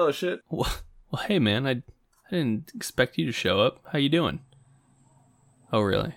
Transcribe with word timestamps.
Oh 0.00 0.10
shit. 0.10 0.40
Well, 0.48 0.72
well, 1.10 1.22
hey 1.24 1.38
man, 1.38 1.66
I, 1.66 1.70
I 1.70 2.30
didn't 2.30 2.72
expect 2.74 3.18
you 3.18 3.26
to 3.26 3.32
show 3.32 3.60
up. 3.60 3.80
How 3.92 3.98
you 3.98 4.08
doing? 4.08 4.40
Oh 5.74 5.82
really? 5.82 6.14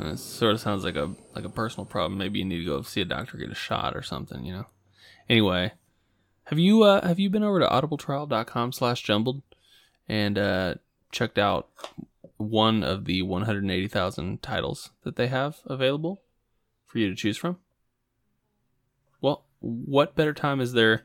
It 0.00 0.18
sort 0.18 0.54
of 0.54 0.60
sounds 0.60 0.82
like 0.82 0.96
a 0.96 1.14
like 1.36 1.44
a 1.44 1.48
personal 1.48 1.86
problem. 1.86 2.18
Maybe 2.18 2.40
you 2.40 2.44
need 2.44 2.58
to 2.58 2.64
go 2.64 2.82
see 2.82 3.00
a 3.00 3.04
doctor, 3.04 3.38
get 3.38 3.52
a 3.52 3.54
shot 3.54 3.94
or 3.94 4.02
something. 4.02 4.44
You 4.44 4.54
know. 4.54 4.66
Anyway, 5.28 5.70
have 6.46 6.58
you 6.58 6.82
uh, 6.82 7.06
have 7.06 7.20
you 7.20 7.30
been 7.30 7.44
over 7.44 7.60
to 7.60 7.66
audibletrial.com 7.66 8.72
slash 8.72 9.04
jumbled 9.04 9.42
and 10.08 10.36
uh, 10.36 10.74
checked 11.12 11.38
out 11.38 11.68
one 12.38 12.82
of 12.82 13.04
the 13.04 13.22
180,000 13.22 14.42
titles 14.42 14.90
that 15.04 15.14
they 15.14 15.28
have 15.28 15.58
available 15.66 16.22
for 16.86 16.98
you 16.98 17.08
to 17.08 17.14
choose 17.14 17.36
from? 17.36 17.58
Well, 19.20 19.44
what 19.60 20.16
better 20.16 20.34
time 20.34 20.60
is 20.60 20.72
there 20.72 21.04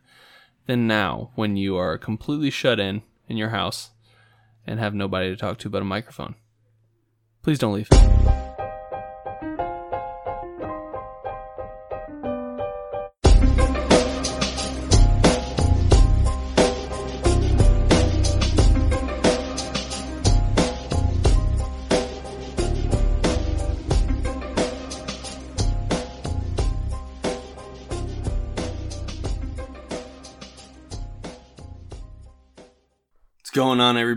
than 0.68 0.86
now 0.86 1.32
when 1.36 1.58
you 1.58 1.76
are 1.78 1.98
completely 1.98 2.52
shut 2.52 2.80
in 2.80 3.02
in 3.28 3.38
your 3.38 3.50
house 3.50 3.92
and 4.66 4.80
have 4.80 4.94
nobody 4.94 5.30
to 5.30 5.36
talk 5.36 5.58
to 5.60 5.70
but 5.70 5.82
a 5.82 5.86
microphone? 5.86 6.36
Please 7.42 7.58
don't 7.58 7.74
leave. 7.74 7.90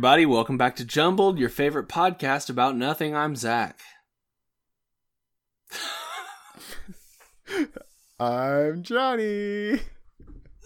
Everybody? 0.00 0.24
Welcome 0.24 0.56
back 0.56 0.76
to 0.76 0.84
Jumbled, 0.86 1.38
your 1.38 1.50
favorite 1.50 1.86
podcast 1.86 2.48
about 2.48 2.74
nothing. 2.74 3.14
I'm 3.14 3.36
Zach. 3.36 3.78
I'm 8.18 8.82
Johnny. 8.82 9.74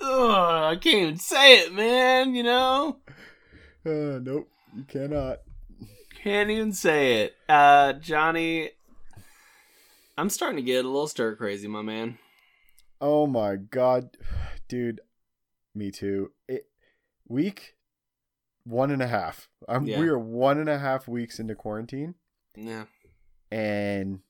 Ugh, 0.01 0.31
I 0.71 0.77
can't 0.81 0.87
even 1.03 1.17
say 1.19 1.59
it, 1.63 1.75
man. 1.75 2.37
You 2.37 2.45
know, 2.45 2.99
Uh, 3.85 4.21
nope, 4.23 4.49
you 4.73 4.85
cannot. 4.85 5.39
can't 6.23 6.51
even 6.51 6.73
say 6.73 7.23
it. 7.23 7.35
Uh, 7.49 7.95
Johnny, 7.95 8.71
I'm 10.17 10.31
starting 10.31 10.59
to 10.59 10.63
get 10.63 10.85
a 10.85 10.89
little 10.89 11.09
stir 11.09 11.35
crazy, 11.35 11.67
my 11.67 11.83
man. 11.83 12.19
Oh 13.01 13.27
my 13.27 13.57
god, 13.57 14.11
dude. 14.69 15.01
Me 15.75 15.91
too. 15.91 16.31
It, 16.47 16.67
week 17.27 17.75
one 18.65 18.91
and 18.91 19.03
a 19.03 19.07
half. 19.07 19.49
I'm, 19.69 19.87
Yeah. 19.87 20.01
We 20.01 20.09
are 20.09 20.19
one 20.19 20.59
and 20.59 20.69
a 20.69 20.79
half 20.79 21.07
weeks 21.09 21.39
into 21.39 21.55
quarantine, 21.55 22.15
Yeah. 22.57 22.85
and 23.51 24.21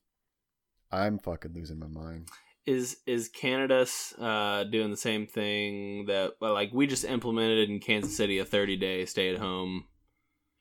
I'm 0.91 1.19
fucking 1.19 1.53
losing 1.55 1.79
my 1.79 1.87
mind. 1.89 2.29
Is 2.67 2.99
is 3.07 3.29
Canada 3.29 3.87
uh, 4.19 4.65
doing 4.65 4.91
the 4.91 4.97
same 4.97 5.27
thing 5.27 6.07
that 6.07 6.33
well, 6.41 6.55
like 6.55 6.73
we 6.73 6.87
just 6.87 7.05
implemented 7.05 7.69
in 7.69 7.79
Kansas 7.79 8.17
City 8.17 8.39
a 8.39 8.45
30 8.45 8.77
day 8.79 9.05
stay 9.05 9.29
at 9.35 9.39
home? 9.39 9.85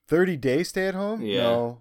30 0.09 0.35
day 0.35 0.63
stay 0.63 0.87
at 0.87 0.95
home? 0.95 1.21
Yeah. 1.21 1.43
No, 1.43 1.79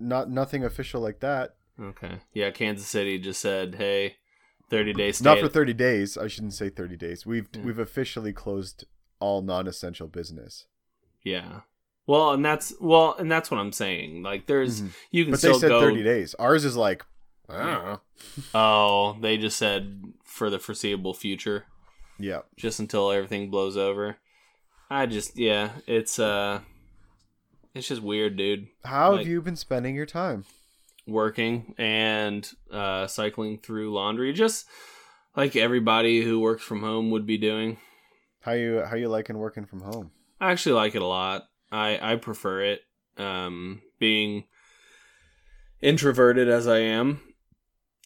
not 0.00 0.30
nothing 0.30 0.64
official 0.64 1.00
like 1.02 1.20
that. 1.20 1.56
Okay. 1.80 2.20
Yeah, 2.32 2.50
Kansas 2.52 2.86
City 2.86 3.18
just 3.18 3.40
said, 3.40 3.74
"Hey, 3.74 4.16
30 4.70 4.92
days." 4.94 5.20
Not 5.22 5.38
for 5.40 5.48
thirty 5.48 5.72
days. 5.74 6.16
I 6.16 6.26
shouldn't 6.28 6.54
say 6.54 6.70
thirty 6.70 6.96
days. 6.96 7.26
We've 7.26 7.48
Yeah. 7.54 7.62
we've 7.62 7.78
officially 7.78 8.32
closed 8.32 8.84
all 9.20 9.42
non-essential 9.42 10.08
business. 10.08 10.66
Yeah. 11.24 11.60
Well, 12.06 12.32
and 12.32 12.44
that's 12.44 12.74
well, 12.80 13.14
and 13.18 13.30
that's 13.30 13.50
what 13.50 13.58
I'm 13.60 13.72
saying. 13.72 14.22
Like, 14.22 14.46
there's 14.46 14.82
Mhm. 14.82 14.90
you 15.12 15.24
can 15.24 15.30
But 15.32 15.40
they 15.42 15.52
said 15.54 15.68
go. 15.68 15.80
thirty 15.80 16.02
days. 16.02 16.34
Ours 16.34 16.64
is 16.64 16.76
like, 16.76 17.04
I 17.48 17.58
don't 17.58 17.84
know. 17.84 18.00
Oh, 18.54 19.16
they 19.20 19.36
just 19.36 19.56
said 19.58 20.02
for 20.24 20.48
the 20.50 20.58
foreseeable 20.58 21.14
future, 21.14 21.66
Yeah. 22.18 22.42
just 22.56 22.78
until 22.80 23.10
everything 23.10 23.50
blows 23.50 23.76
over. 23.76 24.16
I 24.90 25.06
just, 25.06 25.38
yeah, 25.38 25.70
it's 25.86 26.18
uh, 26.18 26.60
it's 27.74 27.88
just 27.88 28.02
weird, 28.02 28.36
dude. 28.36 28.68
How 28.84 29.12
Like- 29.12 29.20
have 29.20 29.28
you 29.28 29.40
been 29.42 29.56
spending 29.56 29.94
your 29.94 30.06
time? 30.06 30.44
Working 31.06 31.74
and 31.78 32.48
uh, 32.70 33.06
cycling 33.08 33.58
through 33.58 33.92
laundry, 33.92 34.32
just 34.32 34.66
like 35.36 35.56
everybody 35.56 36.22
who 36.22 36.38
works 36.38 36.62
from 36.62 36.80
home 36.80 37.10
would 37.10 37.26
be 37.26 37.38
doing. 37.38 37.78
How 38.42 38.52
you 38.52 38.82
how 38.88 38.94
you 38.96 39.08
liking 39.08 39.38
working 39.38 39.66
from 39.66 39.80
home? 39.80 40.10
I 40.42 40.50
actually 40.50 40.72
like 40.72 40.96
it 40.96 41.02
a 41.02 41.06
lot. 41.06 41.44
I 41.70 41.98
I 42.02 42.16
prefer 42.16 42.62
it. 42.62 42.80
Um, 43.16 43.80
being 44.00 44.44
introverted 45.80 46.48
as 46.48 46.66
I 46.66 46.78
am, 46.78 47.20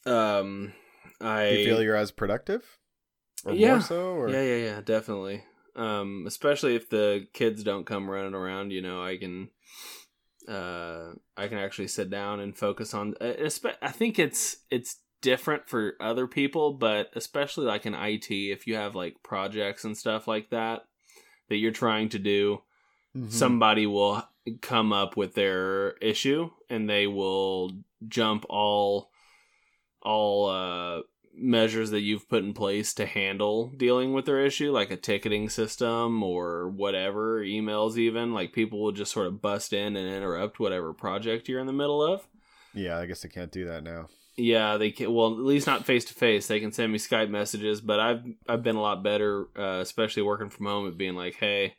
um, 0.04 0.74
I 1.18 1.48
Do 1.48 1.54
you 1.56 1.64
feel 1.64 1.82
you're 1.82 1.96
as 1.96 2.10
productive, 2.10 2.62
or 3.46 3.54
Yeah. 3.54 3.70
more 3.70 3.80
so? 3.80 4.08
Or 4.10 4.28
yeah, 4.28 4.42
yeah, 4.42 4.56
yeah, 4.56 4.80
definitely. 4.82 5.44
Um, 5.76 6.24
especially 6.26 6.76
if 6.76 6.90
the 6.90 7.26
kids 7.32 7.64
don't 7.64 7.86
come 7.86 8.10
running 8.10 8.34
around, 8.34 8.70
you 8.70 8.82
know, 8.82 9.02
I 9.02 9.16
can, 9.16 9.48
uh, 10.46 11.12
I 11.38 11.48
can 11.48 11.56
actually 11.56 11.88
sit 11.88 12.10
down 12.10 12.40
and 12.40 12.56
focus 12.56 12.92
on. 12.92 13.14
uh, 13.18 13.32
I 13.80 13.92
think 13.92 14.18
it's 14.18 14.58
it's 14.70 15.00
different 15.22 15.70
for 15.70 15.94
other 16.00 16.26
people, 16.26 16.74
but 16.74 17.08
especially 17.14 17.64
like 17.64 17.86
in 17.86 17.94
IT, 17.94 18.30
if 18.30 18.66
you 18.66 18.74
have 18.74 18.94
like 18.94 19.22
projects 19.22 19.84
and 19.84 19.96
stuff 19.96 20.28
like 20.28 20.50
that 20.50 20.85
that 21.48 21.56
you're 21.56 21.72
trying 21.72 22.08
to 22.10 22.18
do, 22.18 22.62
Mhm. 23.16 23.30
somebody 23.32 23.86
will 23.86 24.22
come 24.60 24.92
up 24.92 25.16
with 25.16 25.34
their 25.34 25.92
issue 26.02 26.50
and 26.70 26.88
they 26.88 27.06
will 27.06 27.72
jump 28.06 28.44
all 28.48 29.10
all 30.02 30.48
uh 30.48 31.02
measures 31.38 31.90
that 31.90 32.00
you've 32.00 32.28
put 32.28 32.42
in 32.44 32.54
place 32.54 32.94
to 32.94 33.04
handle 33.04 33.70
dealing 33.76 34.12
with 34.14 34.24
their 34.24 34.40
issue 34.44 34.70
like 34.70 34.90
a 34.90 34.96
ticketing 34.96 35.48
system 35.50 36.22
or 36.22 36.68
whatever 36.68 37.42
emails 37.42 37.98
even 37.98 38.32
like 38.32 38.52
people 38.54 38.80
will 38.82 38.92
just 38.92 39.12
sort 39.12 39.26
of 39.26 39.42
bust 39.42 39.72
in 39.74 39.96
and 39.96 40.08
interrupt 40.08 40.58
whatever 40.60 40.94
project 40.94 41.48
you're 41.48 41.60
in 41.60 41.66
the 41.66 41.72
middle 41.72 42.02
of 42.02 42.26
yeah, 42.74 42.98
I 42.98 43.06
guess 43.06 43.24
I 43.24 43.28
can't 43.28 43.50
do 43.50 43.64
that 43.66 43.82
now. 43.84 44.08
Yeah 44.36 44.76
they 44.76 44.90
can 44.90 45.12
well 45.12 45.32
at 45.32 45.38
least 45.38 45.66
not 45.66 45.86
face 45.86 46.04
to 46.04 46.14
face 46.14 46.46
they 46.46 46.60
can 46.60 46.72
send 46.72 46.92
me 46.92 46.98
skype 46.98 47.30
messages 47.30 47.80
but 47.80 47.98
i've 47.98 48.22
i've 48.48 48.62
been 48.62 48.76
a 48.76 48.80
lot 48.80 49.02
better 49.02 49.46
uh, 49.58 49.80
especially 49.80 50.22
working 50.22 50.50
from 50.50 50.66
home 50.66 50.86
at 50.86 50.98
being 50.98 51.14
like 51.14 51.34
hey 51.36 51.74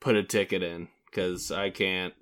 put 0.00 0.16
a 0.16 0.22
ticket 0.22 0.62
in 0.62 0.88
because 1.06 1.50
i 1.50 1.70
can't 1.70 2.14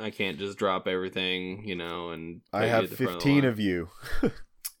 i 0.00 0.10
can't 0.10 0.38
just 0.38 0.58
drop 0.58 0.88
everything 0.88 1.66
you 1.66 1.76
know 1.76 2.10
and 2.10 2.40
I 2.52 2.66
have 2.66 2.88
front 2.90 3.00
of 3.00 3.14
fifteen 3.14 3.44
of 3.44 3.60
you. 3.60 3.88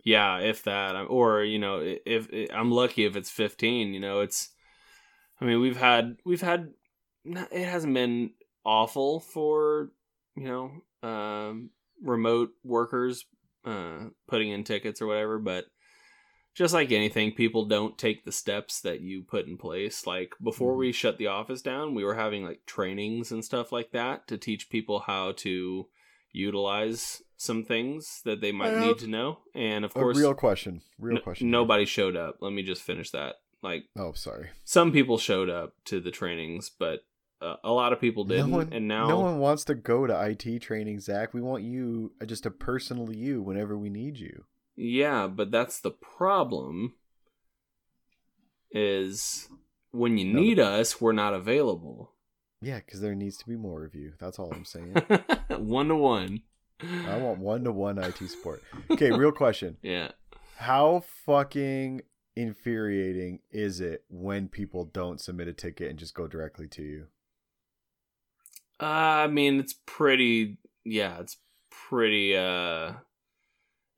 yeah 0.04 0.38
if 0.38 0.64
that 0.64 0.94
or 1.08 1.44
you 1.44 1.58
know 1.58 1.80
if, 1.80 2.28
if 2.32 2.50
i'm 2.52 2.70
lucky 2.70 3.04
if 3.04 3.14
it's 3.16 3.30
15 3.30 3.92
you 3.92 4.00
know 4.00 4.20
it's 4.20 4.50
i 5.40 5.44
mean 5.44 5.60
we've 5.60 5.76
had 5.76 6.16
we've 6.24 6.40
had 6.40 6.70
it 7.24 7.64
hasn't 7.64 7.94
been 7.94 8.30
awful 8.64 9.20
for 9.20 9.90
you 10.36 10.44
know 10.44 11.08
um 11.08 11.70
remote 12.02 12.50
workers 12.64 13.26
uh 13.68 14.08
putting 14.26 14.50
in 14.50 14.64
tickets 14.64 15.00
or 15.02 15.06
whatever 15.06 15.38
but 15.38 15.64
just 16.54 16.74
like 16.74 16.90
anything 16.90 17.32
people 17.32 17.66
don't 17.66 17.96
take 17.98 18.24
the 18.24 18.32
steps 18.32 18.80
that 18.80 19.00
you 19.00 19.22
put 19.22 19.46
in 19.46 19.56
place 19.56 20.06
like 20.06 20.32
before 20.42 20.74
Mhm. 20.74 20.78
we 20.78 20.92
shut 20.92 21.18
the 21.18 21.26
office 21.28 21.62
down 21.62 21.94
we 21.94 22.04
were 22.04 22.14
having 22.14 22.44
like 22.44 22.60
trainings 22.66 23.30
and 23.30 23.44
stuff 23.44 23.70
like 23.72 23.90
that 23.92 24.26
to 24.28 24.36
teach 24.38 24.68
people 24.70 25.00
how 25.00 25.32
to 25.32 25.86
utilize 26.32 27.22
some 27.36 27.62
things 27.64 28.20
that 28.24 28.40
they 28.40 28.52
might 28.52 28.78
need 28.80 28.98
to 28.98 29.06
know 29.06 29.38
and 29.54 29.84
of 29.84 29.90
A 29.92 29.94
course 29.94 30.16
real 30.18 30.34
question. 30.34 30.80
Real 30.98 31.18
n- 31.18 31.22
question. 31.22 31.50
nobody 31.50 31.84
showed 31.84 32.16
up 32.16 32.36
let 32.40 32.52
me 32.52 32.62
just 32.62 32.82
finish 32.82 33.10
that 33.10 33.36
like 33.62 33.84
Oh, 33.96 34.12
sorry. 34.12 34.50
some 34.64 34.92
people 34.92 35.18
showed 35.18 35.48
up 35.50 35.74
to 35.86 36.00
the 36.00 36.10
trainings 36.10 36.70
but 36.70 37.00
uh, 37.40 37.56
a 37.62 37.70
lot 37.70 37.92
of 37.92 38.00
people 38.00 38.24
didn't 38.24 38.50
no 38.50 38.56
one, 38.58 38.72
and 38.72 38.88
now 38.88 39.08
no 39.08 39.20
one 39.20 39.38
wants 39.38 39.64
to 39.64 39.74
go 39.74 40.06
to 40.06 40.24
IT 40.30 40.60
training, 40.60 41.00
Zach. 41.00 41.32
We 41.34 41.40
want 41.40 41.62
you, 41.62 42.12
uh, 42.20 42.24
just 42.26 42.46
a 42.46 42.50
personal 42.50 43.12
you, 43.12 43.42
whenever 43.42 43.76
we 43.76 43.90
need 43.90 44.18
you. 44.18 44.44
Yeah, 44.76 45.26
but 45.26 45.50
that's 45.50 45.80
the 45.80 45.90
problem. 45.90 46.94
Is 48.70 49.48
when 49.92 50.18
you 50.18 50.26
No, 50.32 50.40
need 50.40 50.58
us, 50.58 51.00
we're 51.00 51.12
not 51.12 51.32
available. 51.34 52.12
Yeah, 52.60 52.80
because 52.80 53.00
there 53.00 53.14
needs 53.14 53.36
to 53.38 53.46
be 53.46 53.56
more 53.56 53.84
of 53.84 53.94
you. 53.94 54.12
That's 54.18 54.38
all 54.38 54.52
I'm 54.52 54.64
saying. 54.64 54.94
one 55.48 55.88
to 55.88 55.94
one. 55.96 56.42
I 57.06 57.16
want 57.16 57.38
one 57.38 57.64
to 57.64 57.72
one 57.72 57.98
IT 57.98 58.18
support. 58.28 58.62
Okay, 58.90 59.10
real 59.10 59.32
question. 59.32 59.76
Yeah. 59.82 60.10
How 60.56 61.04
fucking 61.24 62.02
infuriating 62.34 63.38
is 63.52 63.80
it 63.80 64.02
when 64.08 64.48
people 64.48 64.84
don't 64.84 65.20
submit 65.20 65.46
a 65.46 65.52
ticket 65.52 65.88
and 65.88 65.98
just 65.98 66.14
go 66.14 66.26
directly 66.26 66.66
to 66.68 66.82
you? 66.82 67.06
Uh, 68.80 68.84
I 68.84 69.26
mean, 69.26 69.60
it's 69.60 69.74
pretty. 69.86 70.58
Yeah, 70.84 71.18
it's 71.20 71.36
pretty. 71.70 72.36
Uh, 72.36 72.92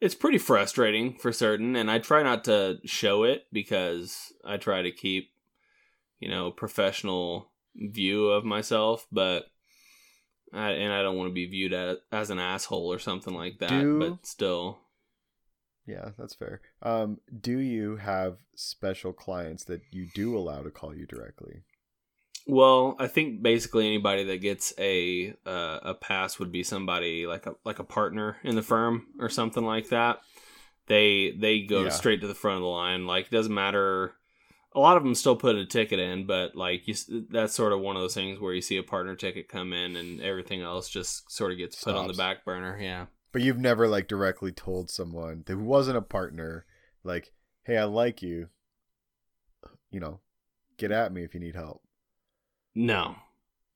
it's 0.01 0.15
pretty 0.15 0.39
frustrating 0.39 1.19
for 1.19 1.33
certain, 1.33 1.77
and 1.77 1.91
I 1.91 1.99
try 1.99 2.23
not 2.23 2.45
to 2.45 2.79
show 2.85 3.25
it 3.25 3.47
because 3.53 4.33
I 4.45 4.57
try 4.57 4.83
to 4.83 4.91
keep 4.91 5.31
you 6.21 6.29
know, 6.29 6.51
professional 6.51 7.51
view 7.75 8.29
of 8.29 8.45
myself, 8.45 9.07
but 9.11 9.47
I, 10.53 10.71
and 10.73 10.93
I 10.93 11.03
don't 11.03 11.17
want 11.17 11.31
to 11.31 11.35
be 11.35 11.47
viewed 11.47 11.73
as, 11.73 11.97
as 12.13 12.31
an 12.31 12.39
asshole 12.39 12.93
or 12.93 12.99
something 12.99 13.35
like 13.35 13.59
that, 13.59 13.71
Do- 13.71 13.99
but 13.99 14.27
still. 14.27 14.79
Yeah, 15.87 16.11
that's 16.19 16.35
fair. 16.35 16.61
Um, 16.83 17.19
do 17.41 17.59
you 17.59 17.97
have 17.97 18.37
special 18.55 19.13
clients 19.13 19.65
that 19.65 19.81
you 19.91 20.07
do 20.15 20.37
allow 20.37 20.63
to 20.63 20.71
call 20.71 20.95
you 20.95 21.07
directly? 21.07 21.63
Well, 22.47 22.97
I 22.99 23.07
think 23.07 23.43
basically 23.43 23.87
anybody 23.87 24.25
that 24.25 24.39
gets 24.41 24.73
a 24.79 25.35
uh, 25.47 25.79
a 25.83 25.95
pass 25.95 26.39
would 26.39 26.51
be 26.51 26.63
somebody 26.63 27.27
like 27.27 27.47
a 27.47 27.55
like 27.65 27.79
a 27.79 27.85
partner 27.85 28.37
in 28.43 28.55
the 28.57 28.63
firm 28.63 29.07
or 29.21 29.29
something 29.29 29.65
like 29.65 29.89
that. 29.91 30.21
They 30.87 31.33
they 31.39 31.61
go 31.63 31.85
Yeah. 31.85 31.91
straight 31.91 32.21
to 32.23 32.27
the 32.27 32.35
front 32.35 32.57
of 32.57 32.63
the 32.63 32.69
line. 32.69 33.07
Like 33.07 33.27
it 33.27 33.31
doesn't 33.31 33.55
matter. 33.55 34.15
A 34.75 34.81
lot 34.81 34.97
of 34.97 35.03
them 35.03 35.15
still 35.17 35.35
put 35.37 35.57
a 35.57 35.67
ticket 35.67 35.99
in, 35.99 36.27
but 36.27 36.55
like 36.57 36.87
you, 36.89 36.95
that's 37.29 37.55
sort 37.55 37.73
of 37.73 37.81
one 37.81 37.97
of 37.97 38.03
those 38.03 38.15
things 38.15 38.39
where 38.41 38.55
you 38.55 38.63
see 38.63 38.77
a 38.77 38.83
partner 38.85 39.17
ticket 39.17 39.49
come 39.49 39.73
in 39.73 39.97
and 39.97 40.21
everything 40.21 40.63
else 40.63 40.89
just 40.89 41.31
sort 41.31 41.51
of 41.53 41.59
gets 41.59 41.83
put 41.83 41.95
on 41.97 42.07
the 42.09 42.15
back 42.15 42.45
burner. 42.45 42.79
Yeah. 42.81 43.07
But 43.33 43.43
you've 43.43 43.59
never 43.59 43.87
like 43.89 44.09
directly 44.09 44.53
told 44.53 44.89
someone 44.91 45.43
that 45.47 45.59
wasn't 45.59 45.97
a 45.99 46.03
partner, 46.03 46.67
like, 47.05 47.33
"Hey, 47.65 47.77
I 47.79 47.85
like 47.85 48.23
you. 48.23 48.49
You 49.91 50.01
know, 50.01 50.21
get 50.79 50.91
at 50.93 51.13
me 51.13 51.23
if 51.25 51.35
you 51.35 51.41
need 51.41 51.55
help." 51.57 51.83
No. 52.87 53.17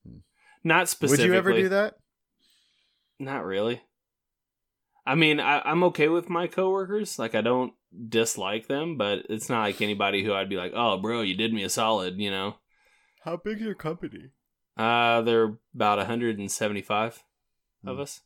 Hmm. 0.06 0.18
Not 0.62 0.88
specifically. 0.88 1.28
Would 1.28 1.32
you 1.32 1.38
ever 1.38 1.52
do 1.52 1.68
that? 1.70 1.94
Not 3.18 3.44
really. 3.44 3.82
I 5.06 5.14
mean, 5.14 5.38
I, 5.38 5.60
I'm 5.60 5.84
okay 5.84 6.08
with 6.08 6.30
my 6.30 6.46
coworkers. 6.46 7.18
Like, 7.18 7.34
I 7.34 7.42
don't 7.42 7.74
dislike 8.08 8.66
them, 8.68 8.96
but 8.96 9.26
it's 9.28 9.48
not 9.50 9.60
like 9.62 9.82
anybody 9.82 10.24
who 10.24 10.32
I'd 10.32 10.48
be 10.48 10.56
like, 10.56 10.72
"Oh, 10.74 10.96
bro, 10.96 11.20
you 11.20 11.34
did 11.36 11.52
me 11.52 11.62
a 11.62 11.68
solid," 11.68 12.18
you 12.18 12.30
know. 12.30 12.56
How 13.22 13.36
big's 13.36 13.60
your 13.60 13.74
company? 13.74 14.30
Uh, 14.76 15.20
they're 15.22 15.58
about 15.74 15.98
175 15.98 17.22
of 17.86 17.96
Hmm. 17.96 18.02
us. 18.02 18.20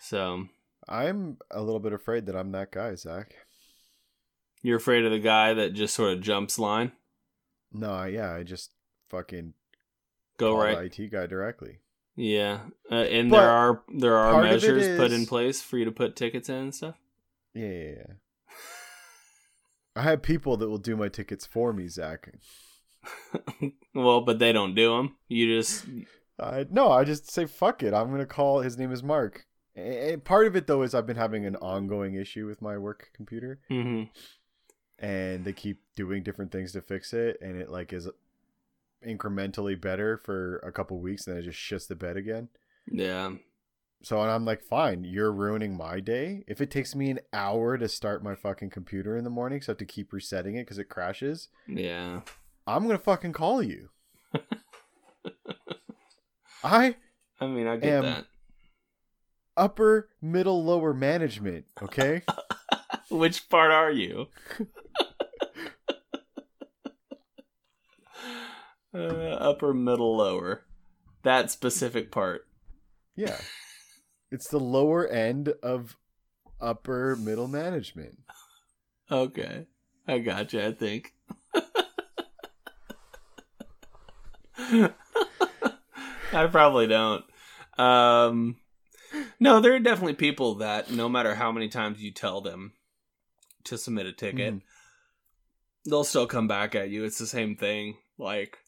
So 0.00 0.46
I'm 0.88 1.38
a 1.50 1.62
little 1.62 1.80
bit 1.80 1.92
afraid 1.92 2.26
that 2.26 2.36
I'm 2.36 2.52
that 2.52 2.72
guy, 2.72 2.94
Zach. 2.96 3.34
you're 4.62 4.76
afraid 4.76 5.04
of 5.04 5.12
the 5.12 5.18
guy 5.20 5.54
that 5.54 5.72
just 5.72 5.94
sort 5.94 6.12
of 6.12 6.20
jumps 6.20 6.58
line, 6.58 6.92
No, 7.72 8.02
yeah, 8.04 8.34
I 8.34 8.42
just 8.42 8.72
fucking 9.08 9.54
go 10.38 10.52
call 10.54 10.62
right. 10.62 10.98
IT 10.98 11.10
guy 11.12 11.26
directly. 11.26 11.80
Yeah, 12.16 12.60
uh, 12.90 12.96
and 12.96 13.30
But 13.30 13.40
there 13.40 13.50
are 13.50 13.82
there 13.94 14.16
are 14.16 14.32
part 14.32 14.46
of 14.46 14.50
it 14.50 14.54
measures 14.54 14.98
put 14.98 15.12
in 15.12 15.24
place 15.26 15.62
for 15.62 15.78
you 15.78 15.84
to 15.84 15.92
put 15.92 16.16
tickets 16.16 16.48
in 16.48 16.56
and 16.56 16.74
stuff. 16.74 16.96
Yeah, 17.54 17.68
yeah, 17.68 17.90
yeah. 17.96 18.12
I 19.96 20.02
have 20.02 20.22
people 20.22 20.56
that 20.56 20.68
will 20.68 20.78
do 20.78 20.96
my 20.96 21.08
tickets 21.08 21.46
for 21.46 21.72
me, 21.72 21.86
Zach. 21.86 22.32
well, 23.94 24.20
but 24.22 24.40
they 24.40 24.52
don't 24.52 24.74
do 24.74 24.96
them. 24.96 25.16
You 25.28 25.56
just 25.56 25.86
Uh, 26.38 26.64
no, 26.70 26.90
I 26.90 27.04
just 27.04 27.30
say 27.30 27.46
fuck 27.46 27.82
it. 27.82 27.94
I'm 27.94 28.10
gonna 28.10 28.26
call. 28.26 28.60
His 28.60 28.76
name 28.76 28.90
is 28.90 29.02
Mark. 29.02 29.46
A- 29.76 30.14
a- 30.14 30.18
part 30.18 30.46
of 30.48 30.56
it 30.56 30.66
though 30.66 30.82
is 30.82 30.94
I've 30.94 31.06
been 31.06 31.16
having 31.16 31.46
an 31.46 31.54
ongoing 31.56 32.14
issue 32.14 32.46
with 32.46 32.60
my 32.60 32.76
work 32.78 33.10
computer, 33.14 33.60
mhm. 33.70 34.08
and 34.98 35.44
they 35.44 35.52
keep 35.52 35.82
doing 35.94 36.24
different 36.24 36.50
things 36.50 36.72
to 36.72 36.80
fix 36.80 37.12
it, 37.12 37.38
and 37.40 37.56
it 37.56 37.70
like 37.70 37.92
is 37.92 38.08
incrementally 39.06 39.80
better 39.80 40.16
for 40.16 40.58
a 40.58 40.72
couple 40.72 40.98
weeks, 41.00 41.26
and 41.26 41.36
then 41.36 41.42
it 41.42 41.46
just 41.46 41.58
shits 41.58 41.86
the 41.88 41.94
bed 41.96 42.16
again. 42.16 42.48
yeah. 42.90 43.32
So 44.00 44.22
and 44.22 44.30
I'm 44.30 44.44
like, 44.44 44.62
fine, 44.62 45.02
you're 45.02 45.32
ruining 45.32 45.76
my 45.76 45.98
day. 45.98 46.44
If 46.46 46.60
it 46.60 46.70
takes 46.70 46.94
me 46.94 47.10
an 47.10 47.18
hour 47.32 47.76
to 47.76 47.88
start 47.88 48.22
my 48.22 48.36
fucking 48.36 48.70
computer 48.70 49.16
in 49.16 49.24
the 49.24 49.30
morning, 49.30 49.60
so 49.60 49.70
I 49.70 49.72
have 49.72 49.78
to 49.78 49.84
keep 49.86 50.12
resetting 50.12 50.54
it 50.54 50.62
because 50.66 50.78
it 50.78 50.88
crashes, 50.88 51.48
Yeah. 51.66 52.20
I'm 52.64 52.86
gonna 52.86 52.98
fucking 53.00 53.32
call 53.32 53.60
you. 53.60 53.88
I 56.62 56.96
I 57.40 57.46
mean, 57.46 57.66
I 57.66 57.76
get 57.76 57.92
Am- 57.92 58.02
that. 58.04 58.26
upper, 59.56 60.08
middle, 60.20 60.64
lower 60.64 60.92
management. 60.94 61.64
Okay. 61.82 62.22
Which 63.10 63.48
part 63.48 63.70
are 63.70 63.90
you? 63.90 64.26
uh, 68.94 68.98
upper, 68.98 69.72
middle, 69.74 70.16
lower. 70.16 70.64
That 71.22 71.50
specific 71.50 72.10
part. 72.12 72.46
yeah. 73.16 73.38
It's 74.30 74.48
the 74.48 74.60
lower 74.60 75.06
end 75.08 75.54
of 75.62 75.96
upper 76.60 77.16
middle 77.16 77.48
management. 77.48 78.18
Okay. 79.10 79.66
I 80.06 80.18
gotcha, 80.18 80.66
I 80.66 80.72
think. 80.72 81.14
I 86.32 86.46
probably 86.50 86.86
don't. 86.86 87.24
Um, 87.78 88.56
no, 89.40 89.60
there 89.60 89.74
are 89.74 89.78
definitely 89.80 90.14
people 90.14 90.56
that 90.56 90.90
no 90.90 91.08
matter 91.08 91.34
how 91.34 91.50
many 91.52 91.68
times 91.68 92.00
you 92.02 92.12
tell 92.12 92.40
them 92.40 92.72
to 93.64 93.78
submit 93.78 94.06
a 94.06 94.12
ticket, 94.12 94.54
Mhm. 94.54 94.62
they'll 95.86 96.04
still 96.04 96.26
come 96.26 96.48
back 96.48 96.74
at 96.74 96.90
you. 96.90 97.04
It's 97.04 97.18
the 97.18 97.26
same 97.26 97.56
thing. 97.56 97.96
Like, 98.18 98.58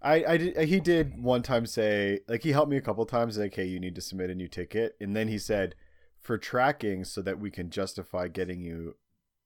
I, 0.00 0.24
I 0.24 0.36
did, 0.36 0.56
he 0.68 0.80
did 0.80 1.22
one 1.22 1.42
time 1.42 1.66
say 1.66 2.20
like 2.28 2.42
he 2.42 2.52
helped 2.52 2.70
me 2.70 2.76
a 2.76 2.82
couple 2.82 3.04
times 3.04 3.36
like 3.36 3.54
hey 3.54 3.66
you 3.66 3.80
need 3.80 3.94
to 3.96 4.00
submit 4.00 4.30
a 4.30 4.34
new 4.34 4.48
ticket. 4.48 4.96
And 5.00 5.16
then 5.16 5.28
he 5.28 5.38
said 5.38 5.74
for 6.20 6.38
tracking 6.38 7.04
so 7.04 7.22
that 7.22 7.40
we 7.40 7.50
can 7.50 7.70
justify 7.70 8.28
getting 8.28 8.62
you 8.62 8.96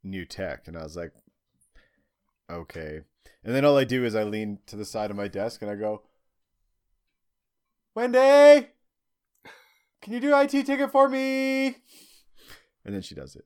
new 0.03 0.25
tech. 0.25 0.69
And 0.69 0.77
I 0.77 0.83
was 0.83 0.97
like 0.97 1.13
okay. 2.51 3.01
And 3.45 3.55
then 3.55 3.65
all 3.65 3.79
I 3.79 3.85
do 3.85 4.05
is 4.05 4.15
I 4.15 4.25
lean 4.25 4.59
to 4.67 4.77
the 4.77 4.85
side 4.85 5.11
of 5.11 5.17
my 5.17 5.29
desk 5.29 5.63
and 5.63 5.71
I 5.71 5.75
go 5.75 6.03
Wendy 7.95 8.69
can 10.03 10.13
you 10.13 10.21
do 10.21 10.37
IT 10.37 10.51
ticket 10.51 10.91
for 10.91 11.09
me? 11.09 11.77
And 12.85 12.93
then 12.93 13.03
she 13.03 13.15
does 13.15 13.37
it 13.37 13.45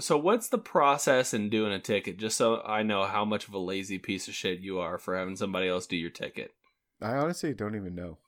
so 0.00 0.16
what's 0.16 0.48
the 0.48 0.58
process 0.58 1.34
in 1.34 1.50
doing 1.50 1.72
a 1.72 1.78
ticket? 1.78 2.16
Just 2.16 2.36
so 2.36 2.62
I 2.62 2.82
know 2.82 3.04
how 3.04 3.24
much 3.24 3.48
of 3.48 3.54
a 3.54 3.58
lazy 3.58 3.98
piece 3.98 4.28
of 4.28 4.34
shit 4.34 4.60
you 4.60 4.78
are 4.78 4.98
for 4.98 5.16
having 5.16 5.36
somebody 5.36 5.68
else 5.68 5.86
do 5.86 5.96
your 5.96 6.10
ticket. 6.10 6.52
I 7.00 7.14
honestly 7.14 7.52
don't 7.52 7.74
even 7.74 7.94
know 7.96 8.18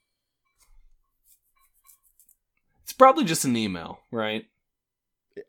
It's 2.84 2.92
probably 2.92 3.24
just 3.24 3.46
an 3.46 3.56
email, 3.56 4.00
right? 4.12 4.44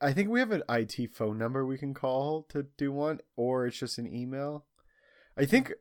I 0.02 0.13
think 0.13 0.30
we 0.30 0.40
have 0.40 0.52
an 0.52 0.63
IT 0.69 1.13
phone 1.13 1.38
number 1.38 1.66
we 1.66 1.78
can 1.78 1.94
call 1.94 2.44
to 2.50 2.68
do 2.78 2.92
one, 2.92 3.19
or 3.36 3.68
it's 3.68 3.78
just 3.78 3.98
an 3.98 4.12
email. 4.12 4.66
I 5.38 5.46
think 5.46 5.74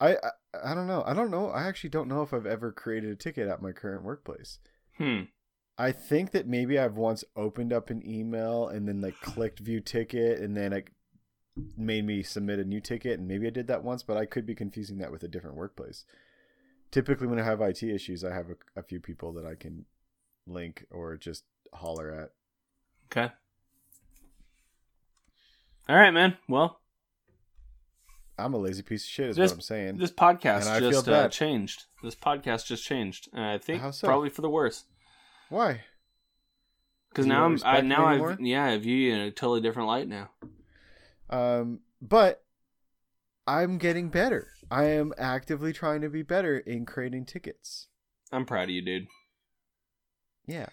I, 0.00 0.14
I 0.14 0.30
I 0.64 0.74
don't 0.74 0.86
know. 0.86 1.04
I 1.06 1.12
don't 1.12 1.30
know. 1.30 1.50
I 1.50 1.64
actually 1.64 1.90
don't 1.90 2.08
know 2.08 2.22
if 2.22 2.32
I've 2.32 2.46
ever 2.46 2.72
created 2.72 3.10
a 3.10 3.14
ticket 3.14 3.46
at 3.46 3.62
my 3.62 3.72
current 3.72 4.04
workplace. 4.04 4.58
Hmm. 4.96 5.24
I 5.78 5.90
think 5.92 6.32
that 6.32 6.46
maybe 6.46 6.78
I've 6.78 6.96
once 6.96 7.24
opened 7.34 7.72
up 7.72 7.90
an 7.90 8.06
email 8.08 8.68
and 8.68 8.86
then 8.86 9.00
like 9.00 9.20
clicked 9.20 9.58
view 9.58 9.80
ticket 9.80 10.38
and 10.40 10.56
then 10.56 10.72
it 10.72 10.88
made 11.76 12.04
me 12.04 12.22
submit 12.22 12.58
a 12.58 12.64
new 12.64 12.80
ticket 12.80 13.18
and 13.18 13.26
maybe 13.26 13.46
I 13.46 13.50
did 13.50 13.66
that 13.68 13.82
once, 13.82 14.02
but 14.02 14.16
I 14.16 14.26
could 14.26 14.46
be 14.46 14.54
confusing 14.54 14.98
that 14.98 15.10
with 15.10 15.22
a 15.22 15.28
different 15.28 15.56
workplace. 15.56 16.04
Typically, 16.90 17.26
when 17.26 17.38
I 17.40 17.44
have 17.44 17.60
IT 17.62 17.82
issues, 17.82 18.22
I 18.22 18.34
have 18.34 18.50
a, 18.50 18.80
a 18.80 18.82
few 18.82 19.00
people 19.00 19.32
that 19.32 19.46
I 19.46 19.54
can 19.54 19.86
link 20.46 20.84
or 20.90 21.16
just 21.16 21.44
holler 21.72 22.10
at. 22.12 22.30
Okay. 23.10 23.32
All 25.88 25.96
right, 25.96 26.10
man. 26.10 26.36
Well, 26.48 26.80
I'm 28.38 28.54
a 28.54 28.58
lazy 28.58 28.82
piece 28.82 29.04
of 29.04 29.10
shit, 29.10 29.30
is 29.30 29.36
This- 29.36 29.50
what 29.50 29.56
I'm 29.56 29.60
saying. 29.62 29.96
this 29.98 30.12
podcast 30.12 30.60
And 30.62 30.68
I 30.68 30.80
feel 30.80 30.90
just 30.90 31.08
uh, 31.08 31.28
changed. 31.28 31.84
This 32.02 32.14
podcast 32.14 32.66
just 32.66 32.84
changed. 32.84 33.28
And 33.32 33.42
I 33.44 33.58
think 33.58 33.82
so? 33.94 34.06
probably 34.06 34.28
for 34.28 34.42
the 34.42 34.50
worse. 34.50 34.84
Why? 35.52 35.84
Because 37.10 37.26
now 37.26 37.44
I'm 37.44 37.58
I 37.62 37.82
now 37.82 38.06
I 38.06 38.12
anymore? 38.12 38.38
yeah 38.40 38.64
I 38.64 38.78
view 38.78 38.96
you 38.96 39.12
in 39.12 39.20
a 39.20 39.30
totally 39.30 39.60
different 39.60 39.88
light 39.88 40.08
now. 40.08 40.30
Um, 41.28 41.80
but 42.00 42.42
I'm 43.46 43.76
getting 43.76 44.08
better. 44.08 44.48
I 44.70 44.84
am 44.84 45.12
actively 45.18 45.74
trying 45.74 46.00
to 46.00 46.08
be 46.08 46.22
better 46.22 46.56
in 46.56 46.86
creating 46.86 47.26
tickets. 47.26 47.88
I'm 48.32 48.46
proud 48.46 48.64
of 48.64 48.70
you, 48.70 48.82
dude. 48.82 49.08
Yeah, 50.46 50.70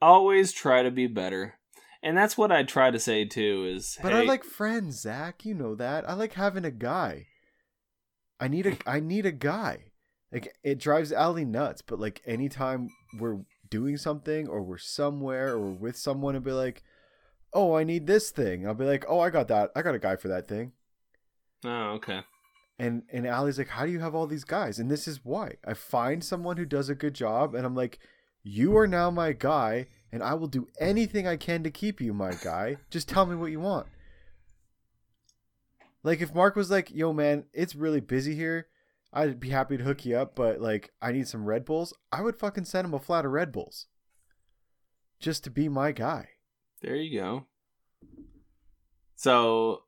Always 0.00 0.52
try 0.52 0.82
to 0.82 0.90
be 0.90 1.06
better, 1.06 1.58
and 2.02 2.16
that's 2.16 2.38
what 2.38 2.50
I 2.50 2.62
try 2.62 2.90
to 2.90 2.98
say 2.98 3.26
too. 3.26 3.70
Is 3.70 3.98
but 4.02 4.14
I 4.14 4.22
like 4.22 4.42
friends, 4.42 5.02
Zach. 5.02 5.44
You 5.44 5.52
know 5.52 5.74
that. 5.74 6.08
I 6.08 6.14
like 6.14 6.32
having 6.32 6.64
a 6.64 6.70
guy. 6.70 7.26
I 8.40 8.48
need 8.48 8.66
a 8.66 8.76
I 8.86 9.00
need 9.00 9.26
a 9.26 9.32
guy. 9.32 9.92
Like 10.32 10.54
it 10.62 10.78
drives 10.78 11.12
Allie 11.12 11.44
nuts, 11.44 11.82
but 11.82 12.00
like 12.00 12.22
anytime 12.24 12.88
we're 13.18 13.40
doing 13.70 13.96
something 13.96 14.48
or 14.48 14.62
we're 14.62 14.78
somewhere 14.78 15.50
or 15.50 15.60
we're 15.60 15.72
with 15.72 15.96
someone 15.96 16.34
and 16.34 16.44
be 16.44 16.52
like, 16.52 16.82
"Oh, 17.52 17.74
I 17.74 17.84
need 17.84 18.06
this 18.06 18.30
thing." 18.30 18.66
I'll 18.66 18.74
be 18.74 18.84
like, 18.84 19.04
"Oh, 19.08 19.20
I 19.20 19.30
got 19.30 19.48
that. 19.48 19.70
I 19.76 19.82
got 19.82 19.94
a 19.94 19.98
guy 19.98 20.16
for 20.16 20.28
that 20.28 20.48
thing." 20.48 20.72
Oh, 21.64 21.92
okay. 21.96 22.22
And 22.78 23.02
and 23.12 23.26
Allie's 23.26 23.58
like, 23.58 23.68
"How 23.68 23.84
do 23.84 23.92
you 23.92 24.00
have 24.00 24.14
all 24.14 24.26
these 24.26 24.44
guys?" 24.44 24.78
And 24.78 24.90
this 24.90 25.08
is 25.08 25.24
why. 25.24 25.56
I 25.64 25.74
find 25.74 26.22
someone 26.22 26.56
who 26.56 26.64
does 26.64 26.88
a 26.88 26.94
good 26.94 27.14
job 27.14 27.54
and 27.54 27.66
I'm 27.66 27.74
like, 27.74 27.98
"You 28.42 28.76
are 28.76 28.86
now 28.86 29.10
my 29.10 29.32
guy, 29.32 29.88
and 30.12 30.22
I 30.22 30.34
will 30.34 30.46
do 30.46 30.68
anything 30.80 31.26
I 31.26 31.36
can 31.36 31.62
to 31.64 31.70
keep 31.70 32.00
you 32.00 32.14
my 32.14 32.32
guy. 32.32 32.76
Just 32.90 33.08
tell 33.08 33.26
me 33.26 33.36
what 33.36 33.50
you 33.50 33.60
want." 33.60 33.86
Like 36.02 36.20
if 36.20 36.34
Mark 36.34 36.56
was 36.56 36.70
like, 36.70 36.90
"Yo, 36.90 37.12
man, 37.12 37.44
it's 37.52 37.74
really 37.74 38.00
busy 38.00 38.34
here. 38.34 38.68
I'd 39.12 39.40
be 39.40 39.50
happy 39.50 39.76
to 39.76 39.84
hook 39.84 40.04
you 40.04 40.16
up, 40.16 40.34
but 40.34 40.60
like 40.60 40.92
I 41.00 41.12
need 41.12 41.28
some 41.28 41.44
Red 41.44 41.64
Bulls." 41.64 41.94
I 42.12 42.22
would 42.22 42.36
fucking 42.36 42.64
send 42.64 42.86
him 42.86 42.94
a 42.94 42.98
flat 42.98 43.24
of 43.24 43.32
Red 43.32 43.52
Bulls, 43.52 43.86
just 45.20 45.44
to 45.44 45.50
be 45.50 45.68
my 45.68 45.92
guy. 45.92 46.28
There 46.82 46.96
you 46.96 47.18
go. 47.20 47.46
So, 49.16 49.82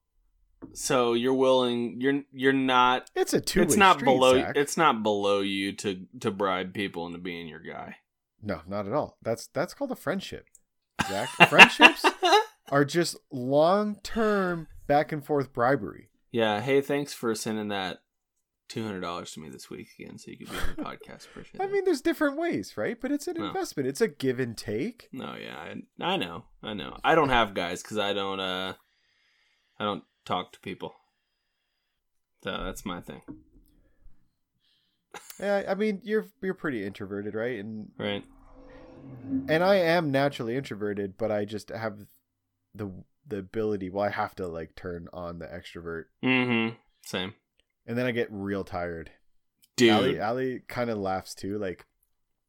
so 0.73 1.13
you're 1.15 1.35
willing. 1.35 2.01
You're 2.01 2.23
you're 2.33 2.53
not. 2.53 3.11
It's 3.15 3.33
a 3.33 3.41
two. 3.41 3.63
It's 3.63 3.77
not 3.77 4.01
below. 4.03 4.35
It's 4.55 4.77
not 4.77 5.03
below 5.03 5.41
you 5.41 5.73
to 5.77 6.07
to 6.21 6.31
bribe 6.31 6.75
people 6.75 7.07
into 7.07 7.19
being 7.19 7.47
your 7.47 7.61
guy. 7.61 7.97
no, 8.43 8.63
not 8.67 8.87
at 8.87 8.93
all. 8.93 9.19
That's 9.23 9.47
that's 9.49 9.75
called 9.75 9.93
a 9.93 9.97
friendship. 9.97 10.47
Zach, 11.09 11.29
friendships 11.49 12.05
are 12.71 12.85
just 12.85 13.17
long 13.31 13.99
term 14.03 14.67
back 14.87 15.13
and 15.13 15.25
forth 15.25 15.53
bribery. 15.53 16.11
Yeah. 16.33 16.61
Hey, 16.61 16.81
thanks 16.81 17.13
for 17.13 17.35
sending 17.35 17.69
that 17.69 18.03
two 18.71 18.83
hundred 18.85 19.01
dollars 19.01 19.33
to 19.33 19.41
me 19.41 19.51
this 19.51 19.69
week 19.69 19.89
again, 19.99 20.17
so 20.17 20.31
you 20.31 20.39
could 20.39 20.49
be 20.51 20.57
on 20.57 20.63
the 20.77 20.83
podcast. 20.83 21.27
Appreciate 21.27 21.61
I 21.61 21.65
it. 21.65 21.73
mean, 21.73 21.85
there's 21.85 22.01
different 22.01 22.39
ways, 22.39 22.79
right? 22.79 22.99
But 22.99 23.13
it's 23.13 23.29
an 23.29 23.37
No. 23.39 23.49
investment. 23.49 23.87
It's 23.89 24.01
a 24.01 24.09
give 24.09 24.41
and 24.41 24.57
take. 24.57 25.11
No, 25.13 25.35
yeah, 25.35 25.57
I, 25.59 25.83
I 26.03 26.17
know, 26.17 26.45
I 26.63 26.73
know. 26.73 26.97
I 27.05 27.15
don't 27.15 27.29
have 27.29 27.53
guys 27.53 27.83
because 27.83 27.99
I 27.99 28.15
don't. 28.15 28.41
uh 28.41 28.73
I 29.79 29.85
don't 29.85 30.05
talk 30.25 30.53
to 30.53 30.61
people. 30.61 30.95
So 32.45 32.51
that's 32.65 32.87
my 32.87 33.01
thing, 33.03 33.21
Yeah, 35.41 35.65
I 35.69 35.75
mean, 35.75 36.01
you're 36.05 36.27
you're 36.43 36.55
pretty 36.55 36.85
introverted, 36.87 37.35
right? 37.35 37.59
And 37.59 37.91
right? 37.99 38.25
and 39.49 39.63
I 39.65 39.77
am 39.77 40.11
naturally 40.11 40.57
introverted, 40.57 41.17
but 41.19 41.31
I 41.31 41.45
just 41.45 41.71
have 41.71 41.99
the 42.75 42.91
the 43.27 43.39
ability. 43.39 43.91
Well, 43.91 44.05
I 44.05 44.11
have 44.11 44.35
to 44.37 44.47
like 44.47 44.75
turn 44.75 45.09
on 45.13 45.39
the 45.39 45.47
extrovert, 45.47 46.05
Mm-hmm. 46.25 46.77
Same, 47.07 47.35
and 47.87 47.97
then 47.99 48.07
I 48.07 48.11
get 48.13 48.29
real 48.31 48.65
tired. 48.65 49.11
dude. 49.77 49.91
Allie, 49.91 50.21
Allie 50.21 50.63
kind 50.69 50.91
of 50.91 50.99
laughs 50.99 51.35
too. 51.35 51.59
Like 51.59 51.87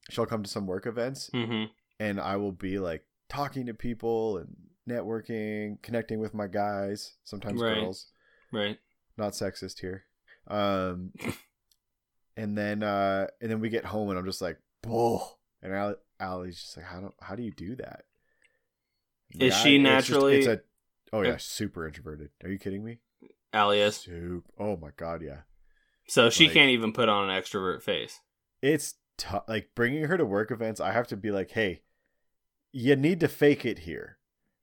she'll 0.09 0.25
come 0.25 0.43
to 0.43 0.49
some 0.49 0.65
work 0.67 0.85
events, 0.85 1.29
Mm-hmm. 1.33 1.71
and 1.99 2.19
I 2.19 2.35
will 2.37 2.51
be 2.51 2.79
like 2.79 3.03
talking 3.29 3.65
to 3.67 3.73
people 3.73 4.37
and 4.37 4.55
networking, 4.89 5.81
connecting 5.81 6.19
with 6.19 6.33
my 6.33 6.47
guys, 6.47 7.13
sometimes 7.23 7.61
Right. 7.61 7.75
girls. 7.75 8.07
Right. 8.51 8.77
Not 9.17 9.33
sexist 9.33 9.79
here. 9.79 10.03
Um, 10.47 11.11
and 12.37 12.57
then 12.57 12.83
uh, 12.83 13.27
and 13.41 13.49
then 13.51 13.59
we 13.59 13.69
get 13.69 13.85
home, 13.85 14.09
and 14.09 14.17
I'm 14.19 14.25
just 14.25 14.41
like, 14.41 14.57
bull. 14.81 15.39
And 15.61 15.73
Allie, 15.73 15.95
Allie's 16.19 16.59
just 16.59 16.75
like, 16.77 16.85
how 16.87 16.99
do 16.99 17.13
how 17.21 17.35
do 17.35 17.43
you 17.43 17.51
do 17.51 17.75
that? 17.75 18.03
Is 19.39 19.53
Yeah, 19.53 19.63
she 19.63 19.75
it's 19.75 19.83
just- 19.83 20.09
naturally- 20.11 20.37
it's 20.39 20.47
a, 20.47 20.61
oh 21.13 21.21
yeah, 21.21 21.37
super 21.37 21.87
introverted. 21.87 22.29
Are 22.43 22.49
you 22.49 22.57
kidding 22.57 22.83
me? 22.83 22.99
Alias. 23.53 23.97
Soup. 23.97 24.43
Oh 24.59 24.77
my 24.77 24.89
god, 24.97 25.21
yeah. 25.21 25.41
So 26.07 26.29
she 26.29 26.45
Like- 26.45 26.53
can't 26.53 26.69
even 26.71 26.93
put 26.93 27.09
on 27.09 27.29
an 27.29 27.41
extrovert 27.41 27.81
face. 27.81 28.19
It's 28.61 28.95
tough. 29.17 29.43
Like 29.47 29.71
bringing 29.75 30.05
her 30.05 30.17
to 30.17 30.25
work 30.25 30.51
events, 30.51 30.79
I 30.79 30.91
have 30.91 31.07
to 31.07 31.17
be 31.17 31.31
like, 31.31 31.51
hey, 31.51 31.83
you 32.71 32.95
need 32.95 33.19
to 33.19 33.27
fake 33.27 33.65
it 33.65 33.79
here. 33.79 34.17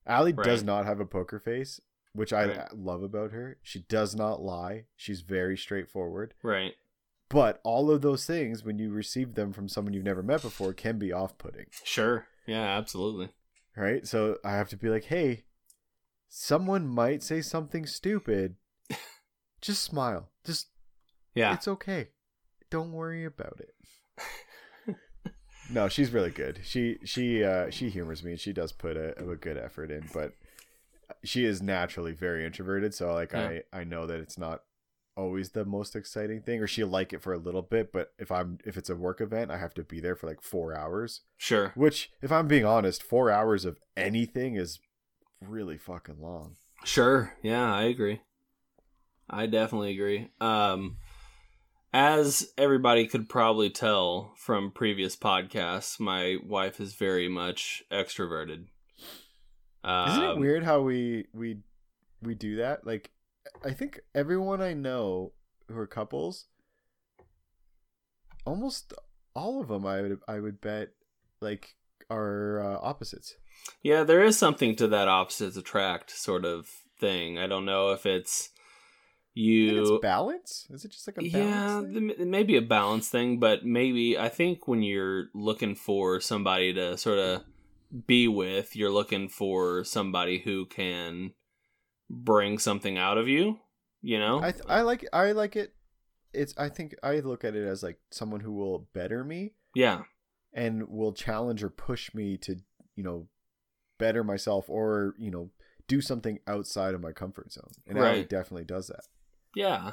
Allie 0.06 0.32
does 0.32 0.62
not 0.62 0.86
have 0.86 1.00
a 1.00 1.04
poker 1.06 1.38
face, 1.38 1.80
which 2.14 2.32
I 2.32 2.46
Right. 2.46 2.72
love 2.72 3.02
about 3.02 3.32
her. 3.32 3.58
She 3.62 3.80
does 3.80 4.14
not 4.14 4.40
lie. 4.40 4.86
She's 4.96 5.20
very 5.20 5.56
straightforward. 5.56 6.32
Right. 6.42 6.74
But 7.28 7.60
all 7.62 7.90
of 7.90 8.00
those 8.00 8.24
things, 8.24 8.64
when 8.64 8.78
you 8.78 8.90
receive 8.90 9.34
them 9.34 9.52
from 9.52 9.68
someone 9.68 9.92
you've 9.92 10.04
never 10.04 10.22
met 10.22 10.40
before, 10.40 10.72
can 10.72 10.98
be 10.98 11.12
off-putting, 11.12 11.66
Sure. 11.84 12.26
Yeah, 12.46 12.62
absolutely. 12.62 13.28
right? 13.76 14.06
So 14.06 14.38
I 14.42 14.52
have 14.52 14.70
to 14.70 14.78
be 14.78 14.88
like, 14.88 15.04
hey, 15.04 15.44
someone 16.28 16.86
might 16.88 17.22
say 17.22 17.42
something 17.42 17.84
stupid. 17.84 18.56
Just 19.60 19.82
smile. 19.82 20.28
Just 20.44 20.68
Yeah. 21.34 21.54
It's 21.54 21.68
okay. 21.68 22.08
Don't 22.70 22.92
worry 22.92 23.24
about 23.24 23.60
it. 23.60 23.74
no, 25.70 25.88
she's 25.88 26.10
really 26.12 26.30
good. 26.30 26.60
She 26.64 26.98
she 27.04 27.44
uh 27.44 27.70
she 27.70 27.90
humors 27.90 28.22
me 28.24 28.36
she 28.36 28.52
does 28.52 28.72
put 28.72 28.96
a, 28.96 29.18
a 29.18 29.36
good 29.36 29.56
effort 29.58 29.90
in, 29.90 30.08
but 30.12 30.34
she 31.24 31.44
is 31.44 31.60
naturally 31.62 32.12
very 32.12 32.44
introverted, 32.44 32.94
so 32.94 33.12
like 33.14 33.32
Yeah. 33.32 33.60
I 33.72 33.80
I 33.80 33.84
know 33.84 34.06
that 34.06 34.20
it's 34.20 34.38
not 34.38 34.62
always 35.16 35.50
the 35.50 35.64
most 35.64 35.96
exciting 35.96 36.40
thing 36.42 36.60
or 36.60 36.66
she'll 36.68 36.86
like 36.86 37.12
it 37.12 37.20
for 37.22 37.32
a 37.32 37.38
little 37.38 37.62
bit, 37.62 37.92
but 37.92 38.12
if 38.18 38.30
I'm 38.30 38.58
if 38.64 38.76
it's 38.76 38.88
a 38.90 38.94
work 38.96 39.20
event, 39.20 39.50
I 39.50 39.58
have 39.58 39.74
to 39.74 39.82
be 39.82 40.00
there 40.00 40.14
for 40.14 40.26
like 40.28 40.40
4 40.42 40.74
hours, 40.76 41.22
Sure. 41.36 41.72
which 41.74 42.10
if 42.22 42.30
I'm 42.30 42.46
being 42.46 42.64
honest, 42.64 43.02
4 43.02 43.30
hours 43.30 43.64
of 43.64 43.78
anything 43.96 44.54
is 44.54 44.78
really 45.40 45.76
fucking 45.76 46.20
long. 46.20 46.56
Sure. 46.84 47.34
Yeah, 47.42 47.74
I 47.74 47.82
agree. 47.84 48.20
I 49.30 49.46
definitely 49.46 49.92
agree. 49.92 50.30
Um 50.40 50.96
as 51.92 52.52
everybody 52.58 53.06
could 53.06 53.28
probably 53.28 53.70
tell 53.70 54.34
from 54.36 54.70
previous 54.70 55.16
podcasts, 55.16 55.98
my 55.98 56.36
wife 56.44 56.80
is 56.80 56.94
very 56.94 57.28
much 57.28 57.82
extroverted. 57.90 58.66
Isn't 59.84 60.22
it 60.22 60.30
Um, 60.32 60.40
weird 60.40 60.64
how 60.64 60.82
we 60.82 61.28
we 61.32 61.62
we 62.20 62.34
do 62.34 62.56
that? 62.56 62.86
Like, 62.86 63.10
I 63.64 63.70
think 63.70 64.00
everyone 64.14 64.60
I 64.60 64.74
know 64.74 65.32
who 65.68 65.78
are 65.78 65.86
couples, 65.86 66.46
almost 68.44 68.92
all 69.34 69.60
of 69.60 69.68
them, 69.68 69.86
I 69.86 70.02
would 70.02 70.18
I 70.28 70.40
would 70.40 70.60
bet, 70.60 70.90
like, 71.40 71.76
are 72.10 72.60
uh, 72.60 72.78
opposites. 72.82 73.36
Yeah, 73.82 74.02
there 74.04 74.22
is 74.22 74.36
something 74.36 74.76
to 74.76 74.88
that 74.88 75.08
opposites 75.08 75.56
attract 75.56 76.10
sort 76.10 76.44
of 76.44 76.68
thing. 77.00 77.38
I 77.38 77.46
don't 77.46 77.64
know 77.64 77.92
if 77.92 78.04
it's 78.04 78.50
you 79.38 79.78
it's 79.94 80.02
balance. 80.02 80.66
Is 80.70 80.84
it 80.84 80.90
just 80.90 81.06
like 81.06 81.18
a 81.18 81.24
yeah 81.24 81.40
balance? 81.80 81.94
thing? 81.94 82.08
th- 82.08 82.18
it 82.20 82.26
may 82.26 82.42
be 82.42 82.56
a 82.56 82.62
balance 82.62 83.08
thing 83.08 83.38
but 83.38 83.64
maybe 83.64 84.18
i 84.18 84.28
think 84.28 84.66
when 84.66 84.82
you're 84.82 85.26
looking 85.34 85.74
for 85.74 86.20
somebody 86.20 86.72
to 86.74 86.96
sort 86.96 87.18
of 87.18 87.42
be 88.06 88.26
with 88.28 88.74
you're 88.76 88.90
looking 88.90 89.28
for 89.28 89.84
somebody 89.84 90.38
who 90.40 90.66
can 90.66 91.32
bring 92.10 92.58
something 92.58 92.98
out 92.98 93.18
of 93.18 93.28
you 93.28 93.58
you 94.02 94.18
know 94.18 94.40
I 94.42 94.52
th- 94.52 94.64
I 94.68 94.82
like 94.82 95.06
I 95.12 95.32
like 95.32 95.56
it. 95.56 95.74
It's 96.32 96.54
I 96.58 96.68
think 96.68 96.94
I 97.02 97.20
look 97.20 97.44
at 97.44 97.54
it 97.56 97.66
as 97.66 97.82
like 97.82 97.98
someone 98.10 98.40
who 98.40 98.52
will 98.52 98.88
better 98.92 99.24
me 99.24 99.54
yeah 99.74 100.02
and 100.52 100.88
will 100.88 101.12
challenge 101.12 101.62
or 101.62 101.70
push 101.70 102.14
me 102.14 102.36
to 102.38 102.56
you 102.94 103.02
know 103.02 103.28
better 103.98 104.22
myself 104.22 104.68
or 104.68 105.14
you 105.18 105.30
know 105.30 105.50
do 105.88 106.00
something 106.00 106.38
outside 106.46 106.94
of 106.94 107.00
my 107.00 107.12
comfort 107.12 107.52
zone. 107.52 107.70
And 107.86 107.98
Allie 107.98 108.08
Right. 108.20 108.28
definitely 108.28 108.64
does 108.64 108.88
that. 108.88 109.04
Yeah 109.54 109.92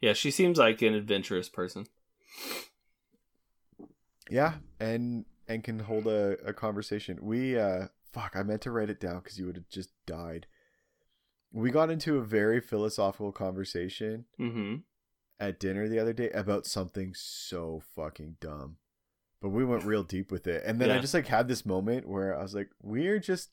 yeah 0.00 0.12
she 0.12 0.30
seems 0.30 0.58
like 0.58 0.82
an 0.82 0.94
adventurous 0.94 1.48
person 1.48 1.86
Yeah, 4.30 4.54
and 4.80 5.24
and 5.48 5.62
can 5.62 5.78
hold 5.78 6.06
a, 6.06 6.36
a 6.44 6.52
conversation. 6.52 7.18
We 7.22 7.58
uh 7.58 7.88
fuck, 8.12 8.32
I 8.34 8.42
meant 8.42 8.62
to 8.62 8.70
write 8.70 8.90
it 8.90 9.00
down 9.00 9.18
because 9.18 9.38
you 9.38 9.46
would 9.46 9.56
have 9.56 9.68
just 9.68 9.90
died. 10.06 10.46
We 11.52 11.70
got 11.70 11.90
into 11.90 12.18
a 12.18 12.24
very 12.24 12.60
philosophical 12.60 13.32
conversation 13.32 14.24
mm-hmm 14.38 14.76
at 15.38 15.60
dinner 15.60 15.86
the 15.86 15.98
other 15.98 16.14
day 16.14 16.30
about 16.30 16.64
something 16.66 17.12
so 17.14 17.82
fucking 17.94 18.36
dumb. 18.40 18.76
But 19.42 19.50
we 19.50 19.66
went 19.66 19.84
real 19.84 20.02
deep 20.02 20.32
with 20.32 20.46
it. 20.46 20.62
And 20.64 20.80
then 20.80 20.90
I 20.90 20.98
just 20.98 21.12
like 21.12 21.26
had 21.26 21.46
this 21.46 21.66
moment 21.66 22.08
where 22.08 22.34
I 22.36 22.42
was 22.42 22.54
like, 22.54 22.70
we're 22.82 23.18
just 23.18 23.50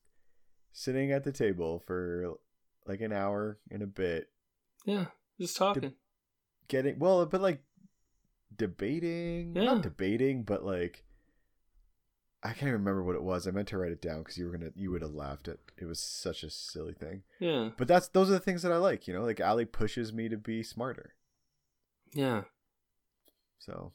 sitting 0.72 1.12
at 1.12 1.26
the 1.26 1.34
table 1.34 1.84
for 1.86 2.36
like 2.88 3.02
an 3.02 3.12
hour 3.12 3.60
and 3.70 3.84
a 3.84 3.88
bit 3.88 4.30
yeah 4.86 5.06
just 5.40 5.58
talking 5.58 5.94
getting 6.68 6.98
well, 7.00 7.26
but 7.26 7.42
like 7.42 7.62
debating, 8.56 9.56
Yeah. 9.56 9.64
not 9.64 9.82
debating, 9.84 10.44
but 10.44 10.64
like 10.64 11.04
I 12.46 12.50
can't 12.50 12.64
even 12.64 12.74
remember 12.74 13.04
what 13.04 13.16
it 13.16 13.24
was. 13.24 13.48
I 13.48 13.52
meant 13.52 13.70
to 13.70 13.78
write 13.78 13.92
it 13.94 14.02
down 14.02 14.20
because 14.20 14.38
you 14.38 14.46
were 14.46 14.52
gonna, 14.52 14.72
you 14.76 14.92
would 14.92 15.02
have 15.02 15.14
laughed 15.14 15.48
at. 15.48 15.60
It 15.78 15.86
was 15.86 16.00
such 16.00 16.44
a 16.44 16.50
silly 16.50 16.94
thing. 16.94 17.24
yeah 17.40 17.70
But 17.78 17.88
that's 17.88 18.10
those 18.10 18.30
are 18.30 18.34
the 18.34 18.40
things 18.40 18.62
that 18.64 18.72
I 18.72 18.78
like. 18.78 19.08
You 19.08 19.14
know, 19.14 19.24
like 19.24 19.40
Allie 19.40 19.66
pushes 19.66 20.12
me 20.12 20.28
to 20.30 20.38
be 20.38 20.62
smarter. 20.64 21.14
yeah 22.14 22.44
So 23.60 23.94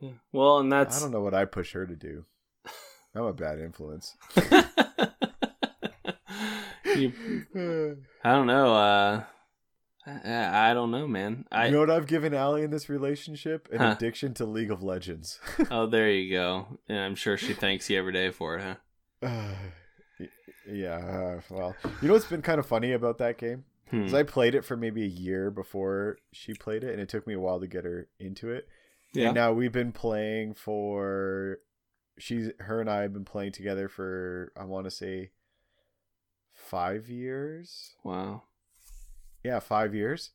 yeah 0.00 0.12
well 0.32 0.58
and 0.60 0.72
that's 0.72 0.96
I 0.96 1.00
don't 1.00 1.12
know 1.12 1.20
what 1.20 1.34
I 1.34 1.44
push 1.44 1.72
her 1.72 1.86
to 1.86 1.94
do. 1.96 2.24
I'm 3.14 3.24
a 3.24 3.32
bad 3.32 3.58
influence. 3.58 4.16
you 6.94 7.12
I 8.24 8.32
don't 8.32 8.46
know. 8.46 8.74
Uh, 8.74 9.24
I, 10.24 10.70
I 10.70 10.74
don't 10.74 10.90
know, 10.90 11.06
man. 11.06 11.44
I 11.52 11.70
know 11.70 11.80
what 11.80 11.90
I've 11.90 12.06
given 12.06 12.32
Allie 12.34 12.62
in 12.62 12.70
this 12.70 12.88
relationship? 12.88 13.68
An 13.72 13.78
Huh. 13.78 13.94
addiction 13.96 14.34
to 14.34 14.44
League 14.44 14.70
of 14.70 14.82
Legends. 14.82 15.38
oh, 15.70 15.86
there 15.86 16.10
you 16.10 16.32
go. 16.32 16.66
And 16.88 16.98
I'm 16.98 17.14
sure 17.14 17.36
she 17.36 17.52
thanks 17.52 17.88
you 17.90 17.98
every 17.98 18.12
day 18.12 18.30
for 18.30 18.56
it, 18.58 18.62
huh? 19.22 19.28
Y- 20.20 20.28
yeah. 20.70 20.96
Uh, 20.96 21.40
well, 21.50 21.76
you 22.00 22.08
know 22.08 22.14
what's 22.14 22.26
been 22.26 22.42
kind 22.42 22.58
of 22.58 22.66
funny 22.66 22.92
about 22.92 23.18
that 23.18 23.38
game? 23.38 23.64
Hmm. 23.90 23.98
Because 24.00 24.14
I 24.14 24.22
played 24.22 24.54
it 24.54 24.64
for 24.64 24.76
maybe 24.76 25.02
a 25.02 25.06
year 25.08 25.50
before 25.50 26.18
she 26.32 26.52
played 26.54 26.84
it, 26.84 26.92
and 26.92 27.00
it 27.00 27.08
took 27.08 27.26
me 27.26 27.34
a 27.34 27.40
while 27.40 27.60
to 27.60 27.66
get 27.66 27.84
her 27.84 28.08
into 28.18 28.50
it. 28.50 28.66
Yeah. 29.14 29.26
And 29.26 29.34
now 29.34 29.52
we've 29.52 29.72
been 29.72 29.92
playing 29.92 30.54
for 30.54 31.58
she's 32.18 32.50
her 32.60 32.80
and 32.80 32.90
I 32.90 33.02
have 33.02 33.12
been 33.12 33.24
playing 33.24 33.52
together 33.52 33.88
for 33.88 34.52
I 34.56 34.64
want 34.64 34.84
to 34.86 34.90
say 34.90 35.30
five 36.52 37.08
years. 37.08 37.94
Wow. 38.04 38.42
Yeah, 39.44 39.58
five 39.60 39.94
years. 39.94 40.30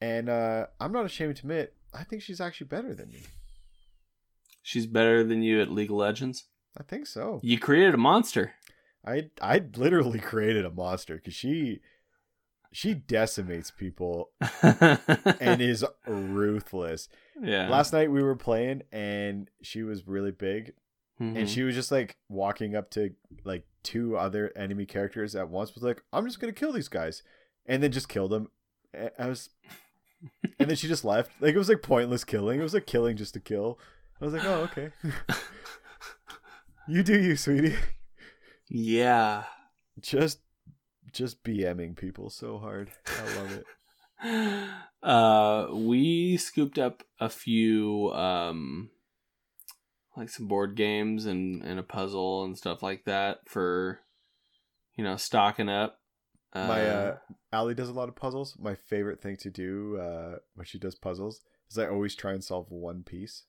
And 0.00 0.28
uh, 0.28 0.66
I'm 0.80 0.92
not 0.92 1.06
ashamed 1.06 1.36
to 1.36 1.42
admit, 1.42 1.74
I 1.94 2.04
think 2.04 2.22
she's 2.22 2.40
actually 2.40 2.66
better 2.68 2.94
than 2.94 3.08
me. 3.08 3.20
She's 4.62 4.86
better 4.86 5.22
than 5.24 5.42
you 5.42 5.60
at 5.60 5.70
League 5.70 5.90
of 5.90 5.96
Legends. 5.96 6.44
I 6.78 6.82
think 6.82 7.06
so. 7.06 7.40
You 7.42 7.58
created 7.58 7.94
a 7.94 7.98
monster. 7.98 8.54
I 9.06 9.30
I 9.40 9.62
literally 9.76 10.18
created 10.32 10.64
a 10.64 10.70
monster 10.70 11.14
because 11.16 11.34
she 11.34 11.80
she 12.72 12.92
decimates 12.92 13.70
people 13.70 14.30
and 14.62 15.62
is 15.62 15.84
ruthless. 16.06 17.08
yeah. 17.40 17.68
Last 17.68 17.92
night 17.92 18.10
we 18.10 18.22
were 18.22 18.36
playing 18.36 18.82
and 18.92 19.48
she 19.62 19.82
was 19.82 20.06
really 20.06 20.32
big 20.32 20.72
Mhm. 21.18 21.34
and 21.38 21.48
she 21.48 21.62
was 21.62 21.74
just 21.74 21.90
like 21.90 22.18
walking 22.28 22.76
up 22.76 22.90
to 22.90 23.14
like 23.44 23.64
two 23.82 24.18
other 24.18 24.52
enemy 24.54 24.84
characters 24.84 25.34
at 25.34 25.48
once 25.48 25.74
was 25.74 25.82
like 25.82 26.02
i'm 26.12 26.26
just 26.26 26.40
gonna 26.40 26.52
kill 26.52 26.72
these 26.72 26.88
guys 26.88 27.22
and 27.66 27.82
then 27.82 27.92
just 27.92 28.08
killed 28.08 28.30
them 28.30 28.48
And 28.94 29.10
i 29.18 29.26
was 29.26 29.50
and 30.58 30.68
then 30.68 30.76
she 30.76 30.88
just 30.88 31.04
left. 31.04 31.30
Like 31.40 31.54
it 31.54 31.58
was 31.58 31.68
like 31.68 31.82
pointless 31.82 32.24
killing. 32.24 32.58
It 32.58 32.62
was 32.62 32.74
like 32.74 32.86
killing 32.86 33.16
just 33.16 33.34
to 33.34 33.40
kill. 33.40 33.78
I 34.20 34.24
was 34.24 34.34
like 34.34 34.44
oh 34.44 34.68
okay. 34.70 34.90
You 36.88 37.02
do 37.02 37.20
you 37.20 37.36
sweetie. 37.36 37.74
Yeah. 38.68 39.44
just 40.00 40.40
just 41.12 41.42
bming 41.42 41.96
people 41.96 42.30
so 42.30 42.58
hard. 42.58 42.90
I 43.06 43.36
love 43.36 43.52
it. 43.52 43.64
Uh, 45.02 45.68
we 45.72 46.36
scooped 46.36 46.80
up 46.80 47.04
a 47.20 47.28
few 47.28 48.10
um, 48.12 48.90
like 50.16 50.28
some 50.28 50.48
board 50.48 50.74
games 50.74 51.26
and 51.26 51.62
and 51.62 51.78
a 51.78 51.82
puzzle 51.84 52.44
and 52.44 52.58
stuff 52.58 52.82
like 52.82 53.04
that 53.04 53.38
for 53.46 54.00
you 54.96 55.04
know 55.04 55.16
stocking 55.16 55.68
up. 55.68 56.00
My 56.54 56.86
uh 56.86 57.16
Allie 57.52 57.74
does 57.74 57.88
a 57.88 57.92
lot 57.92 58.08
of 58.08 58.16
puzzles 58.16 58.56
my 58.58 58.74
favorite 58.74 59.20
thing 59.20 59.36
to 59.36 59.50
do 59.50 59.98
uh 59.98 60.38
when 60.54 60.64
she 60.64 60.78
does 60.78 60.94
puzzles 60.94 61.42
is 61.70 61.78
i 61.78 61.86
always 61.86 62.14
try 62.14 62.32
and 62.32 62.42
solve 62.42 62.70
one 62.70 63.02
piece 63.02 63.44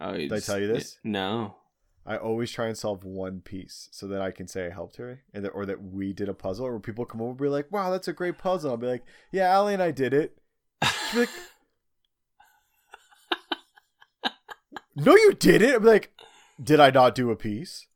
oh, 0.00 0.16
did 0.16 0.32
I 0.32 0.40
tell 0.40 0.58
you 0.58 0.66
this? 0.66 0.98
No. 1.04 1.56
I 2.06 2.16
always 2.18 2.50
try 2.50 2.66
and 2.66 2.76
solve 2.76 3.02
one 3.02 3.40
piece 3.40 3.88
so 3.90 4.06
that 4.08 4.20
I 4.20 4.30
can 4.30 4.46
say 4.46 4.66
I 4.66 4.70
helped 4.70 4.96
her, 4.96 5.22
and 5.32 5.42
that, 5.44 5.50
or 5.50 5.64
that 5.64 5.82
we 5.82 6.12
did 6.12 6.28
a 6.28 6.34
puzzle, 6.34 6.66
or 6.66 6.78
people 6.78 7.06
come 7.06 7.22
over 7.22 7.30
and 7.30 7.38
be 7.38 7.48
like, 7.48 7.72
"Wow, 7.72 7.90
that's 7.90 8.08
a 8.08 8.12
great 8.12 8.36
puzzle." 8.36 8.72
I'll 8.72 8.76
be 8.76 8.86
like, 8.86 9.04
"Yeah, 9.32 9.48
Allie 9.48 9.72
and 9.72 9.82
I 9.82 9.90
did 9.90 10.12
it." 10.12 10.38
Like, 11.14 11.30
"No, 14.96 15.14
you 15.16 15.32
didn't." 15.32 15.76
I'm 15.76 15.84
like, 15.84 16.12
"Did 16.62 16.78
I 16.78 16.90
not 16.90 17.14
do 17.14 17.30
a 17.30 17.36
piece?" 17.36 17.86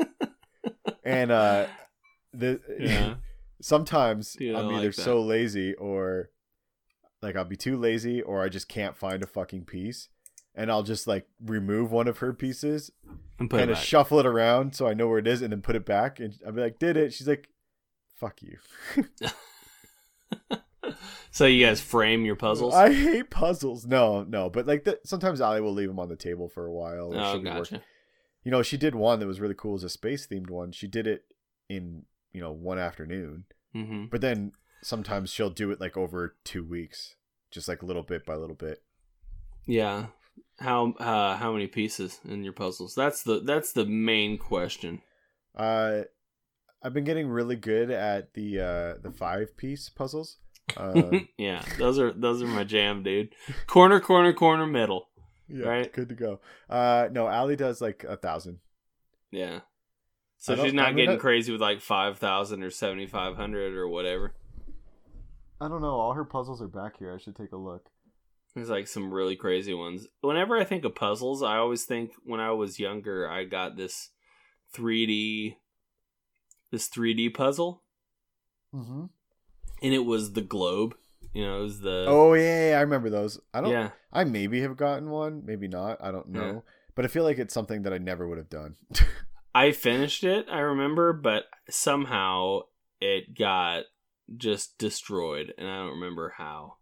and 1.04 1.30
uh, 1.30 1.66
the 2.32 2.60
Yeah. 2.78 3.14
sometimes 3.60 4.32
Dude, 4.34 4.54
I'm 4.54 4.66
like 4.66 4.76
either 4.78 4.88
that. 4.90 5.00
so 5.02 5.20
lazy 5.22 5.74
or 5.74 6.30
like 7.22 7.36
I'll 7.36 7.44
be 7.44 7.56
too 7.56 7.76
lazy 7.76 8.20
or 8.22 8.42
I 8.42 8.48
just 8.48 8.68
can't 8.68 8.96
find 8.96 9.22
a 9.22 9.26
fucking 9.26 9.64
piece. 9.64 10.08
And 10.54 10.70
I'll 10.70 10.82
just 10.82 11.06
like 11.06 11.26
remove 11.44 11.92
one 11.92 12.08
of 12.08 12.18
her 12.18 12.32
pieces 12.32 12.90
and 13.38 13.50
kind 13.50 13.70
of 13.70 13.76
shuffle 13.78 14.18
it 14.20 14.26
around 14.26 14.74
so 14.74 14.86
I 14.86 14.94
know 14.94 15.06
where 15.08 15.18
it 15.18 15.26
is 15.26 15.42
and 15.42 15.52
then 15.52 15.60
put 15.60 15.76
it 15.76 15.84
back. 15.84 16.18
And 16.20 16.34
I'll 16.46 16.52
be 16.52 16.62
like, 16.62 16.78
did 16.78 16.96
it? 16.96 17.12
She's 17.12 17.28
like, 17.28 17.48
fuck 18.14 18.40
you. 18.42 18.56
so 21.30 21.44
you 21.46 21.64
guys 21.66 21.80
frame 21.80 22.24
your 22.24 22.36
puzzles. 22.36 22.74
I 22.74 22.92
hate 22.92 23.30
puzzles. 23.30 23.86
No, 23.86 24.22
no. 24.22 24.48
But 24.48 24.66
like 24.66 24.84
the, 24.84 24.98
sometimes 25.04 25.40
Allie 25.40 25.60
will 25.60 25.72
leave 25.74 25.88
them 25.88 25.98
on 25.98 26.08
the 26.08 26.16
table 26.16 26.48
for 26.48 26.66
a 26.66 26.72
while. 26.72 27.12
oh, 27.14 27.32
she'll 27.32 27.42
be 27.42 27.50
working- 27.50 27.78
gotcha. 27.78 27.82
You 28.44 28.52
know, 28.52 28.62
she 28.62 28.76
did 28.76 28.94
one 28.94 29.18
that 29.18 29.26
was 29.26 29.40
really 29.40 29.54
cool. 29.56 29.72
It 29.72 29.74
was 29.74 29.84
a 29.84 29.88
space 29.88 30.26
themed 30.26 30.50
one. 30.50 30.70
She 30.70 30.86
did 30.86 31.08
it 31.08 31.24
in, 31.68 32.04
you 32.36 32.42
know, 32.42 32.52
one 32.52 32.78
afternoon. 32.78 33.44
hmm 33.72 34.04
But 34.10 34.20
then 34.20 34.52
sometimes 34.82 35.30
she'll 35.30 35.50
do 35.50 35.70
it 35.70 35.80
like 35.80 35.96
over 35.96 36.36
two 36.44 36.62
weeks, 36.64 37.16
just 37.50 37.66
like 37.68 37.82
little 37.82 38.02
bit 38.02 38.24
by 38.26 38.34
little 38.34 38.54
bit. 38.56 38.82
Yeah. 39.66 40.06
How 40.60 40.92
uh, 40.98 41.36
how 41.36 41.52
many 41.52 41.66
pieces 41.66 42.20
in 42.28 42.44
your 42.44 42.52
puzzles? 42.52 42.94
That's 42.94 43.22
the 43.22 43.40
that's 43.40 43.72
the 43.72 43.84
main 43.86 44.38
question. 44.38 45.02
Uh, 45.54 46.02
I've 46.82 46.92
been 46.94 47.04
getting 47.04 47.28
really 47.28 47.56
good 47.56 47.90
at 47.90 48.34
the 48.34 48.60
uh, 48.60 48.94
the 49.02 49.10
five 49.10 49.56
piece 49.56 49.88
puzzles. 49.88 50.36
Um, 50.76 51.28
yeah, 51.38 51.62
those 51.78 51.98
are 51.98 52.12
those 52.12 52.42
are 52.42 52.46
my 52.46 52.64
jam, 52.64 53.02
dude. 53.02 53.34
Corner, 53.66 54.00
corner, 54.00 54.32
corner, 54.32 54.66
middle. 54.66 55.08
yeah, 55.48 55.66
Right. 55.66 55.92
good 55.92 56.08
to 56.10 56.14
go. 56.14 56.40
Uh, 56.68 57.08
no, 57.10 57.28
Allie 57.28 57.56
does 57.56 57.80
like 57.80 58.04
a 58.04 58.16
thousand. 58.16 58.58
Yeah. 59.30 59.60
So 60.38 60.54
she's 60.56 60.74
not 60.74 60.94
getting 60.94 61.10
that- 61.12 61.20
crazy 61.20 61.50
with 61.52 61.60
like 61.60 61.80
five 61.80 62.18
thousand 62.18 62.62
or 62.62 62.70
seventy 62.70 63.06
five 63.06 63.36
hundred 63.36 63.74
or 63.74 63.88
whatever. 63.88 64.34
I 65.60 65.68
don't 65.68 65.80
know. 65.82 65.94
All 65.94 66.12
her 66.12 66.24
puzzles 66.24 66.60
are 66.60 66.68
back 66.68 66.98
here. 66.98 67.14
I 67.14 67.18
should 67.18 67.34
take 67.36 67.52
a 67.52 67.56
look. 67.56 67.88
There's 68.54 68.68
like 68.70 68.86
some 68.86 69.12
really 69.12 69.36
crazy 69.36 69.74
ones. 69.74 70.06
Whenever 70.20 70.56
I 70.56 70.64
think 70.64 70.84
of 70.84 70.94
puzzles, 70.94 71.42
I 71.42 71.56
always 71.56 71.84
think 71.84 72.12
when 72.24 72.40
I 72.40 72.50
was 72.52 72.78
younger, 72.78 73.28
I 73.28 73.44
got 73.44 73.76
this 73.76 74.10
3D, 74.74 75.56
this 76.70 76.88
3D 76.88 77.32
puzzle, 77.34 77.82
Mm-hmm. 78.74 79.04
and 79.82 79.94
it 79.94 80.04
was 80.04 80.32
the 80.34 80.42
globe. 80.42 80.94
You 81.32 81.44
know, 81.44 81.58
it 81.60 81.62
was 81.62 81.80
the 81.80 82.04
Oh 82.08 82.34
yeah, 82.34 82.70
yeah, 82.70 82.78
I 82.78 82.80
remember 82.82 83.08
those. 83.10 83.38
I 83.54 83.60
don't. 83.60 83.70
yeah. 83.70 83.90
I 84.12 84.24
maybe 84.24 84.60
have 84.62 84.76
gotten 84.76 85.10
one, 85.10 85.42
maybe 85.44 85.68
not. 85.68 85.98
I 86.02 86.10
don't 86.10 86.28
know. 86.28 86.46
Yeah. 86.46 86.60
But 86.94 87.04
I 87.04 87.08
feel 87.08 87.24
like 87.24 87.38
it's 87.38 87.52
something 87.54 87.82
that 87.82 87.92
I 87.92 87.98
never 87.98 88.26
would 88.26 88.38
have 88.38 88.48
done. 88.50 88.76
I 89.56 89.72
finished 89.72 90.22
it, 90.22 90.46
I 90.50 90.58
remember, 90.58 91.12
but 91.14 91.44
somehow 91.70 92.60
it 93.00 93.36
got 93.36 93.84
just 94.36 94.76
destroyed, 94.78 95.54
and 95.56 95.66
I 95.66 95.78
don't 95.78 96.00
remember 96.00 96.34
how. 96.36 96.74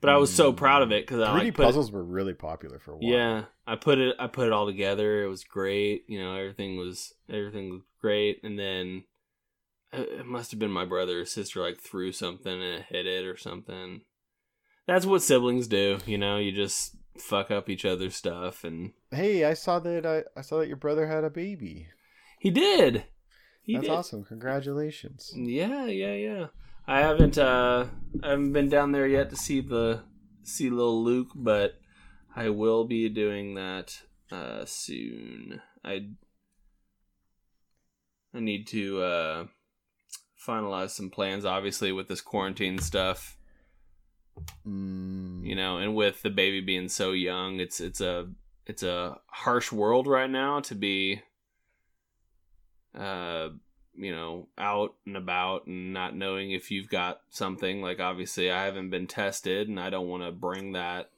But 0.00 0.10
I 0.10 0.16
was 0.18 0.32
so 0.32 0.52
proud 0.52 0.82
of 0.82 0.92
it 0.92 1.06
because 1.06 1.20
I 1.20 1.28
3D 1.32 1.38
like 1.38 1.46
it- 1.48 1.54
puzzles 1.54 1.90
were 1.90 2.04
really 2.04 2.34
popular 2.34 2.78
for 2.78 2.92
a 2.92 2.96
while. 2.98 3.10
Yeah, 3.10 3.44
I 3.66 3.76
put 3.76 3.98
it. 3.98 4.14
I 4.18 4.26
put 4.28 4.46
it 4.46 4.52
all 4.52 4.66
together. 4.66 5.24
It 5.24 5.28
was 5.28 5.42
great. 5.42 6.04
You 6.06 6.20
know, 6.22 6.36
everything 6.36 6.76
was 6.76 7.14
everything 7.28 7.70
was 7.70 7.82
great. 8.00 8.40
And 8.44 8.58
then 8.58 9.04
uh, 9.92 10.02
it 10.02 10.20
it 10.20 10.26
must 10.26 10.50
have 10.52 10.60
been 10.60 10.70
my 10.70 10.84
brother 10.84 11.20
or 11.20 11.24
sister 11.24 11.62
like 11.62 11.80
threw 11.80 12.12
something 12.12 12.52
and 12.52 12.62
it 12.80 12.86
hit 12.90 13.06
it 13.06 13.24
or 13.24 13.36
something. 13.36 14.02
That's 14.86 15.06
what 15.06 15.22
siblings 15.22 15.66
do. 15.66 15.98
You 16.06 16.18
know, 16.18 16.36
you 16.38 16.52
just 16.52 16.94
fuck 17.18 17.50
up 17.50 17.68
each 17.68 17.84
other's 17.84 18.14
stuff, 18.14 18.62
and 18.64 18.92
Hey, 19.10 19.44
I 19.44 19.54
saw 19.54 19.78
that. 19.80 20.06
I, 20.06 20.22
I 20.38 20.42
saw 20.42 20.58
that 20.58 20.68
your 20.68 20.76
brother 20.76 21.06
had 21.08 21.24
a 21.24 21.30
baby. 21.30 21.88
He 22.38 22.50
did. 22.50 23.04
He 23.62 23.74
That's 23.74 23.86
did. 23.86 23.92
awesome. 23.92 24.24
Congratulations. 24.24 25.32
Yeah, 25.34 25.86
yeah, 25.86 26.14
yeah. 26.14 26.46
I 26.86 27.00
haven't. 27.00 27.36
uh 27.38 27.86
I 28.22 28.30
haven't 28.30 28.52
been 28.52 28.68
down 28.68 28.92
there 28.92 29.06
yet 29.06 29.30
to 29.30 29.36
see 29.36 29.60
the 29.60 30.02
see 30.42 30.70
little 30.70 31.02
Luke, 31.04 31.28
but 31.34 31.74
I 32.34 32.48
will 32.50 32.84
be 32.84 33.08
doing 33.08 33.54
that 33.54 34.00
uh 34.32 34.64
soon. 34.64 35.60
I 35.84 36.08
I 38.34 38.40
need 38.40 38.66
to 38.68 39.02
uh 39.02 39.46
finalize 40.46 40.90
some 40.90 41.10
plans 41.10 41.44
obviously 41.44 41.92
with 41.92 42.08
this 42.08 42.20
quarantine 42.22 42.78
stuff, 42.78 43.36
Mm, 44.66 45.44
you 45.44 45.54
know, 45.56 45.78
and 45.78 45.94
with 45.94 46.22
the 46.22 46.30
baby 46.30 46.60
being 46.60 46.88
so 46.88 47.12
young, 47.12 47.60
it's 47.60 47.80
it's 47.80 48.00
a 48.00 48.28
it's 48.66 48.82
a 48.82 49.18
harsh 49.26 49.72
world 49.72 50.06
right 50.06 50.30
now 50.30 50.60
to 50.60 50.74
be 50.74 51.20
uh 52.98 53.50
you 53.96 54.12
know 54.14 54.46
out 54.56 54.94
and 55.06 55.16
about 55.16 55.66
and 55.66 55.92
not 55.92 56.14
knowing 56.14 56.52
if 56.52 56.70
you've 56.70 56.88
got 56.88 57.20
something 57.30 57.80
like 57.82 58.00
obviously 58.00 58.50
I 58.50 58.64
haven't 58.64 58.90
been 58.90 59.06
tested 59.06 59.68
and 59.68 59.78
I 59.80 59.90
don't 59.90 60.08
want 60.08 60.22
to 60.22 60.30
bring 60.32 60.72
that 60.72 61.10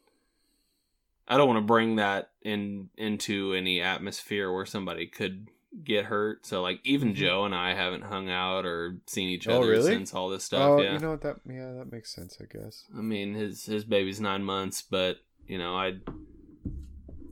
I 1.29 1.37
don't 1.37 1.47
want 1.49 1.59
to 1.59 1.67
bring 1.67 1.97
that 1.97 2.31
in 2.43 2.89
into 2.97 3.53
any 3.55 3.81
atmosphere 3.81 4.53
where 4.53 4.67
somebody 4.67 5.07
could 5.07 5.49
get 5.85 6.07
hurt 6.07 6.45
so 6.47 6.63
like 6.63 6.81
even 6.83 7.11
Mhm. 7.11 7.15
Joe 7.17 7.45
and 7.45 7.55
I 7.55 7.75
haven't 7.75 8.03
hung 8.03 8.29
out 8.29 8.65
or 8.67 8.97
seen 9.07 9.29
each 9.29 9.47
Oh, 9.47 9.59
other 9.59 9.69
really? 9.69 9.93
since 9.93 10.13
all 10.15 10.29
this 10.29 10.43
stuff 10.45 10.79
oh, 10.79 10.83
yeah 10.83 10.95
you 10.95 10.99
know 10.99 11.11
what? 11.11 11.21
That 11.23 11.37
yeah, 11.49 11.73
that 11.75 11.93
makes 11.93 12.13
sense. 12.15 12.39
I 12.41 12.47
guess. 12.47 12.87
I 12.97 13.01
mean, 13.03 13.35
his 13.35 13.67
his 13.67 13.85
baby's 13.85 14.21
nine 14.21 14.43
months, 14.43 14.83
but 14.83 15.19
you 15.47 15.59
know, 15.59 15.77
I 15.77 15.99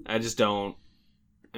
I 0.07 0.19
just 0.19 0.39
don't. 0.39 0.77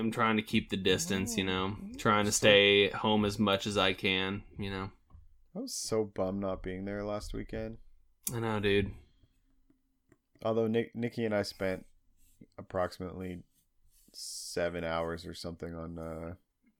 I'm 0.00 0.10
trying 0.10 0.36
to 0.36 0.42
keep 0.42 0.70
the 0.70 0.76
distance, 0.76 1.36
you 1.36 1.44
know, 1.44 1.76
trying 1.98 2.24
to 2.24 2.32
stay 2.32 2.88
home 2.90 3.24
as 3.24 3.38
much 3.38 3.66
as 3.66 3.76
I 3.76 3.92
can, 3.92 4.42
you 4.58 4.70
know. 4.70 4.90
I 5.54 5.60
was 5.60 5.74
so 5.74 6.04
bummed 6.04 6.40
not 6.40 6.62
being 6.62 6.84
there 6.84 7.04
last 7.04 7.34
weekend. 7.34 7.78
I 8.34 8.40
know, 8.40 8.60
dude. 8.60 8.90
Although 10.42 10.68
Nick, 10.68 10.94
Nikki 10.94 11.24
and 11.24 11.34
I 11.34 11.42
spent 11.42 11.84
approximately 12.58 13.42
seven 14.12 14.84
hours 14.84 15.26
or 15.26 15.34
something 15.34 15.74
on 15.74 15.98
uh, 15.98 16.34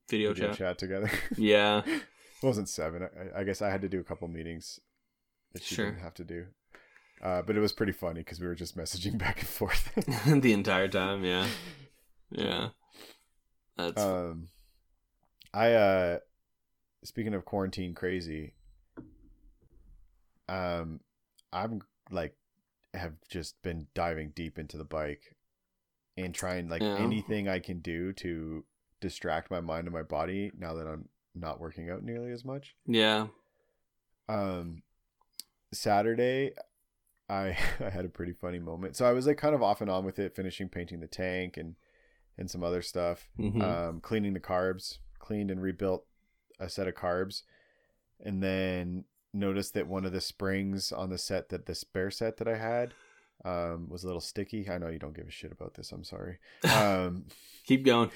Video, 0.08 0.32
video 0.32 0.48
chat. 0.48 0.58
chat. 0.58 0.78
together. 0.78 1.10
Yeah, 1.36 1.82
it 1.86 2.02
wasn't 2.42 2.68
seven. 2.68 3.02
I, 3.34 3.40
I 3.40 3.44
guess 3.44 3.60
I 3.60 3.70
had 3.70 3.82
to 3.82 3.88
do 3.88 4.00
a 4.00 4.04
couple 4.04 4.26
meetings 4.28 4.80
that 5.52 5.62
she 5.62 5.74
Sure. 5.74 5.86
didn't 5.86 6.00
have 6.00 6.14
to 6.14 6.24
do. 6.24 6.46
Uh, 7.22 7.42
but 7.42 7.54
it 7.54 7.60
was 7.60 7.72
pretty 7.72 7.92
funny 7.92 8.20
because 8.20 8.40
we 8.40 8.46
were 8.46 8.54
just 8.54 8.78
messaging 8.78 9.18
back 9.24 9.40
and 9.40 9.48
forth. 9.48 9.92
the 10.26 10.52
entire 10.52 10.88
time. 10.88 11.22
Yeah, 11.24 11.46
yeah. 12.30 12.68
That's 13.86 14.02
um, 14.02 14.48
I 15.52 15.72
uh, 15.72 16.18
speaking 17.04 17.34
of 17.34 17.44
quarantine 17.44 17.94
crazy, 17.94 18.54
um, 20.48 21.00
I'm 21.52 21.80
like 22.10 22.34
have 22.94 23.14
just 23.28 23.60
been 23.62 23.86
diving 23.94 24.30
deep 24.30 24.58
into 24.58 24.76
the 24.76 24.84
bike 24.84 25.36
and 26.16 26.34
trying 26.34 26.68
like 26.68 26.82
Yeah. 26.82 26.96
anything 26.96 27.48
I 27.48 27.60
can 27.60 27.78
do 27.80 28.12
to 28.14 28.64
distract 29.00 29.50
my 29.50 29.60
mind 29.60 29.86
and 29.86 29.94
my 29.94 30.02
body 30.02 30.50
now 30.58 30.74
that 30.74 30.86
I'm 30.86 31.08
not 31.34 31.60
working 31.60 31.88
out 31.88 32.02
nearly 32.02 32.32
as 32.32 32.44
much. 32.44 32.74
Yeah. 32.86 33.28
Um, 34.28 34.82
Saturday, 35.72 36.52
I 37.28 37.56
I 37.80 37.90
had 37.90 38.04
a 38.04 38.08
pretty 38.10 38.32
funny 38.32 38.58
moment. 38.58 38.96
So 38.96 39.06
I 39.06 39.12
was 39.12 39.26
like 39.26 39.38
kind 39.38 39.54
of 39.54 39.62
off 39.62 39.80
and 39.80 39.90
on 39.90 40.04
with 40.04 40.18
it, 40.18 40.34
finishing 40.34 40.68
painting 40.68 41.00
the 41.00 41.06
tank 41.06 41.56
and 41.56 41.76
and 42.40 42.50
some 42.50 42.64
other 42.64 42.82
stuff. 42.82 43.28
Mhm. 43.38 43.62
Um, 43.62 44.00
cleaning 44.00 44.32
the 44.34 44.40
carbs, 44.40 44.98
cleaned 45.20 45.50
and 45.50 45.62
rebuilt 45.62 46.04
a 46.58 46.68
set 46.68 46.88
of 46.88 46.94
carbs, 46.94 47.42
and 48.18 48.42
then 48.42 49.04
noticed 49.32 49.74
that 49.74 49.86
one 49.86 50.04
of 50.04 50.12
the 50.12 50.20
springs 50.20 50.90
on 50.90 51.10
the 51.10 51.18
set 51.18 51.50
that 51.50 51.66
the 51.66 51.74
spare 51.74 52.10
set 52.10 52.38
that 52.38 52.48
I 52.48 52.56
had 52.56 52.94
um, 53.44 53.88
was 53.88 54.02
a 54.02 54.06
little 54.06 54.20
sticky. 54.20 54.68
I 54.68 54.78
know 54.78 54.88
you 54.88 54.98
don't 54.98 55.14
give 55.14 55.28
a 55.28 55.30
shit 55.30 55.52
about 55.52 55.74
this. 55.74 55.92
I'm 55.92 56.04
sorry. 56.04 56.38
Um, 56.64 57.26
Keep 57.66 57.84
going. 57.84 58.10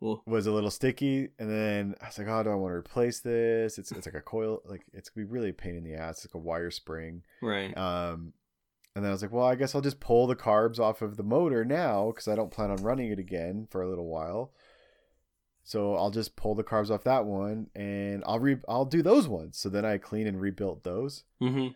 Well, 0.00 0.22
was 0.26 0.48
a 0.48 0.52
little 0.52 0.70
sticky, 0.70 1.28
and 1.38 1.48
then 1.48 1.94
I 2.02 2.06
was 2.06 2.18
like, 2.18 2.26
"Oh, 2.26 2.42
do 2.42 2.50
I 2.50 2.56
want 2.56 2.72
to 2.72 2.76
replace 2.76 3.20
this? 3.20 3.78
It's 3.78 3.92
it's 3.92 4.04
like 4.04 4.16
a 4.16 4.20
coil, 4.20 4.60
like 4.64 4.82
it's 4.92 5.08
gonna 5.10 5.26
be 5.26 5.32
really 5.32 5.50
a 5.50 5.54
pain 5.54 5.76
in 5.76 5.84
the 5.84 5.94
ass. 5.94 6.24
It's 6.24 6.34
like 6.34 6.42
a 6.42 6.44
wire 6.44 6.72
spring." 6.72 7.22
right. 7.40 7.76
Um, 7.78 8.32
and 8.94 9.04
then 9.04 9.10
I 9.10 9.12
was 9.12 9.22
like, 9.22 9.32
"Well, 9.32 9.46
I 9.46 9.54
guess 9.54 9.74
I'll 9.74 9.80
just 9.80 10.00
pull 10.00 10.26
the 10.26 10.36
carbs 10.36 10.78
off 10.78 11.02
of 11.02 11.16
the 11.16 11.22
motor 11.22 11.64
now 11.64 12.08
because 12.08 12.28
I 12.28 12.34
don't 12.34 12.50
plan 12.50 12.70
on 12.70 12.82
running 12.82 13.10
it 13.10 13.18
again 13.18 13.66
for 13.70 13.82
a 13.82 13.88
little 13.88 14.06
while. 14.08 14.52
So 15.64 15.94
I'll 15.94 16.10
just 16.10 16.34
pull 16.36 16.54
the 16.54 16.64
carbs 16.64 16.90
off 16.90 17.04
that 17.04 17.24
one, 17.24 17.68
and 17.74 18.22
I'll 18.26 18.40
re 18.40 18.56
I'll 18.68 18.84
do 18.84 19.02
those 19.02 19.28
ones. 19.28 19.58
So 19.58 19.68
then 19.68 19.84
I 19.84 19.98
clean 19.98 20.26
and 20.26 20.40
rebuilt 20.40 20.82
those. 20.84 21.24
hmm 21.40 21.68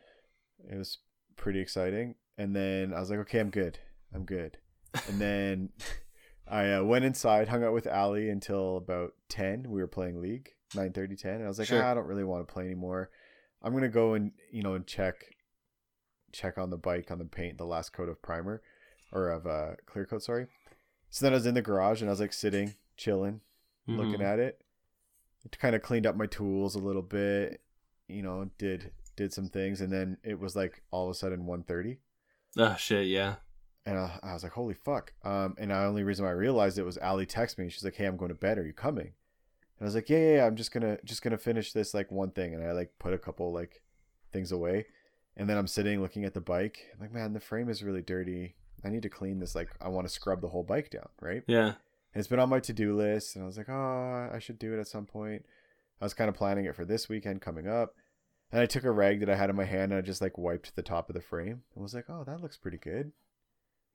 It 0.70 0.76
was 0.76 0.98
pretty 1.36 1.60
exciting. 1.60 2.16
And 2.38 2.54
then 2.54 2.92
I 2.92 3.00
was 3.00 3.10
like, 3.10 3.20
okay, 3.20 3.38
I'm 3.38 3.50
good. 3.50 3.78
I'm 4.12 4.24
good. 4.24 4.58
And 5.08 5.20
then 5.20 5.70
I 6.48 6.72
uh, 6.72 6.82
went 6.82 7.04
inside, 7.04 7.48
hung 7.48 7.64
out 7.64 7.72
with 7.72 7.86
Allie 7.86 8.28
until 8.28 8.76
about 8.76 9.14
10. 9.28 9.70
We 9.70 9.80
were 9.80 9.86
playing 9.86 10.20
League, 10.20 10.50
9 10.74 10.92
10. 10.92 11.06
And 11.34 11.44
I 11.44 11.48
was 11.48 11.58
like, 11.58 11.68
Sure. 11.68 11.82
ah, 11.82 11.90
I 11.92 11.94
don't 11.94 12.06
really 12.06 12.24
want 12.24 12.46
to 12.46 12.52
play 12.52 12.64
anymore. 12.64 13.10
I'm 13.62 13.72
going 13.72 13.84
to 13.84 13.88
go 13.88 14.14
and, 14.14 14.32
you 14.50 14.62
know, 14.62 14.74
and 14.74 14.86
check 14.86 15.24
check 16.32 16.58
on 16.58 16.70
the 16.70 16.76
bike, 16.76 17.10
on 17.10 17.18
the 17.18 17.24
paint, 17.24 17.58
the 17.58 17.64
last 17.66 17.92
coat 17.92 18.08
of 18.08 18.20
primer 18.22 18.62
or 19.12 19.28
of 19.30 19.46
uh, 19.46 19.76
clear 19.86 20.04
coat, 20.06 20.22
sorry. 20.22 20.46
So 21.10 21.24
then 21.24 21.32
I 21.32 21.36
was 21.36 21.46
in 21.46 21.54
the 21.54 21.62
garage 21.62 22.00
and 22.00 22.10
I 22.10 22.12
was 22.12 22.20
like 22.20 22.32
sitting, 22.32 22.74
chilling, 22.96 23.40
looking 23.86 24.20
Mhm. 24.20 24.24
at 24.32 24.38
it. 24.38 24.60
Kind 25.58 25.76
of 25.76 25.82
cleaned 25.82 26.06
up 26.06 26.16
my 26.16 26.26
tools 26.26 26.74
a 26.74 26.80
little 26.80 27.02
bit, 27.02 27.60
you 28.08 28.22
know, 28.22 28.50
did 28.58 28.92
did 29.14 29.32
some 29.32 29.48
things, 29.48 29.80
and 29.80 29.90
then 29.92 30.18
it 30.22 30.38
was 30.38 30.54
like 30.56 30.82
all 30.90 31.04
of 31.06 31.10
a 31.10 31.14
sudden 31.14 31.46
1.30 31.46 31.98
Oh 32.58 32.74
shit. 32.76 33.06
Yeah. 33.06 33.36
and 33.86 33.96
I, 33.96 34.18
I 34.22 34.32
was 34.34 34.42
like, 34.42 34.52
"Holy 34.52 34.74
fuck!" 34.74 35.12
Um, 35.22 35.54
and 35.58 35.70
the 35.70 35.76
only 35.76 36.02
reason 36.02 36.24
why 36.24 36.32
I 36.32 36.34
realized 36.34 36.76
it 36.78 36.82
was 36.82 36.98
Allie 36.98 37.24
text 37.26 37.56
me. 37.58 37.68
She's 37.70 37.84
like, 37.84 37.94
"Hey, 37.94 38.04
I'm 38.06 38.16
going 38.16 38.28
to 38.30 38.34
bed. 38.34 38.58
Are 38.58 38.66
you 38.66 38.72
coming?" 38.72 39.06
And 39.78 39.82
I 39.82 39.84
was 39.84 39.94
like, 39.94 40.10
"Yeah, 40.10 40.18
yeah, 40.18 40.34
yeah. 40.38 40.46
I'm 40.46 40.56
just 40.56 40.72
gonna 40.72 40.98
just 41.04 41.22
gonna 41.22 41.38
finish 41.38 41.72
this 41.72 41.94
like 41.94 42.10
one 42.10 42.32
thing." 42.32 42.52
And 42.54 42.64
I 42.64 42.72
like 42.72 42.92
put 42.98 43.14
a 43.14 43.18
couple 43.18 43.52
like 43.52 43.82
things 44.32 44.50
away, 44.52 44.86
and 45.36 45.48
then 45.48 45.58
I'm 45.58 45.66
sitting 45.66 46.00
looking 46.00 46.24
at 46.24 46.34
the 46.34 46.40
bike. 46.40 46.86
I'm 46.94 47.00
like, 47.00 47.12
"Man, 47.12 47.32
the 47.32 47.40
frame 47.40 47.68
is 47.68 47.82
really 47.82 48.02
dirty. 48.02 48.56
I 48.84 48.88
need 48.88 49.02
to 49.02 49.08
clean 49.08 49.38
this. 49.38 49.54
Like, 49.54 49.70
I 49.80 49.88
want 49.88 50.06
to 50.06 50.12
scrub 50.12 50.40
the 50.40 50.48
whole 50.48 50.62
bike 50.62 50.90
down, 50.90 51.08
right?" 51.20 51.42
Yeah. 51.46 51.66
And 51.66 52.20
it's 52.20 52.28
been 52.28 52.38
on 52.38 52.48
my 52.48 52.60
to 52.60 52.72
do 52.72 52.96
list, 52.96 53.36
and 53.36 53.42
I 53.42 53.46
was 53.46 53.58
like, 53.58 53.68
"Oh, 53.68 54.30
I 54.32 54.38
should 54.38 54.58
do 54.58 54.72
it 54.74 54.80
at 54.80 54.88
some 54.88 55.06
point." 55.06 55.44
I 56.00 56.04
was 56.04 56.14
kind 56.14 56.28
of 56.28 56.34
planning 56.34 56.66
it 56.66 56.76
for 56.76 56.84
this 56.84 57.08
weekend 57.08 57.40
coming 57.40 57.66
up. 57.66 57.94
And 58.52 58.60
I 58.60 58.66
took 58.66 58.84
a 58.84 58.90
rag 58.90 59.20
that 59.20 59.30
I 59.30 59.34
had 59.36 59.50
in 59.50 59.56
my 59.56 59.64
hand 59.64 59.92
and 59.92 59.98
I 59.98 60.02
just 60.02 60.20
like 60.20 60.38
wiped 60.38 60.76
the 60.76 60.82
top 60.82 61.08
of 61.08 61.14
the 61.14 61.20
frame 61.20 61.62
and 61.74 61.82
was 61.82 61.94
like, 61.94 62.06
"Oh, 62.08 62.24
that 62.24 62.40
looks 62.40 62.56
pretty 62.56 62.78
good." 62.78 63.12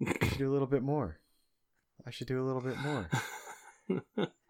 I 0.06 0.28
should 0.28 0.40
do 0.40 0.50
a 0.50 0.54
little 0.54 0.68
bit 0.68 0.84
more. 0.84 1.20
I 2.06 2.10
should 2.10 2.28
do 2.28 2.42
a 2.42 2.46
little 2.46 2.62
bit 2.62 2.78
more. 2.78 3.10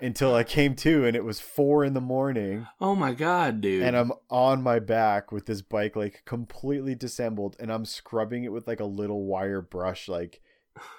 Until 0.00 0.34
I 0.34 0.44
came 0.44 0.74
to 0.76 1.04
and 1.04 1.16
it 1.16 1.24
was 1.24 1.40
four 1.40 1.84
in 1.84 1.94
the 1.94 2.00
morning 2.00 2.66
oh 2.80 2.94
my 2.94 3.14
god, 3.14 3.60
dude. 3.60 3.82
and 3.82 3.96
I'm 3.96 4.12
on 4.30 4.62
my 4.62 4.78
back 4.78 5.32
with 5.32 5.46
this 5.46 5.60
bike 5.62 5.96
like 5.96 6.22
completely 6.24 6.94
disassembled 6.94 7.56
and 7.58 7.72
I'm 7.72 7.84
scrubbing 7.84 8.44
it 8.44 8.52
with 8.52 8.66
like 8.66 8.80
a 8.80 8.84
little 8.84 9.24
wire 9.24 9.60
brush 9.60 10.08
like 10.08 10.40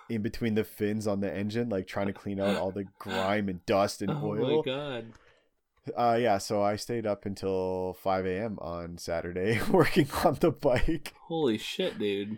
in 0.09 0.21
between 0.21 0.55
the 0.55 0.63
fins 0.63 1.07
on 1.07 1.21
the 1.21 1.33
engine, 1.33 1.69
like 1.69 1.87
trying 1.87 2.07
to 2.07 2.13
clean 2.13 2.39
out 2.39 2.57
all 2.57 2.71
the 2.71 2.85
grime 2.99 3.49
and 3.49 3.65
dust 3.65 4.01
and 4.01 4.11
oh 4.11 4.25
oil. 4.25 4.45
Oh 4.45 4.57
my 4.57 4.63
god. 4.63 5.05
Uh 5.97 6.17
yeah, 6.19 6.37
so 6.37 6.61
I 6.61 6.75
stayed 6.75 7.07
up 7.07 7.25
until 7.25 7.97
five 8.01 8.25
AM 8.25 8.59
on 8.59 8.97
Saturday 8.97 9.59
working 9.71 10.07
on 10.23 10.37
the 10.39 10.51
bike. 10.51 11.13
Holy 11.27 11.57
shit, 11.57 11.97
dude. 11.97 12.37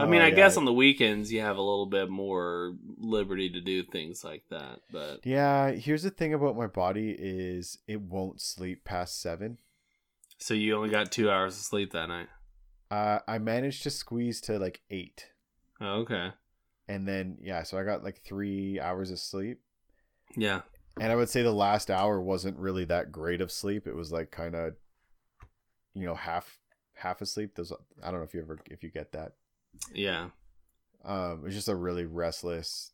I 0.00 0.04
Oh, 0.04 0.06
mean, 0.08 0.22
I 0.22 0.28
yeah. 0.28 0.34
guess 0.34 0.56
on 0.56 0.64
the 0.64 0.72
weekends 0.72 1.32
you 1.32 1.40
have 1.40 1.56
a 1.56 1.62
little 1.62 1.86
bit 1.86 2.08
more 2.08 2.74
liberty 2.98 3.50
to 3.50 3.60
do 3.60 3.82
things 3.82 4.24
like 4.24 4.44
that, 4.50 4.80
but 4.90 5.24
Yeah, 5.24 5.70
here's 5.72 6.02
the 6.02 6.10
thing 6.10 6.32
about 6.34 6.56
my 6.56 6.66
body 6.66 7.14
is 7.18 7.78
it 7.86 8.00
won't 8.00 8.40
sleep 8.40 8.84
past 8.84 9.20
seven. 9.20 9.58
so 10.38 10.54
you 10.54 10.74
only 10.76 10.88
got 10.90 11.12
two 11.12 11.30
hours 11.30 11.54
of 11.56 11.62
sleep 11.62 11.92
that 11.92 12.08
night. 12.08 12.28
Uh, 12.90 13.20
I 13.28 13.38
managed 13.38 13.82
to 13.84 13.90
squeeze 13.90 14.40
to 14.42 14.58
like 14.58 14.80
eight, 14.90 15.26
Oh, 15.80 16.00
okay. 16.00 16.32
and 16.88 17.06
then 17.06 17.36
yeah, 17.40 17.62
so 17.62 17.78
I 17.78 17.84
got 17.84 18.02
like 18.02 18.20
three 18.20 18.80
hours 18.80 19.10
of 19.10 19.18
sleep. 19.18 19.60
Yeah. 20.36 20.62
And 21.00 21.12
I 21.12 21.16
would 21.16 21.28
say 21.28 21.42
the 21.42 21.52
last 21.52 21.90
hour 21.90 22.20
wasn't 22.20 22.58
really 22.58 22.84
that 22.86 23.12
great 23.12 23.40
of 23.40 23.52
sleep. 23.52 23.86
It 23.86 23.94
was 23.94 24.10
like 24.12 24.30
kind 24.30 24.54
of, 24.54 24.74
you 25.94 26.04
know, 26.04 26.14
half 26.14 26.58
half 26.94 27.20
asleep. 27.22 27.54
Those 27.54 27.72
I 28.02 28.10
don't 28.10 28.20
know 28.20 28.26
if 28.26 28.34
you 28.34 28.40
ever 28.40 28.58
if 28.70 28.82
you 28.82 28.90
get 28.90 29.12
that. 29.12 29.32
Yeah. 29.94 30.28
Um, 31.04 31.40
it 31.40 31.44
was 31.44 31.54
just 31.54 31.68
a 31.68 31.76
really 31.76 32.04
restless. 32.04 32.92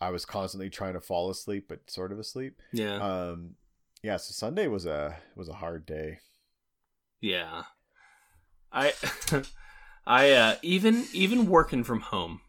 I 0.00 0.10
was 0.10 0.24
constantly 0.24 0.70
trying 0.70 0.94
to 0.94 1.00
fall 1.00 1.30
asleep, 1.30 1.66
but 1.68 1.90
sort 1.90 2.12
of 2.12 2.18
asleep. 2.18 2.60
Yeah. 2.72 2.96
Um, 2.96 3.56
yeah. 4.02 4.16
So 4.16 4.32
Sunday 4.32 4.66
was 4.66 4.86
a 4.86 5.16
was 5.36 5.48
a 5.48 5.54
hard 5.54 5.84
day. 5.84 6.18
Yeah. 7.20 7.64
I 8.72 8.94
I 10.06 10.30
uh 10.30 10.56
even 10.62 11.06
even 11.12 11.48
working 11.48 11.84
from 11.84 12.00
home 12.00 12.40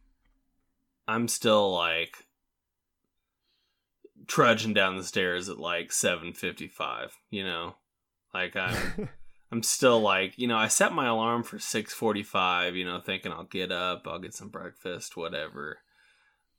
I'm 1.07 1.27
still 1.27 1.73
like 1.73 2.15
trudging 4.27 4.73
down 4.73 4.97
the 4.97 5.03
stairs 5.03 5.49
at 5.49 5.57
like 5.57 5.89
7:55, 5.89 7.11
you 7.29 7.43
know. 7.43 7.75
Like 8.33 8.55
I'm 8.55 9.09
I'm 9.51 9.63
still 9.63 9.99
like, 9.99 10.37
you 10.37 10.47
know, 10.47 10.57
I 10.57 10.69
set 10.69 10.93
my 10.93 11.07
alarm 11.07 11.43
for 11.43 11.57
6:45, 11.59 12.75
you 12.75 12.85
know, 12.85 13.01
thinking 13.01 13.31
I'll 13.31 13.43
get 13.43 13.71
up, 13.71 14.07
I'll 14.07 14.19
get 14.19 14.33
some 14.33 14.49
breakfast, 14.49 15.17
whatever. 15.17 15.79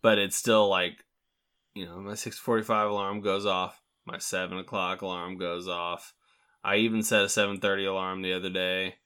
But 0.03 0.19
it's 0.19 0.37
still 0.37 0.69
like, 0.69 1.05
you 1.75 1.87
know, 1.87 1.99
my 2.01 2.13
6:45 2.15 2.91
alarm 2.91 3.21
goes 3.23 3.47
off, 3.47 3.81
my 4.05 4.19
seven 4.19 4.59
o'clock 4.59 5.01
alarm 5.01 5.39
goes 5.39 5.69
off. 5.69 6.13
I 6.63 6.77
even 6.77 7.03
set 7.03 7.25
a 7.25 7.29
7:30 7.29 7.87
alarm 7.87 8.23
the 8.23 8.35
other 8.35 8.51
day, 8.51 8.97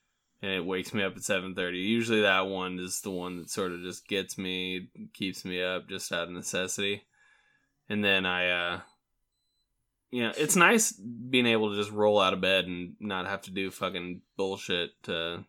and 0.42 0.50
it 0.50 0.64
wakes 0.64 0.92
me 0.92 1.02
up 1.04 1.16
at 1.16 1.22
7:30. 1.22 1.78
Usually, 1.78 2.22
that 2.22 2.48
one 2.48 2.80
is 2.80 3.00
the 3.02 3.10
one 3.10 3.36
that 3.38 3.50
sort 3.50 3.72
of 3.72 3.82
just 3.82 4.08
gets 4.08 4.36
me, 4.36 4.88
keeps 5.14 5.44
me 5.44 5.62
up 5.62 5.88
just 5.88 6.12
out 6.12 6.28
of 6.28 6.34
necessity. 6.34 7.04
And 7.88 8.04
then 8.04 8.26
I, 8.26 8.50
uh, 8.50 8.80
know, 10.12 10.32
it's 10.36 10.56
nice 10.56 10.92
being 10.92 11.46
able 11.46 11.70
to 11.70 11.76
just 11.76 11.90
roll 11.90 12.20
out 12.20 12.32
of 12.32 12.40
bed 12.40 12.66
and 12.66 12.94
not 13.00 13.26
have 13.26 13.42
to 13.42 13.50
do 13.50 13.70
fucking 13.70 14.22
bullshit 14.36 14.90
to 15.04 15.44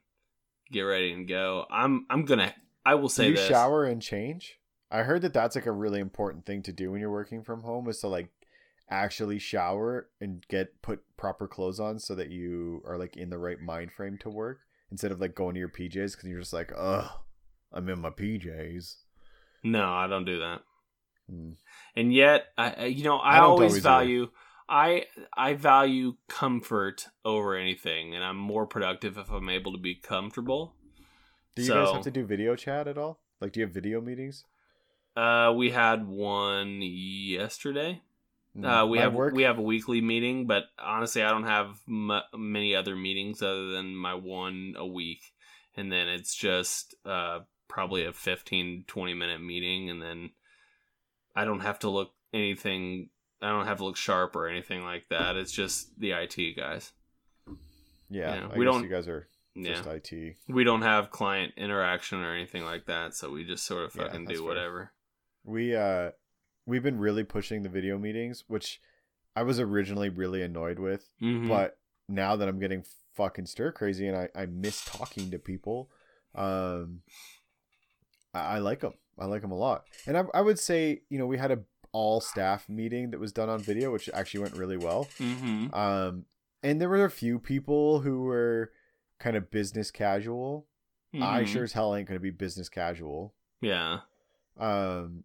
get 0.72 0.82
ready 0.82 1.12
and 1.12 1.28
go. 1.28 1.66
I'm, 1.72 2.06
I'm 2.10 2.26
gonna, 2.26 2.54
I 2.86 2.96
will 2.96 3.08
Do 3.08 3.14
say 3.14 3.28
you 3.30 3.36
this. 3.36 3.48
shower 3.48 3.86
and 3.86 4.02
change? 4.02 4.60
I 4.90 5.04
heard 5.04 5.22
that 5.24 5.34
that's 5.34 5.56
like 5.56 5.66
a 5.66 5.72
really 5.72 6.00
important 6.00 6.46
thing 6.46 6.64
to 6.64 6.72
do 6.72 6.92
when 6.92 7.02
you're 7.02 7.12
working 7.12 7.44
from 7.44 7.62
home 7.64 7.90
is 7.90 8.00
to 8.00 8.08
like 8.08 8.30
actually 8.90 9.38
shower 9.38 10.10
and 10.22 10.46
get 10.48 10.82
put 10.82 11.02
proper 11.18 11.48
clothes 11.48 11.80
on 11.80 12.00
so 12.00 12.16
that 12.16 12.30
you 12.30 12.82
are 12.86 12.98
like 12.98 13.18
in 13.18 13.30
the 13.30 13.38
right 13.38 13.60
mind 13.60 13.92
frame 13.92 14.18
to 14.20 14.30
work 14.30 14.60
instead 14.92 15.12
of 15.12 15.20
like 15.20 15.36
going 15.36 15.54
to 15.56 15.60
your 15.60 15.70
PJs 15.70 16.14
because 16.14 16.24
you're 16.24 16.40
just 16.40 16.54
like, 16.54 16.72
ugh, 16.76 17.10
I'm 17.74 17.90
in 17.90 18.00
my 18.00 18.10
PJs. 18.10 18.96
No, 19.64 19.84
I 19.92 20.08
don't 20.08 20.26
do 20.26 20.40
that. 20.40 20.62
Hmm. 21.30 21.52
and 21.94 22.14
yet 22.14 22.46
I, 22.58 22.86
you 22.86 23.04
know 23.04 23.18
i, 23.18 23.36
I 23.36 23.40
always, 23.40 23.72
always 23.72 23.84
value 23.84 24.30
i 24.70 25.06
i 25.36 25.54
value 25.54 26.16
comfort 26.28 27.08
over 27.24 27.56
anything 27.56 28.14
and 28.16 28.24
i'm 28.24 28.38
more 28.38 28.66
productive 28.66 29.18
if 29.18 29.30
i'm 29.32 29.50
able 29.50 29.72
to 29.72 29.78
be 29.78 29.96
comfortable 29.96 30.74
Do 31.56 31.64
you 31.64 31.74
guys 31.74 31.92
have 31.94 32.02
to 32.04 32.12
do 32.12 32.26
video 32.26 32.56
chat 32.56 32.88
at 32.88 32.98
all? 32.98 33.20
Like, 33.42 33.54
do 33.54 33.60
you 33.60 33.66
have 33.66 33.74
video 33.74 34.02
meetings? 34.02 34.44
uh 35.16 35.54
we 35.56 35.72
had 35.72 36.08
one 36.08 36.80
yesterday 36.82 38.02
Hmm. 38.56 38.66
uh 38.66 38.86
we 38.88 38.98
have 39.00 39.14
work. 39.14 39.34
we 39.36 39.44
have 39.44 39.58
a 39.60 39.62
weekly 39.64 40.02
meeting 40.02 40.48
but 40.48 40.64
honestly 40.80 41.22
i 41.24 41.30
don't 41.30 41.44
have 41.44 41.80
m- 41.88 42.22
many 42.36 42.76
other 42.76 42.96
meetings 42.96 43.42
other 43.44 43.68
than 43.72 43.96
my 43.96 44.14
one 44.16 44.74
a 44.78 44.86
week 44.86 45.22
and 45.76 45.92
then 45.92 46.08
it's 46.08 46.34
just 46.36 46.96
uh 47.06 47.40
probably 47.68 48.06
a 48.06 48.14
15 48.14 48.86
20 48.88 49.14
minute 49.14 49.42
meeting 49.42 49.90
and 49.92 50.02
then 50.02 50.32
i 51.36 51.46
don't 51.46 51.60
have 51.60 51.80
to 51.80 51.90
look 51.90 52.12
anything 52.34 53.10
i 53.42 53.50
don't 53.50 53.66
have 53.68 53.78
to 53.78 53.86
look 53.86 53.98
sharp 53.98 54.36
or 54.36 54.48
anything 54.48 54.84
like 54.84 55.08
that 55.10 55.36
it's 55.36 55.52
just 55.52 55.98
the 56.00 56.12
it 56.12 56.56
guys 56.56 56.92
yeah, 58.10 58.36
yeah, 58.36 58.48
I 58.52 58.58
we 58.58 58.66
guess 58.66 58.74
don't- 58.74 58.84
You 58.84 58.90
guys 58.90 59.08
are 59.08 59.28
Yeah. 59.54 59.74
just 59.74 59.88
IT. 59.88 60.36
We 60.48 60.64
don't 60.64 60.82
have 60.84 61.12
client 61.12 61.54
interaction 61.58 62.20
or 62.24 62.34
anything 62.34 62.64
like 62.64 62.86
that, 62.86 63.14
so 63.16 63.30
we 63.32 63.44
just 63.44 63.66
sort 63.66 63.84
of 63.84 63.92
fucking 63.92 64.24
that's 64.26 64.38
do 64.38 64.44
fair. 64.46 64.48
whatever. 64.48 64.92
We 65.44 65.76
uh 65.76 66.12
we've 66.66 66.84
been 66.84 67.00
really 67.00 67.24
pushing 67.26 67.64
the 67.64 67.70
video 67.70 67.98
meetings, 67.98 68.46
which 68.48 68.80
I 69.36 69.44
was 69.44 69.60
originally 69.60 70.08
really 70.10 70.42
annoyed 70.42 70.80
with, 70.80 71.10
Mhm. 71.22 71.50
but 71.50 71.78
now 72.08 72.36
that 72.38 72.48
I'm 72.48 72.60
getting 72.60 72.86
fucking 73.16 73.48
stir 73.48 73.72
crazy 73.74 74.08
and 74.08 74.16
I 74.16 74.30
I 74.36 74.46
miss 74.46 74.86
talking 74.86 75.30
to 75.32 75.40
people, 75.40 75.92
um 76.34 77.02
I, 78.34 78.40
I 78.40 78.60
like 78.60 78.80
them. 78.80 78.94
I 79.20 79.26
like 79.26 79.42
them 79.42 79.52
a 79.52 79.58
lot. 79.58 79.84
And 80.06 80.18
I 80.18 80.24
I 80.34 80.40
would 80.42 80.60
say, 80.60 81.02
you 81.10 81.18
know, 81.20 81.26
we 81.28 81.38
had 81.38 81.52
a 81.52 81.60
all 81.92 82.20
staff 82.22 82.68
meeting 82.70 83.12
that 83.12 83.20
was 83.20 83.32
done 83.32 83.50
on 83.50 83.60
video, 83.60 83.92
which 83.92 84.10
actually 84.14 84.42
went 84.42 84.56
really 84.56 84.78
well. 84.78 85.08
Mhm. 85.20 85.74
Um 85.74 86.26
and 86.64 86.82
there 86.82 86.90
were 86.90 87.06
a 87.06 87.10
few 87.12 87.40
people 87.40 88.00
who 88.02 88.24
were 88.24 88.72
kind 89.20 89.36
of 89.38 89.50
business 89.52 89.92
casual. 89.92 90.68
I 91.14 91.44
Mhm. 91.44 91.48
sure 91.48 91.64
as 91.64 91.74
hell 91.74 91.96
ain't 91.96 92.08
going 92.08 92.20
to 92.20 92.24
be 92.24 92.30
business 92.32 92.68
casual. 92.70 93.34
Yeah. 93.62 94.02
Um, 94.58 95.24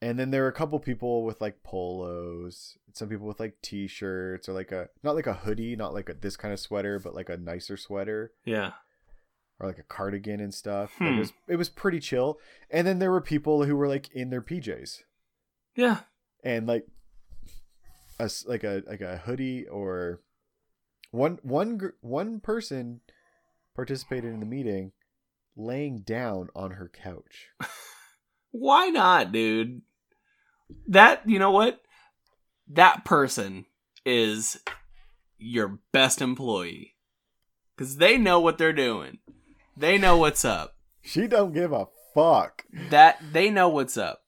and 0.00 0.18
then 0.18 0.30
there 0.30 0.42
were 0.42 0.48
a 0.48 0.52
couple 0.52 0.78
people 0.80 1.24
with 1.24 1.40
like 1.40 1.62
polos, 1.62 2.76
some 2.92 3.08
people 3.08 3.26
with 3.26 3.40
like 3.40 3.60
t-shirts 3.62 4.48
or 4.48 4.52
like 4.52 4.72
a 4.72 4.88
not 5.02 5.14
like 5.14 5.26
a 5.26 5.32
hoodie, 5.34 5.76
not 5.76 5.94
like 5.94 6.08
a, 6.08 6.14
this 6.14 6.36
kind 6.36 6.52
of 6.52 6.60
sweater, 6.60 6.98
but 6.98 7.14
like 7.14 7.28
a 7.28 7.36
nicer 7.36 7.76
sweater 7.76 8.32
Yeah. 8.44 8.72
or 9.60 9.68
like 9.68 9.78
a 9.78 9.82
cardigan 9.84 10.40
and 10.40 10.52
stuff. 10.52 10.94
Hmm. 10.98 11.04
it 11.04 11.18
was 11.18 11.32
it 11.48 11.56
was 11.56 11.68
pretty 11.68 12.00
chill. 12.00 12.38
And 12.70 12.86
then 12.86 12.98
there 12.98 13.10
were 13.12 13.20
people 13.20 13.64
who 13.64 13.76
were 13.76 13.88
like 13.88 14.10
in 14.12 14.30
their 14.30 14.42
PJs 14.42 15.02
Yeah. 15.76 16.00
and 16.44 16.66
like 16.66 16.86
a 18.18 18.30
like 18.46 18.64
a 18.64 18.82
like 18.86 19.00
a 19.00 19.16
hoodie 19.18 19.66
or 19.66 20.20
one 21.10 21.38
one 21.42 21.92
one 22.00 22.40
person 22.40 23.00
participated 23.74 24.32
in 24.32 24.40
the 24.40 24.46
meeting 24.46 24.92
laying 25.56 26.00
down 26.00 26.48
on 26.54 26.72
her 26.72 26.90
couch. 26.90 27.48
Why 28.50 28.88
not, 28.88 29.32
dude? 29.32 29.82
That 30.88 31.22
you 31.28 31.38
know 31.38 31.50
what? 31.50 31.80
That 32.68 33.04
person 33.04 33.66
is 34.04 34.58
your 35.38 35.78
best 35.92 36.22
employee 36.22 36.94
because 37.76 37.96
they 37.96 38.16
know 38.16 38.40
what 38.40 38.58
they're 38.58 38.72
doing. 38.72 39.18
They 39.76 39.98
know 39.98 40.16
what's 40.16 40.44
up. 40.44 40.76
She 41.02 41.26
don't 41.26 41.52
give 41.52 41.72
a 41.72 41.86
fuck. 42.14 42.64
That 42.90 43.18
they 43.32 43.50
know 43.50 43.68
what's 43.68 43.96
up. 43.96 44.21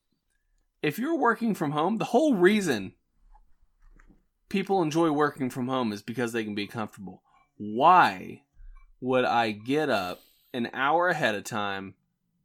If 0.85 0.99
you're 0.99 1.17
working 1.17 1.55
from 1.55 1.71
home, 1.71 1.97
the 1.97 2.05
whole 2.05 2.35
reason 2.35 2.93
people 4.51 4.83
enjoy 4.83 5.11
working 5.13 5.49
from 5.49 5.67
home 5.67 5.95
is 5.95 6.03
because 6.03 6.35
they 6.35 6.45
can 6.45 6.55
be 6.55 6.67
comfortable. 6.67 7.23
Why 7.57 8.43
would 9.01 9.25
I 9.25 9.53
get 9.53 9.89
up 9.89 10.21
an 10.53 10.69
hour 10.75 11.09
ahead 11.09 11.37
of 11.37 11.45
time, 11.45 11.95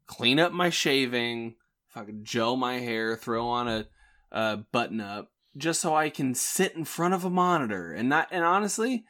clean 0.08 0.39
up 0.39 0.54
my 0.54 0.69
shaving, 0.69 1.56
fucking 1.89 2.23
gel 2.23 2.56
my 2.56 2.80
hair, 2.80 3.17
throw 3.17 3.45
on 3.45 3.67
a, 3.67 3.88
a 4.32 4.56
button 4.56 5.02
up, 5.02 5.34
just 5.58 5.82
so 5.82 5.93
I 5.93 6.10
can 6.10 6.34
sit 6.34 6.75
in 6.75 6.86
front 6.86 7.13
of 7.13 7.25
a 7.25 7.30
monitor 7.30 7.91
and 7.91 8.08
not? 8.08 8.30
And 8.32 8.45
honestly, 8.45 9.04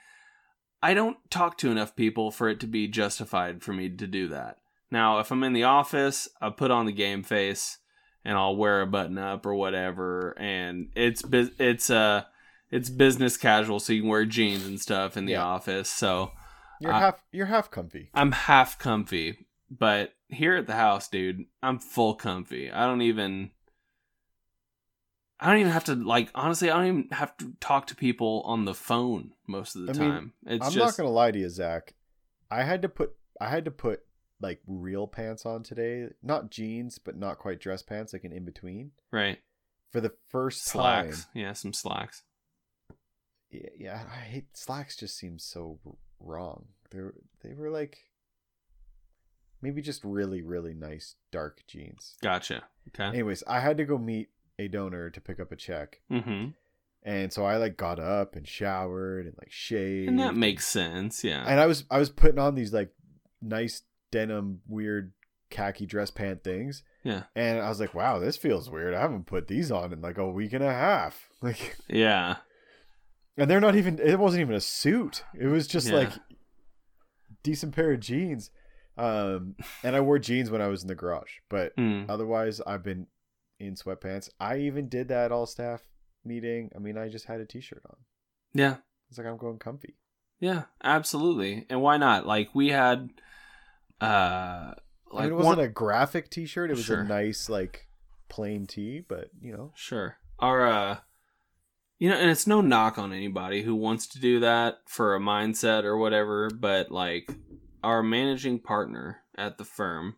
I 0.82 0.96
don't 0.96 1.18
talk 1.30 1.60
to 1.60 1.70
enough 1.70 1.96
people 1.96 2.32
for 2.32 2.50
it 2.50 2.60
to 2.62 2.68
be 2.68 2.88
justified 2.88 3.62
for 3.62 3.74
me 3.74 3.90
to 3.90 4.08
do 4.08 4.28
that. 4.30 4.58
Now, 4.90 5.20
if 5.20 5.30
I'm 5.30 5.44
in 5.44 5.54
the 5.54 5.66
office, 5.66 6.28
I 6.42 6.50
put 6.50 6.72
on 6.72 6.88
the 6.88 6.92
game 6.92 7.22
face 7.22 7.78
and 8.26 8.38
I'll 8.38 8.56
wear 8.56 8.82
a 8.82 8.88
button 8.88 9.18
up 9.18 9.46
or 9.46 9.54
whatever, 9.56 10.36
and 10.38 10.90
it's 10.96 11.22
bus- 11.22 11.52
it's 11.60 11.90
uh 11.90 12.24
it's 12.72 12.90
business 12.90 13.36
casual, 13.38 13.80
so 13.80 13.94
you 13.94 14.02
can 14.02 14.10
wear 14.10 14.26
jeans 14.26 14.66
and 14.66 14.80
stuff 14.80 15.18
in 15.18 15.26
the 15.26 15.32
Yeah. 15.34 15.44
office. 15.46 15.90
So 15.90 16.32
You're 16.80 16.94
I- 16.94 17.00
half 17.00 17.24
you're 17.32 17.46
half 17.48 17.72
comfy. 17.72 18.10
I'm 18.14 18.32
half 18.32 18.78
comfy, 18.80 19.48
but 19.70 20.14
here 20.28 20.56
at 20.56 20.68
the 20.68 20.76
house, 20.76 21.08
dude, 21.08 21.46
I'm 21.64 21.80
full 21.80 22.14
comfy. 22.16 22.72
I 22.72 22.86
don't 22.86 23.02
even 23.02 23.52
I 25.40 25.48
don't 25.52 25.60
even 25.62 25.72
have 25.72 25.86
to 25.86 25.96
like 25.96 26.30
honestly, 26.36 26.70
I 26.70 26.78
don't 26.78 26.88
even 26.88 27.08
have 27.12 27.36
to 27.38 27.54
talk 27.62 27.88
to 27.88 27.96
people 27.96 28.42
on 28.46 28.66
the 28.66 28.74
phone 28.74 29.32
most 29.48 29.76
of 29.76 29.84
the 29.86 29.92
I 29.92 29.94
mean, 29.98 30.10
time. 30.12 30.34
It's 30.46 30.66
I'm 30.68 30.72
just 30.74 30.98
not 30.98 31.04
gonna 31.04 31.14
lie 31.16 31.32
to 31.32 31.40
you, 31.40 31.50
Zach. 31.50 31.94
I 32.52 32.64
had 32.64 32.82
to 32.82 32.90
put 32.90 33.16
I 33.40 33.50
had 33.50 33.66
to 33.66 33.72
put 33.72 34.02
like 34.42 34.62
real 34.68 35.08
pants 35.08 35.46
on 35.46 35.64
today. 35.64 36.08
Not 36.24 36.50
jeans, 36.52 36.98
but 36.98 37.18
not 37.18 37.40
quite 37.40 37.60
dress 37.60 37.82
pants, 37.82 38.14
like 38.14 38.24
an 38.24 38.32
in 38.32 38.46
between. 38.46 38.92
right. 39.12 39.40
For 39.92 40.02
the 40.02 40.14
first 40.30 40.66
Slacks. 40.66 41.24
time. 41.24 41.32
Yeah, 41.34 41.54
some 41.54 41.74
slacks. 41.74 42.22
Yeah, 43.50 43.70
yeah, 43.76 44.02
I 44.12 44.20
hate 44.20 44.56
slacks 44.56 44.96
just 44.96 45.18
seems 45.18 45.44
so 45.44 45.80
wrong. 46.20 46.68
They 46.92 47.00
were 47.00 47.16
they 47.42 47.54
were 47.56 47.72
like 47.72 47.98
maybe 49.62 49.82
just 49.82 50.04
really, 50.04 50.42
really 50.44 50.74
nice 50.76 51.16
dark 51.32 51.64
jeans. 51.68 52.16
Gotcha. 52.22 52.64
Okay. 52.90 53.06
Anyways, 53.08 53.44
I 53.48 53.60
had 53.62 53.78
to 53.78 53.86
go 53.86 53.98
meet 53.98 54.30
a 54.60 54.68
donor 54.68 55.10
to 55.10 55.22
pick 55.22 55.40
up 55.40 55.52
a 55.52 55.56
check. 55.56 56.02
Mm-hmm. 56.12 56.50
And 57.04 57.34
so 57.34 57.46
I 57.46 57.58
like 57.58 57.76
got 57.78 58.00
up 58.00 58.36
and 58.36 58.48
showered 58.48 59.26
and 59.26 59.36
like 59.40 59.52
shaved. 59.52 60.10
And 60.10 60.20
that 60.20 60.36
makes 60.36 60.68
sense. 60.68 61.24
Yeah. 61.24 61.44
and 61.48 61.60
I 61.60 61.66
was 61.66 61.84
I 61.90 61.98
was 61.98 62.10
putting 62.12 62.40
on 62.40 62.54
these 62.56 62.74
like 62.74 62.92
nice 63.42 63.82
denim 64.12 64.62
weird 64.68 65.14
khaki 65.50 65.86
dress 65.86 66.12
pant 66.12 66.44
things. 66.44 66.84
Yeah. 67.04 67.24
And 67.36 67.60
I 67.60 67.70
was 67.70 67.80
like, 67.80 67.94
wow, 67.96 68.20
this 68.20 68.38
feels 68.38 68.70
weird. 68.70 68.94
I 68.94 69.02
haven't 69.02 69.26
put 69.26 69.48
these 69.48 69.72
on 69.72 69.92
in 69.94 70.02
like 70.02 70.18
a 70.18 70.30
week 70.30 70.54
and 70.54 70.64
a 70.64 70.72
half. 70.74 71.28
Like 71.42 71.78
yeah. 71.88 72.36
and 73.38 73.50
they're 73.50 73.62
not 73.62 73.76
even 73.78 73.98
it 74.00 74.20
wasn't 74.20 74.42
even 74.42 74.56
a 74.56 74.60
suit. 74.60 75.24
It 75.34 75.48
was 75.48 75.68
just 75.68 75.88
Yeah. 75.88 75.96
like 75.96 76.12
decent 77.44 77.74
pair 77.76 77.92
of 77.94 78.00
jeans. 78.00 78.52
Um 78.98 79.56
and 79.84 79.96
I 79.96 80.02
wore 80.02 80.20
jeans 80.20 80.52
when 80.52 80.62
I 80.62 80.68
was 80.68 80.82
in 80.82 80.88
the 80.90 80.96
garage, 80.96 81.32
but 81.50 81.76
Mm. 81.78 82.06
otherwise 82.10 82.60
I've 82.62 82.84
been 82.84 83.08
in 83.60 83.76
sweatpants. 83.76 84.30
I 84.40 84.58
even 84.60 84.90
did 84.90 85.08
that 85.10 85.32
all 85.32 85.46
staff 85.46 85.82
meeting. 86.26 86.72
I 86.76 86.80
mean, 86.80 86.98
I 86.98 87.08
just 87.10 87.26
had 87.26 87.40
a 87.40 87.46
t-shirt 87.46 87.84
on. 87.90 87.96
Yeah. 88.54 88.78
It's 89.10 89.18
like 89.18 89.28
I'm 89.28 89.38
going 89.38 89.60
comfy. 89.60 89.96
Yeah. 90.40 90.64
Absolutely. 90.84 91.66
And 91.70 91.82
why 91.82 91.98
not? 91.98 92.26
Like 92.28 92.50
we 92.54 92.70
had, 92.70 93.10
uh, 94.02 94.74
like 95.12 95.22
I 95.22 95.24
mean, 95.24 95.32
it 95.32 95.36
wasn't 95.36 95.58
one- 95.58 95.66
a 95.66 95.70
graphic 95.70 96.30
T-shirt. 96.30 96.70
It 96.72 96.76
was 96.78 96.86
Sure. 96.86 97.02
a 97.02 97.06
nice 97.06 97.50
like 97.50 97.88
plain 98.30 98.68
tee, 98.68 99.04
but 99.08 99.30
you 99.42 99.52
know, 99.54 99.72
Sure. 99.76 100.18
Our 100.40 100.68
uh 100.68 100.98
you 101.98 102.10
know, 102.10 102.16
and 102.16 102.30
it's 102.32 102.48
no 102.48 102.62
knock 102.62 102.98
on 102.98 103.12
anybody 103.12 103.62
who 103.64 103.76
wants 103.76 104.08
to 104.08 104.20
do 104.20 104.40
that 104.40 104.78
for 104.88 105.16
a 105.16 105.20
mindset 105.20 105.84
or 105.84 105.98
whatever, 105.98 106.50
but 106.50 106.92
like 106.92 107.30
our 107.84 108.02
managing 108.04 108.60
partner 108.60 109.22
at 109.38 109.58
the 109.58 109.66
firm 109.66 110.16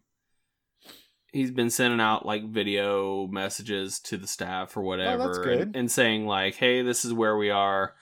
he's 1.33 1.51
been 1.51 1.69
sending 1.69 2.01
out 2.01 2.25
like 2.25 2.43
video 2.49 3.25
messages 3.27 3.99
to 4.01 4.17
the 4.17 4.27
staff 4.27 4.75
or 4.75 4.81
whatever 4.81 5.41
good. 5.41 5.59
And, 5.61 5.75
and 5.75 5.91
saying 5.91 6.27
like, 6.27 6.55
"Hey, 6.55 6.81
this 6.81 7.05
is 7.05 7.13
where 7.13 7.37
we 7.37 7.49
are. 7.49 7.93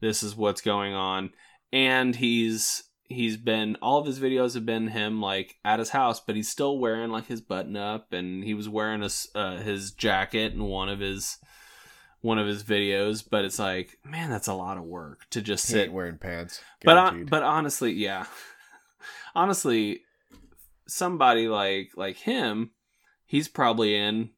This 0.00 0.22
is 0.22 0.34
what's 0.34 0.62
going 0.62 0.94
on." 0.94 1.30
And 1.70 2.16
he's 2.16 2.84
he's 3.08 3.36
been 3.36 3.76
all 3.80 3.98
of 3.98 4.06
his 4.06 4.20
videos 4.20 4.54
have 4.54 4.66
been 4.66 4.88
him 4.88 5.20
like 5.20 5.56
at 5.64 5.78
his 5.78 5.90
house, 5.90 6.20
but 6.20 6.36
he's 6.36 6.48
still 6.48 6.78
wearing 6.78 7.10
like 7.10 7.26
his 7.26 7.40
button 7.40 7.76
up, 7.76 8.12
and 8.12 8.44
he 8.44 8.54
was 8.54 8.68
wearing 8.68 9.02
a 9.02 9.08
uh, 9.38 9.56
his 9.58 9.92
jacket 9.92 10.52
in 10.52 10.64
one 10.64 10.88
of 10.88 11.00
his 11.00 11.38
one 12.20 12.38
of 12.38 12.46
his 12.46 12.62
videos. 12.64 13.24
But 13.28 13.44
it's 13.44 13.58
like, 13.58 13.98
man, 14.04 14.30
that's 14.30 14.48
a 14.48 14.54
lot 14.54 14.76
of 14.78 14.84
work 14.84 15.26
to 15.30 15.40
just 15.40 15.64
sit. 15.64 15.92
wearing 15.92 16.18
pants. 16.18 16.60
But 16.84 16.96
uh, 16.98 17.10
guaranteed. 17.10 17.30
but 17.30 17.42
honestly, 17.42 17.92
yeah, 17.92 18.26
honestly, 19.34 20.02
somebody 20.86 21.48
like 21.48 21.92
like 21.96 22.16
him, 22.16 22.70
he's 23.26 23.48
probably 23.48 23.94
in 23.96 24.30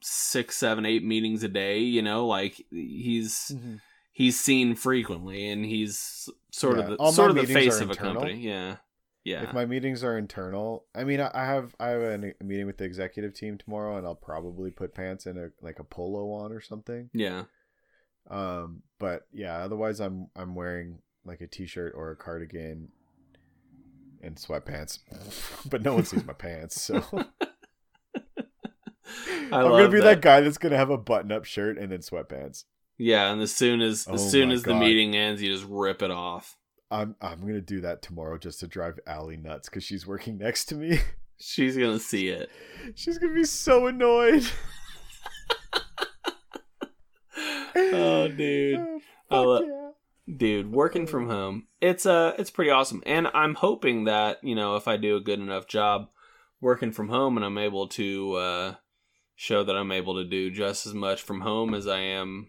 six, 0.00 0.56
seven, 0.56 0.84
eight 0.84 1.04
meetings 1.04 1.42
a 1.42 1.48
day. 1.48 1.78
You 1.80 2.02
know, 2.02 2.26
like 2.26 2.60
he's 2.70 3.52
Mhm. 3.54 3.80
He's 4.22 4.38
seen 4.38 4.74
frequently, 4.76 5.48
and 5.48 5.64
he's 5.64 6.28
sort 6.52 6.78
Yeah, 6.78 6.84
of 6.84 6.98
the 6.98 7.12
sort 7.12 7.30
of 7.30 7.36
the 7.36 7.46
face 7.46 7.80
of 7.80 7.90
a 7.90 7.96
company. 7.96 8.40
Yeah, 8.40 8.76
yeah, 9.24 9.42
if 9.42 9.52
my 9.52 9.66
meetings 9.66 10.04
are 10.04 10.16
internal, 10.16 10.84
I 10.94 11.02
mean, 11.04 11.20
I 11.20 11.44
have 11.44 11.74
I 11.80 11.88
have 11.88 12.02
a, 12.02 12.18
meeting 12.42 12.66
with 12.66 12.78
the 12.78 12.84
executive 12.84 13.34
team 13.34 13.58
tomorrow, 13.58 13.96
and 13.96 14.06
I'll 14.06 14.14
probably 14.14 14.70
put 14.70 14.94
pants 14.94 15.26
and 15.26 15.38
a 15.38 15.50
like 15.60 15.80
a 15.80 15.84
polo 15.84 16.30
on 16.32 16.52
or 16.52 16.60
something. 16.60 17.10
yeah, 17.12 17.44
Um, 18.30 18.82
but 18.98 19.26
yeah, 19.32 19.58
otherwise 19.58 20.00
I'm 20.00 20.28
I'm 20.36 20.54
wearing 20.54 20.98
like 21.24 21.40
a 21.40 21.46
t-shirt 21.46 21.92
or 21.96 22.10
a 22.10 22.16
cardigan 22.16 22.88
and 24.22 24.36
sweatpants, 24.36 25.00
but 25.68 25.82
no 25.82 25.94
one 25.94 26.04
sees 26.04 26.24
my 26.24 26.32
pants, 26.32 26.80
so. 26.80 27.02
I 29.52 29.60
I'm 29.60 29.76
gonna 29.76 29.88
be 29.88 30.00
that. 30.00 30.00
that. 30.00 30.20
guy 30.22 30.40
that's 30.40 30.58
gonna 30.58 30.76
have 30.76 30.90
a 30.90 30.96
button-up 30.96 31.44
shirt 31.44 31.76
and 31.76 31.92
then 31.92 32.00
sweatpants. 32.00 32.64
Yeah. 32.98 33.32
And 33.32 33.40
as 33.42 33.54
soon 33.54 33.80
as 33.80 34.06
Oh 34.08 34.14
as 34.14 34.30
soon 34.30 34.48
my 34.48 34.54
as 34.54 34.62
the 34.62 34.74
meeting 34.74 35.16
ends, 35.16 35.42
you 35.42 35.52
just 35.52 35.66
rip 35.68 36.02
it 36.02 36.10
off. 36.10 36.56
I'm 36.90 37.16
I'm 37.20 37.40
gonna 37.40 37.60
do 37.60 37.80
that 37.82 38.02
tomorrow 38.02 38.38
just 38.38 38.60
to 38.60 38.66
drive 38.66 38.98
Allie 39.06 39.36
nuts 39.36 39.68
because 39.68 39.84
she's 39.84 40.06
working 40.06 40.38
next 40.38 40.66
to 40.66 40.74
me. 40.74 40.98
She's 41.44 41.76
gonna 41.76 41.98
see 41.98 42.28
it. 42.28 42.50
she's 42.94 43.18
gonna 43.18 43.34
be 43.34 43.42
so 43.42 43.88
annoyed. 43.88 44.46
oh, 47.74 48.28
dude. 48.28 49.00
Oh, 49.28 49.60
yeah. 49.62 50.36
dude 50.36 50.70
working 50.70 51.06
from 51.06 51.28
home 51.28 51.66
it's 51.80 52.06
uh 52.06 52.32
it's 52.38 52.50
pretty 52.50 52.70
awesome 52.70 53.02
and 53.06 53.26
i'm 53.34 53.54
hoping 53.56 54.04
that 54.04 54.38
you 54.44 54.54
know 54.54 54.76
if 54.76 54.86
i 54.86 54.96
do 54.96 55.16
a 55.16 55.20
good 55.20 55.40
enough 55.40 55.66
job 55.66 56.08
working 56.60 56.92
from 56.92 57.08
home 57.08 57.36
and 57.36 57.44
i'm 57.44 57.58
able 57.58 57.88
to 57.88 58.34
uh 58.34 58.74
show 59.34 59.64
that 59.64 59.74
i'm 59.76 59.90
able 59.90 60.14
to 60.14 60.24
do 60.24 60.50
just 60.50 60.86
as 60.86 60.94
much 60.94 61.22
from 61.22 61.40
home 61.40 61.74
as 61.74 61.86
i 61.88 61.98
am 61.98 62.48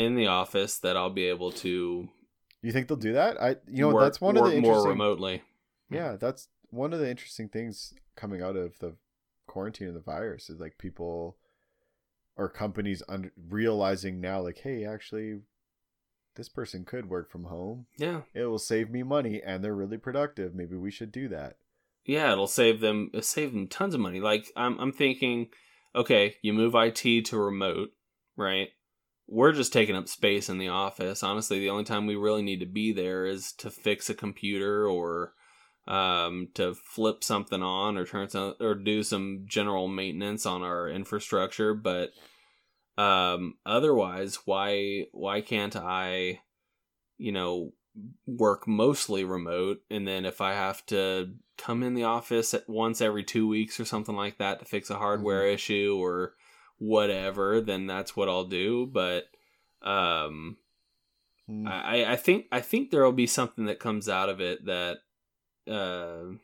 in 0.00 0.14
the 0.16 0.26
office 0.26 0.78
that 0.78 0.96
i'll 0.96 1.10
be 1.22 1.24
able 1.26 1.52
to 1.52 2.08
You 2.62 2.72
think 2.72 2.88
they'll 2.88 2.96
do 3.10 3.14
that? 3.14 3.40
I 3.40 3.56
you 3.68 3.82
know 3.86 3.94
work, 3.94 4.02
that's 4.04 4.20
one 4.20 4.36
of 4.36 4.44
the 4.44 4.50
more 4.50 4.56
interesting 4.72 4.90
remotely 4.90 5.42
Yeah, 5.90 6.16
that's 6.16 6.48
one 6.70 6.92
of 6.92 7.00
the 7.00 7.10
interesting 7.10 7.48
things 7.48 7.94
coming 8.16 8.40
out 8.42 8.56
of 8.56 8.78
the 8.78 8.94
quarantine 9.46 9.88
and 9.88 9.96
the 9.96 10.00
virus 10.00 10.48
is 10.50 10.60
like 10.60 10.78
people 10.78 11.36
or 12.36 12.48
companies 12.48 13.02
under, 13.08 13.32
realizing 13.48 14.20
now 14.20 14.40
like 14.40 14.58
hey, 14.58 14.84
actually 14.84 15.40
this 16.36 16.48
person 16.48 16.84
could 16.84 17.10
work 17.10 17.30
from 17.30 17.44
home. 17.44 17.86
yeah 17.98 18.20
It 18.34 18.44
will 18.44 18.58
save 18.72 18.88
me 18.90 19.02
money 19.02 19.42
and 19.44 19.62
they're 19.64 19.74
really 19.74 19.98
productive. 19.98 20.54
Maybe 20.54 20.76
we 20.76 20.90
should 20.90 21.12
do 21.12 21.28
that. 21.28 21.56
yeah 22.04 22.32
it'll 22.32 22.46
save 22.46 22.80
them 22.80 23.10
it'll 23.12 23.22
save 23.22 23.52
them 23.52 23.66
tons 23.68 23.94
of 23.94 24.00
money 24.00 24.20
like 24.20 24.44
i'm 24.56 24.78
i'm 24.78 24.92
thinking 24.92 25.48
okay 25.94 26.36
you 26.42 26.52
move 26.52 26.74
IT 26.74 27.24
to 27.26 27.36
remote 27.38 27.90
right 28.36 28.68
we're 29.30 29.52
just 29.52 29.72
taking 29.72 29.96
up 29.96 30.08
space 30.08 30.48
in 30.48 30.58
the 30.58 30.68
office. 30.68 31.22
Honestly 31.22 31.60
the 31.60 31.70
only 31.70 31.84
time 31.84 32.06
we 32.06 32.16
really 32.16 32.42
need 32.42 32.60
to 32.60 32.66
be 32.66 32.92
there 32.92 33.24
is 33.24 33.52
to 33.52 33.70
fix 33.70 34.10
a 34.10 34.14
computer 34.14 34.86
or 34.86 35.32
um 35.86 36.48
to 36.54 36.74
flip 36.74 37.24
something 37.24 37.62
on 37.62 37.96
or 37.96 38.04
turn 38.04 38.28
some 38.28 38.54
or 38.60 38.74
do 38.74 39.02
some 39.02 39.44
general 39.46 39.88
maintenance 39.88 40.44
on 40.44 40.62
our 40.62 40.88
infrastructure. 40.88 41.74
But 41.74 42.10
um 42.98 43.54
otherwise 43.64 44.40
why 44.44 45.06
why 45.12 45.40
can't 45.40 45.76
i 45.76 46.40
you 47.16 47.32
know 47.32 47.72
work 48.26 48.66
mostly 48.66 49.24
remote? 49.24 49.78
And 49.90 50.06
then 50.06 50.24
if 50.24 50.40
i 50.40 50.54
have 50.54 50.84
to 50.86 51.34
come 51.56 51.82
in 51.82 51.94
the 51.94 52.04
office 52.04 52.52
at 52.52 52.68
once 52.68 53.00
every 53.00 53.22
two 53.22 53.46
weeks 53.46 53.78
or 53.78 53.84
something 53.84 54.16
like 54.16 54.38
that 54.38 54.58
to 54.58 54.64
fix 54.64 54.90
a 54.90 54.96
hardware 54.96 55.46
issue 55.46 55.96
or 56.00 56.34
whatever 56.80 57.60
then 57.60 57.86
that's 57.86 58.16
what 58.16 58.28
i'll 58.28 58.44
do 58.44 58.86
but 58.86 59.28
um 59.82 60.56
Hmm. 61.50 61.66
I, 61.66 62.12
I 62.12 62.16
think 62.16 62.46
I 62.52 62.60
think 62.60 62.90
there 62.90 63.04
will 63.04 63.12
be 63.12 63.26
something 63.26 63.64
that 63.64 63.80
comes 63.80 64.08
out 64.08 64.28
of 64.28 64.40
it 64.40 64.66
that 64.66 64.98
uh 65.68 66.36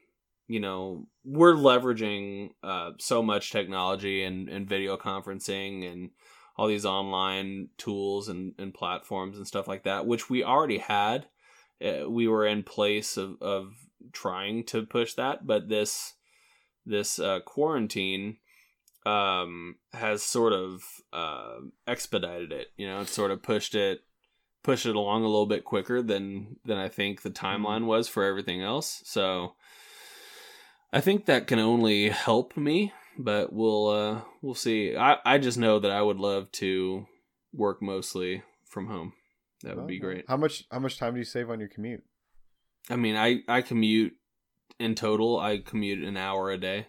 you 0.49 0.59
know 0.59 1.07
we're 1.25 1.55
leveraging 1.55 2.51
uh 2.63 2.93
so 2.99 3.23
much 3.23 3.53
technology 3.53 4.25
and, 4.25 4.49
and 4.49 4.69
video 4.69 4.97
conferencing 4.97 5.91
and 5.91 6.11
all 6.57 6.67
these 6.67 6.87
online 6.87 7.69
tools 7.77 8.29
and, 8.29 8.55
and 8.59 8.75
platforms 8.75 9.37
and 9.37 9.47
stuff 9.47 9.69
like 9.69 9.85
that 9.85 10.07
which 10.07 10.29
we 10.29 10.43
already 10.43 10.79
had 10.79 11.27
uh, 11.85 12.09
we 12.09 12.27
were 12.27 12.47
in 12.47 12.63
place 12.63 13.17
of, 13.17 13.41
of 13.41 13.75
trying 14.13 14.65
to 14.65 14.85
push 14.85 15.15
that 15.15 15.47
but 15.47 15.69
this 15.69 16.15
this 16.85 17.19
uh, 17.21 17.41
quarantine 17.41 18.39
um 19.07 19.77
has 19.93 20.23
sort 20.23 20.53
of 20.53 20.83
uh 21.13 21.57
expedited 21.87 22.53
it 22.53 22.69
you 22.77 22.87
know 22.87 23.01
it's 23.01 23.13
sort 23.13 23.31
of 23.31 23.43
pushed 23.43 23.75
it 23.75 24.01
pushed 24.67 24.85
it 24.85 24.97
along 24.97 25.23
a 25.23 25.29
little 25.29 25.47
bit 25.47 25.65
quicker 25.65 26.03
than 26.03 26.57
than 26.65 26.77
I 26.77 26.89
think 26.89 27.23
the 27.23 27.31
timeline 27.31 27.87
was 27.87 28.09
for 28.09 28.25
everything 28.25 28.63
else. 28.63 29.01
So 29.05 29.55
I 30.93 31.01
think 31.01 31.27
that 31.27 31.47
can 31.47 31.61
only 31.61 32.09
help 32.09 32.57
me, 32.57 32.93
but 33.17 33.53
we'll 33.53 33.89
uh 33.89 34.21
we'll 34.43 34.55
see. 34.55 34.97
I 34.97 35.19
I 35.25 35.39
just 35.39 35.57
know 35.57 35.79
that 35.79 35.93
I 35.93 36.03
would 36.03 36.19
love 36.19 36.51
to 36.53 37.07
work 37.53 37.81
mostly 37.81 38.43
from 38.65 38.89
home. 38.89 39.13
That 39.63 39.77
would 39.77 39.87
be 39.87 40.01
great. 40.01 40.25
How 40.29 40.37
much 40.37 40.65
how 40.69 40.81
much 40.81 40.99
time 40.99 41.15
do 41.15 41.21
you 41.21 41.25
save 41.25 41.49
on 41.49 41.61
your 41.61 41.69
commute? 41.69 42.03
I 42.91 42.97
mean, 42.97 43.15
I 43.15 43.43
I 43.47 43.63
commute 43.63 44.15
in 44.81 44.97
total, 44.97 45.39
I 45.39 45.59
commute 45.59 46.03
an 46.03 46.17
hour 46.17 46.51
a 46.51 46.59
day. 46.59 46.89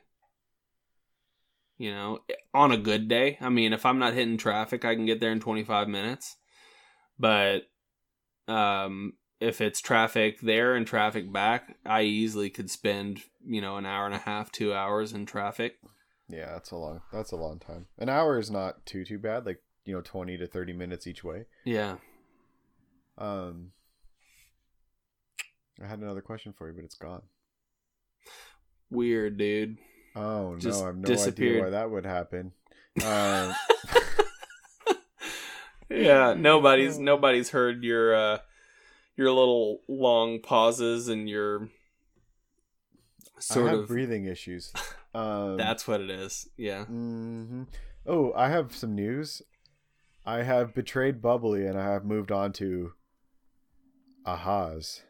You 1.77 1.91
know, 1.91 2.19
on 2.53 2.71
a 2.71 2.77
good 2.77 3.07
day. 3.07 3.37
I 3.39 3.49
mean, 3.49 3.71
if 3.71 3.85
I'm 3.85 3.99
not 3.99 4.13
hitting 4.13 4.37
traffic, 4.37 4.83
I 4.83 4.95
can 4.95 5.05
get 5.05 5.19
there 5.19 5.31
in 5.31 5.39
25 5.39 5.87
minutes. 5.87 6.37
But 7.19 7.63
um 8.47 9.13
if 9.39 9.61
it's 9.61 9.81
traffic 9.81 10.39
there 10.41 10.73
and 10.75 10.87
traffic 10.87 11.31
back, 11.31 11.77
I 11.85 12.01
easily 12.01 12.49
could 12.49 12.71
spend, 12.71 13.21
you 13.45 13.61
know, 13.61 13.77
an 13.77 13.85
hour 13.85 14.05
and 14.05 14.15
a 14.15 14.19
half, 14.19 14.51
2 14.51 14.73
hours 14.73 15.13
in 15.13 15.27
traffic. 15.27 15.75
Yeah, 16.27 16.53
that's 16.53 16.71
a 16.71 16.75
long 16.75 17.01
that's 17.13 17.31
a 17.31 17.37
long 17.37 17.59
time. 17.59 17.87
An 17.97 18.09
hour 18.09 18.39
is 18.39 18.49
not 18.49 18.85
too 18.85 19.05
too 19.05 19.19
bad, 19.19 19.45
like, 19.45 19.61
you 19.85 19.93
know, 19.93 20.01
20 20.01 20.37
to 20.37 20.47
30 20.47 20.73
minutes 20.73 21.05
each 21.07 21.23
way. 21.23 21.45
Yeah. 21.63 21.97
Um 23.17 23.71
I 25.81 25.85
had 25.87 25.99
another 25.99 26.21
question 26.21 26.53
for 26.53 26.67
you, 26.67 26.73
but 26.73 26.85
it's 26.85 26.95
gone. 26.95 27.21
Weird, 28.89 29.37
dude. 29.37 29.77
Oh 30.17 30.55
no, 30.61 30.81
I 30.83 30.85
have 30.87 30.97
no 30.97 31.09
idea 31.19 31.61
why 31.61 31.69
that 31.69 31.91
would 31.91 32.05
happen. 32.05 32.51
Um 33.05 33.53
yeah, 35.89 36.33
nobody's 36.33 36.97
nobody's 36.97 37.51
heard 37.51 37.83
your 37.83 38.15
uh 38.15 38.37
your 39.15 39.31
little 39.31 39.81
long 39.87 40.39
pauses 40.41 41.07
and 41.07 41.29
your 41.29 41.69
sort 43.39 43.73
of 43.73 43.87
breathing 43.87 44.25
issues. 44.25 44.73
Um 45.15 45.57
that's 45.57 45.87
what 45.87 46.01
it 46.01 46.09
is. 46.09 46.47
Yeah. 46.57 46.85
hmm 46.85 47.63
Oh, 48.05 48.33
I 48.35 48.49
have 48.49 48.75
some 48.75 48.93
news. 48.93 49.41
I 50.25 50.43
have 50.43 50.73
betrayed 50.75 51.21
Bubly 51.21 51.65
and 51.65 51.79
I 51.79 51.85
have 51.91 52.03
moved 52.03 52.31
on 52.31 52.51
to 52.53 52.91
Ahas. 54.25 55.01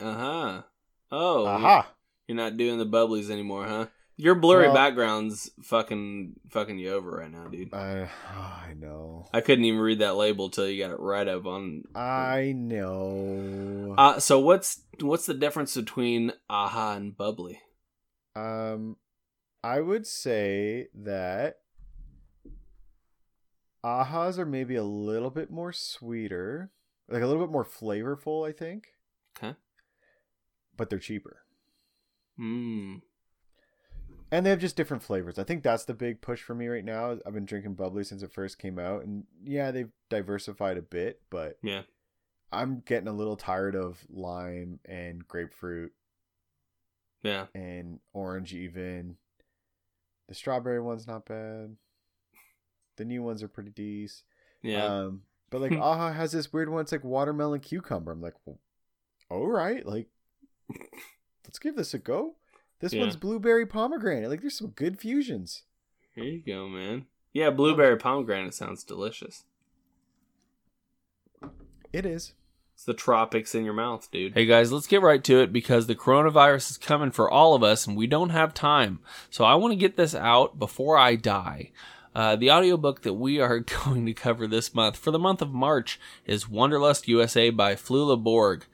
Uh-huh. 0.00 0.62
Oh. 1.10 1.46
Aha! 1.46 1.92
You're 2.26 2.36
not 2.36 2.56
doing 2.56 2.78
the 2.78 2.86
bubblies 2.86 3.30
anymore, 3.30 3.66
huh? 3.66 3.86
Your 4.22 4.36
blurry 4.36 4.66
Well- 4.66 4.74
background's 4.74 5.50
fucking 5.64 6.34
fucking 6.48 6.78
you 6.78 6.92
over 6.92 7.10
right 7.10 7.30
now, 7.30 7.48
dude. 7.48 7.74
I 7.74 8.08
I 8.30 8.74
know. 8.78 9.26
I 9.34 9.40
couldn't 9.40 9.64
even 9.64 9.80
read 9.80 9.98
that 9.98 10.14
label 10.14 10.48
till 10.48 10.68
you 10.68 10.80
got 10.80 10.92
it 10.92 11.00
right 11.00 11.26
up 11.26 11.44
on 11.44 11.82
I 11.96 12.52
know. 12.56 13.96
Uh 13.98 14.20
so 14.20 14.38
what's 14.38 14.82
what's 15.00 15.26
the 15.26 15.34
difference 15.34 15.74
between 15.74 16.32
aha 16.48 16.94
and 16.94 17.16
bubly? 17.16 17.62
Um, 18.36 18.96
I 19.64 19.80
would 19.80 20.06
say 20.06 20.86
that 20.94 21.56
ahas 23.84 24.38
are 24.38 24.46
maybe 24.46 24.76
a 24.76 24.84
little 24.84 25.30
bit 25.30 25.50
more 25.50 25.72
sweeter, 25.72 26.70
like 27.08 27.22
a 27.22 27.26
little 27.26 27.44
bit 27.44 27.52
more 27.52 27.64
flavorful, 27.64 28.48
I 28.48 28.52
think. 28.52 28.84
Okay. 29.36 29.56
But 30.76 30.90
they're 30.90 31.00
cheaper. 31.00 31.38
Mm. 32.38 33.02
And 34.32 34.44
they 34.46 34.50
have 34.50 34.58
just 34.58 34.76
different 34.76 35.02
flavors. 35.02 35.38
I 35.38 35.44
think 35.44 35.62
that's 35.62 35.84
the 35.84 35.92
big 35.94 36.20
push 36.22 36.42
for 36.42 36.54
me 36.54 36.66
right 36.66 36.84
now. 36.84 37.18
I've 37.26 37.34
been 37.34 37.44
drinking 37.44 37.74
bubly 37.74 38.02
since 38.02 38.22
it 38.22 38.32
first 38.32 38.58
came 38.58 38.78
out, 38.78 39.04
and 39.04 39.24
yeah, 39.44 39.70
they've 39.70 39.90
diversified 40.08 40.78
a 40.78 40.82
bit, 40.82 41.20
but 41.30 41.58
Yeah. 41.62 41.82
I'm 42.50 42.80
getting 42.80 43.08
a 43.08 43.12
little 43.12 43.36
tired 43.36 43.74
of 43.76 44.04
lime 44.10 44.80
and 44.86 45.26
grapefruit 45.28 45.92
Yeah. 47.22 47.46
and 47.54 48.00
orange 48.14 48.54
even. 48.54 49.16
The 50.28 50.34
strawberry 50.34 50.80
one's 50.80 51.06
not 51.06 51.26
bad. 51.26 51.76
The 52.96 53.04
new 53.04 53.22
ones 53.22 53.42
are 53.42 53.48
pretty 53.48 53.70
decent. 53.70 54.24
Yeah. 54.62 54.84
Um, 54.86 55.22
but 55.50 55.60
like 55.60 55.72
Aha 55.78 56.12
has 56.12 56.32
this 56.32 56.52
weird 56.52 56.70
one. 56.70 56.80
It's 56.82 56.92
like 56.92 57.04
watermelon 57.04 57.60
cucumber. 57.60 58.12
I'm 58.12 58.22
like, 58.22 58.34
well, 58.46 58.58
all 59.28 59.46
right, 59.46 59.84
like 59.84 60.08
let's 61.44 61.58
give 61.58 61.76
this 61.76 61.92
a 61.94 61.98
go. 61.98 62.36
This 62.82 62.92
Yeah. 62.92 63.02
one's 63.02 63.16
blueberry 63.16 63.64
pomegranate. 63.64 64.28
Like 64.28 64.40
there's 64.40 64.58
some 64.58 64.72
good 64.74 64.98
fusions. 64.98 65.62
Here 66.16 66.24
you 66.24 66.42
go, 66.44 66.68
man. 66.68 67.06
Yeah, 67.32 67.50
blueberry 67.50 67.96
pomegranate 67.96 68.52
sounds 68.54 68.82
delicious. 68.82 69.44
It 71.92 72.04
is. 72.04 72.34
It's 72.74 72.84
the 72.84 72.92
tropics 72.92 73.54
in 73.54 73.64
your 73.64 73.72
mouth, 73.74 74.10
dude. 74.10 74.34
Hey 74.34 74.46
guys, 74.46 74.72
let's 74.72 74.88
get 74.88 75.00
right 75.00 75.22
to 75.22 75.40
it 75.40 75.52
because 75.52 75.86
the 75.86 75.94
coronavirus 75.94 76.72
is 76.72 76.76
coming 76.78 77.12
for 77.12 77.30
all 77.30 77.54
of 77.54 77.62
us 77.62 77.86
and 77.86 77.96
we 77.96 78.08
don't 78.08 78.30
have 78.30 78.52
time. 78.52 78.98
So 79.30 79.44
I 79.44 79.54
want 79.54 79.72
to 79.72 79.76
get 79.78 79.96
this 79.96 80.14
out 80.14 80.58
before 80.58 80.98
I 80.98 81.14
die. 81.14 81.70
Uh, 82.16 82.34
the 82.34 82.50
audiobook 82.50 83.02
that 83.02 83.14
we 83.14 83.38
are 83.38 83.60
going 83.84 84.04
to 84.06 84.12
cover 84.12 84.48
this 84.48 84.74
month 84.74 84.96
for 84.96 85.12
the 85.12 85.18
month 85.20 85.40
of 85.40 85.52
March 85.52 86.00
is 86.26 86.48
Wanderlust 86.48 87.06
USA 87.06 87.50
by 87.50 87.76
Flula 87.76 88.20
Borg. 88.20 88.64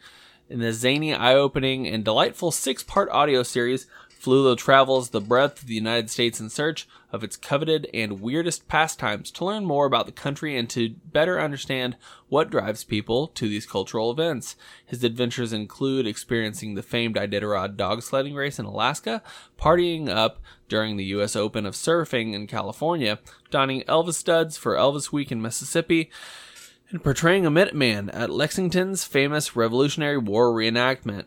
In 0.51 0.61
the 0.61 0.73
zany, 0.73 1.13
eye 1.13 1.35
opening, 1.35 1.87
and 1.87 2.03
delightful 2.03 2.51
six 2.51 2.83
part 2.83 3.11
audio 3.11 3.43
series, 3.43 3.87
Flula 4.21 4.57
travels 4.57 5.11
the 5.11 5.21
breadth 5.21 5.63
of 5.63 5.69
the 5.69 5.75
United 5.75 6.11
States 6.11 6.41
in 6.41 6.51
search 6.51 6.89
of 7.13 7.23
its 7.23 7.37
coveted 7.37 7.89
and 7.95 8.21
weirdest 8.21 8.67
pastimes 8.67 9.31
to 9.31 9.45
learn 9.45 9.65
more 9.65 9.87
about 9.87 10.07
the 10.07 10.13
country 10.13 10.57
and 10.57 10.69
to 10.71 10.97
better 11.05 11.41
understand 11.41 11.97
what 12.29 12.51
drives 12.51 12.83
people 12.85 13.29
to 13.29 13.49
these 13.49 13.65
cultural 13.65 14.11
events. 14.11 14.57
His 14.85 15.05
adventures 15.05 15.53
include 15.53 16.07
experiencing 16.07 16.75
the 16.75 16.83
famed 16.83 17.15
Iditarod 17.15 17.77
dog 17.77 18.03
sledding 18.03 18.35
race 18.35 18.59
in 18.59 18.67
Alaska, 18.67 19.23
partying 19.59 20.09
up 20.09 20.41
during 20.69 20.97
the 20.97 21.05
U.S. 21.07 21.37
Open 21.37 21.65
of 21.65 21.75
Surfing 21.75 22.35
in 22.35 22.47
California, 22.47 23.21
donning 23.51 23.83
Elvis 23.83 24.15
studs 24.15 24.57
for 24.57 24.75
Elvis 24.75 25.13
Week 25.13 25.31
in 25.31 25.41
Mississippi, 25.41 26.11
and 26.91 27.03
portraying 27.05 27.47
a 27.47 27.51
Minuteman 27.51 28.11
at 28.13 28.31
Lexington's 28.31 29.05
famous 29.05 29.55
Revolutionary 29.55 30.19
War 30.19 30.51
reenactment. 30.53 31.27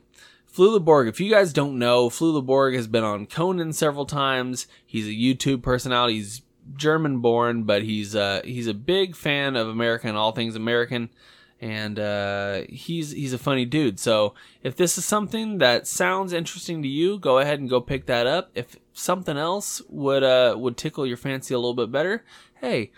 Flula 0.55 0.83
Borg, 0.83 1.07
if 1.07 1.19
you 1.19 1.31
guys 1.31 1.53
don't 1.53 1.79
know, 1.79 2.09
Flula 2.09 2.45
Borg 2.45 2.75
has 2.75 2.87
been 2.87 3.03
on 3.03 3.25
Conan 3.25 3.71
several 3.71 4.05
times. 4.05 4.67
He's 4.85 5.07
a 5.07 5.11
YouTube 5.11 5.61
personality. 5.61 6.15
He's 6.15 6.41
German 6.75 7.19
born, 7.19 7.63
but 7.63 7.83
he's 7.83 8.15
uh, 8.15 8.41
he's 8.43 8.67
a 8.67 8.73
big 8.73 9.15
fan 9.15 9.55
of 9.55 9.67
America 9.67 10.07
and 10.07 10.17
all 10.17 10.33
things 10.33 10.55
American, 10.55 11.09
and 11.61 11.97
uh, 11.97 12.61
he's 12.67 13.11
he's 13.11 13.33
a 13.33 13.37
funny 13.37 13.63
dude. 13.63 13.97
So 13.99 14.33
if 14.61 14.75
this 14.75 14.97
is 14.97 15.05
something 15.05 15.59
that 15.59 15.87
sounds 15.87 16.33
interesting 16.33 16.81
to 16.81 16.87
you, 16.87 17.17
go 17.17 17.39
ahead 17.39 17.59
and 17.59 17.69
go 17.69 17.79
pick 17.79 18.05
that 18.07 18.27
up. 18.27 18.51
If 18.53 18.75
something 18.91 19.37
else 19.37 19.81
would 19.87 20.23
uh, 20.23 20.55
would 20.57 20.75
tickle 20.75 21.07
your 21.07 21.17
fancy 21.17 21.53
a 21.53 21.59
little 21.59 21.73
bit 21.73 21.91
better, 21.91 22.25
hey, 22.55 22.91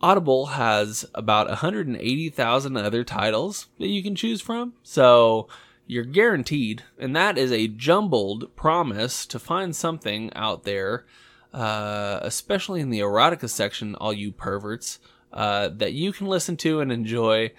Audible 0.00 0.46
has 0.46 1.06
about 1.14 1.48
180,000 1.48 2.76
other 2.76 3.04
titles 3.04 3.68
that 3.78 3.86
you 3.88 4.02
can 4.02 4.14
choose 4.14 4.40
from. 4.40 4.74
So 4.82 5.48
you're 5.86 6.04
guaranteed, 6.04 6.82
and 6.98 7.14
that 7.14 7.36
is 7.36 7.52
a 7.52 7.68
jumbled 7.68 8.54
promise 8.56 9.26
to 9.26 9.38
find 9.38 9.76
something 9.76 10.32
out 10.34 10.64
there, 10.64 11.04
uh, 11.52 12.20
especially 12.22 12.80
in 12.80 12.90
the 12.90 13.00
erotica 13.00 13.48
section, 13.48 13.94
all 13.96 14.12
you 14.12 14.32
perverts, 14.32 14.98
uh, 15.32 15.68
that 15.68 15.92
you 15.92 16.12
can 16.12 16.26
listen 16.26 16.56
to 16.58 16.80
and 16.80 16.90
enjoy. 16.90 17.52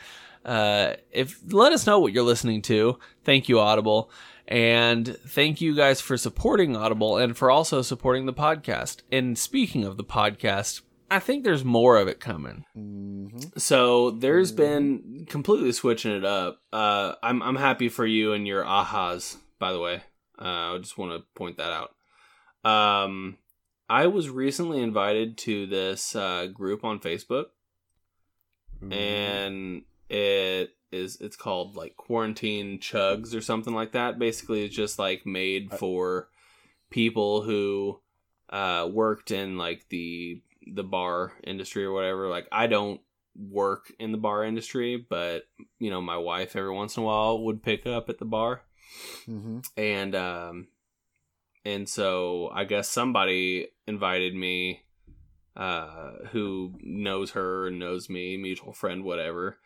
Uh, 0.44 0.94
if 1.12 1.40
let 1.52 1.74
us 1.74 1.88
know 1.88 2.00
what 2.00 2.14
you're 2.14 2.24
listening 2.24 2.62
to. 2.62 3.00
Thank 3.24 3.50
you, 3.50 3.60
Audible. 3.60 4.12
And 4.48 5.18
thank 5.28 5.60
you 5.60 5.76
guys 5.76 6.02
for 6.02 6.18
supporting 6.18 6.76
Audible 6.76 7.18
and 7.18 7.36
for 7.36 7.50
also 7.50 7.82
supporting 7.82 8.28
the 8.28 8.34
podcast. 8.34 8.98
And 9.12 9.38
speaking 9.38 9.84
of 9.84 9.98
the 9.98 10.04
podcast, 10.04 10.82
I 11.10 11.20
think 11.20 11.44
there's 11.44 11.64
more 11.64 11.98
of 11.98 12.08
it 12.08 12.20
coming. 12.20 12.66
Mm-hmm. 12.78 13.58
So 13.58 14.12
there's 14.12 14.52
been 14.52 15.26
completely 15.30 15.72
switching 15.72 16.12
it 16.12 16.26
up. 16.26 16.62
Uh, 16.74 17.14
I'm 17.22 17.42
I'm 17.44 17.56
happy 17.56 17.90
for 17.90 18.06
you 18.06 18.34
and 18.34 18.48
your 18.48 18.64
ahas. 18.64 19.38
By 19.60 19.72
the 19.72 19.80
way, 19.80 20.04
uh, 20.40 20.76
I 20.76 20.78
just 20.80 20.98
want 20.98 21.12
to 21.12 21.26
point 21.36 21.58
that 21.58 21.72
out. 21.72 21.96
Um, 22.70 23.38
I 23.88 24.08
was 24.08 24.30
recently 24.30 24.82
invited 24.82 25.38
to 25.40 25.68
this 25.68 26.16
uh, 26.16 26.48
group 26.48 26.84
on 26.84 27.00
Facebook, 27.00 27.46
and 28.92 29.84
it 30.10 30.76
is 30.92 31.18
it's 31.22 31.36
called 31.36 31.76
like 31.76 31.96
quarantine 31.96 32.80
chugs 32.80 33.36
or 33.36 33.42
something 33.42 33.74
like 33.74 33.92
that. 33.92 34.18
Basically, 34.18 34.66
it's 34.66 34.76
just 34.76 34.98
like 34.98 35.26
made 35.26 35.72
for 35.72 36.30
people 36.90 37.44
who 37.44 38.00
uh, 38.50 38.88
worked 38.92 39.32
in 39.32 39.58
like 39.58 39.86
the 39.90 40.42
the 40.66 40.84
bar 40.84 41.34
industry 41.44 41.84
or 41.84 41.94
whatever. 41.94 42.30
Like 42.30 42.48
I 42.52 42.68
don't 42.68 43.02
work 43.36 43.92
in 44.00 44.12
the 44.12 44.18
bar 44.18 44.44
industry, 44.44 45.06
but 45.10 45.44
you 45.80 45.90
know, 45.90 46.02
my 46.02 46.18
wife 46.18 46.56
every 46.56 46.72
once 46.74 46.98
in 46.98 47.04
a 47.04 47.06
while 47.06 47.44
would 47.44 47.64
pick 47.64 47.86
up 47.86 48.10
at 48.10 48.18
the 48.20 48.26
bar. 48.26 48.64
hmm 49.26 49.60
And 49.78 50.16
um 50.16 50.68
and 51.64 51.90
so 51.90 52.50
I 52.54 52.64
guess 52.66 52.90
somebody 52.90 53.68
invited 53.88 54.36
me 54.36 54.84
uh 55.56 56.12
who 56.32 56.76
knows 56.82 57.32
her 57.32 57.68
and 57.68 57.80
knows 57.80 58.10
me, 58.10 58.38
mutual 58.38 58.74
friend, 58.74 59.04
whatever. 59.04 59.58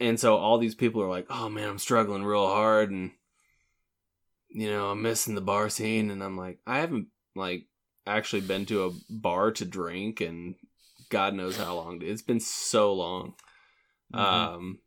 And 0.00 0.18
so 0.20 0.36
all 0.36 0.58
these 0.58 0.74
people 0.74 1.02
are 1.02 1.08
like, 1.08 1.26
"Oh 1.30 1.48
man, 1.48 1.68
I'm 1.68 1.78
struggling 1.78 2.24
real 2.24 2.46
hard 2.46 2.90
and 2.90 3.12
you 4.48 4.70
know, 4.70 4.90
I'm 4.90 5.02
missing 5.02 5.34
the 5.34 5.40
bar 5.40 5.68
scene." 5.68 6.10
And 6.10 6.22
I'm 6.22 6.36
like, 6.36 6.58
"I 6.66 6.78
haven't 6.78 7.08
like 7.34 7.66
actually 8.06 8.42
been 8.42 8.66
to 8.66 8.84
a 8.86 8.90
bar 9.10 9.50
to 9.52 9.64
drink 9.64 10.20
and 10.20 10.54
God 11.08 11.34
knows 11.34 11.56
how 11.56 11.74
long. 11.76 12.00
It's 12.02 12.22
been 12.22 12.40
so 12.40 12.92
long. 12.92 13.34
Mhm. 14.12 14.18
Um, 14.18 14.78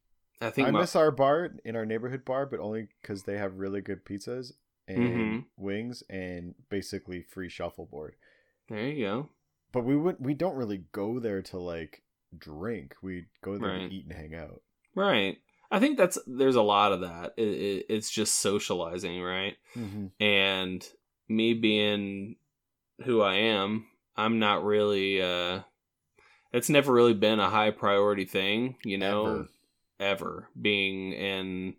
I 0.42 0.50
think 0.50 0.68
I 0.68 0.72
my, 0.72 0.80
miss 0.82 0.96
our 0.96 1.12
bar 1.12 1.52
in 1.66 1.76
our 1.76 1.86
neighborhood 1.86 2.24
bar, 2.26 2.46
but 2.46 2.60
only 2.60 2.88
because 3.02 3.24
they 3.24 3.38
have 3.38 3.56
really 3.60 3.82
good 3.82 4.06
pizzas 4.06 4.54
and 4.88 5.00
Mhm. 5.00 5.46
wings 5.58 6.04
and 6.10 6.56
basically 6.70 7.22
free 7.24 7.50
shuffleboard. 7.50 8.16
there 8.70 8.88
you 8.88 9.04
go. 9.06 9.30
But 9.72 9.84
we 9.84 9.96
would 9.98 10.18
we 10.20 10.34
don't 10.36 10.56
really 10.56 10.86
go 10.92 11.20
there 11.20 11.42
to 11.42 11.58
like 11.58 12.04
drink. 12.38 12.96
We 13.02 13.26
go 13.42 13.58
there 13.58 13.70
Right. 13.72 13.90
to 13.90 13.96
eat 13.96 14.06
and 14.06 14.14
hang 14.14 14.36
out. 14.36 14.62
Right. 14.96 15.38
I 15.72 15.80
think 15.80 15.98
that's 15.98 16.18
there's 16.28 16.56
a 16.56 16.62
lot 16.62 16.92
of 16.92 17.02
that. 17.02 17.34
It, 17.38 17.48
it, 17.48 17.86
it's 17.90 18.10
just 18.12 18.36
socializing, 18.38 19.22
right? 19.22 19.58
Mm-hmm. 19.76 20.08
And 20.24 20.88
me 21.28 21.54
being 21.54 22.36
who 23.06 23.22
I 23.22 23.36
am, 23.36 23.86
I'm 24.16 24.40
not 24.40 24.64
really. 24.64 25.22
uh 25.22 25.62
It's 26.54 26.70
never 26.70 26.92
really 26.94 27.14
been 27.14 27.40
a 27.40 27.50
high 27.50 27.72
priority 27.72 28.26
thing, 28.26 28.76
you 28.84 28.98
know. 28.98 29.26
Ever. 29.26 29.48
ever 30.00 30.50
being 30.60 31.12
in 31.14 31.76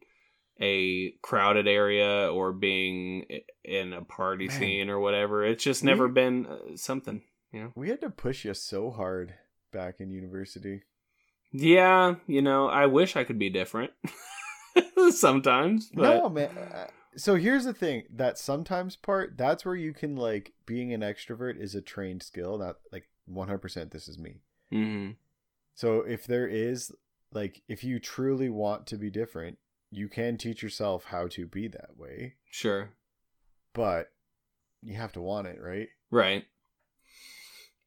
a 0.61 1.11
crowded 1.23 1.67
area 1.67 2.31
or 2.31 2.53
being 2.53 3.25
in 3.65 3.93
a 3.95 4.03
party 4.05 4.47
Man. 4.49 4.59
scene 4.59 4.91
or 4.91 5.01
whatever. 5.01 5.43
It's 5.45 5.65
just 5.65 5.83
never 5.83 6.07
We- 6.07 6.13
been 6.13 6.47
uh, 6.47 6.77
something, 6.77 7.23
you 7.53 7.61
know. 7.63 7.73
We 7.75 7.89
had 7.89 8.01
to 8.03 8.11
push 8.11 8.45
you 8.45 8.53
so 8.55 8.91
hard 8.91 9.35
back 9.73 10.01
in 10.01 10.11
university. 10.11 10.83
Yeah, 11.53 12.17
you 12.27 12.43
know, 12.43 12.69
I 12.69 12.87
wish 12.87 13.17
I 13.17 13.25
could 13.25 13.39
be 13.39 13.49
different 13.51 13.91
sometimes, 15.11 15.91
but 15.93 16.03
no, 16.19 16.29
man. 16.29 16.51
So 17.17 17.37
here's 17.37 17.65
the 17.65 17.75
thing: 17.75 18.05
that 18.11 18.39
sometimes 18.39 18.97
part, 18.97 19.37
that's 19.37 19.65
where 19.65 19.75
you 19.75 19.93
can 19.93 20.17
like 20.17 20.53
being 20.67 20.93
an 20.93 21.01
extrovert 21.01 21.61
is 21.61 21.75
a 21.75 21.83
trained 21.83 22.23
skill. 22.23 22.59
Not 22.59 22.77
like 22.93 23.09
100%. 23.29 23.91
This 23.91 24.09
is 24.09 24.19
me. 24.19 24.43
Mhm. 24.73 25.17
So 25.75 26.01
if 26.03 26.27
there 26.27 26.47
is 26.47 26.93
like 27.33 27.63
if 27.69 27.83
you 27.85 27.99
truly 27.99 28.49
want 28.49 28.87
to 28.89 28.97
be 28.97 29.11
different, 29.11 29.59
you 29.91 30.09
can 30.09 30.37
teach 30.37 30.63
yourself 30.63 31.05
how 31.07 31.27
to 31.29 31.47
be 31.47 31.69
that 31.69 31.97
way, 31.97 32.35
sure, 32.51 32.91
but 33.73 34.13
you 34.83 34.95
have 34.95 35.13
to 35.13 35.21
want 35.21 35.47
it, 35.47 35.61
right? 35.61 35.89
right, 36.11 36.45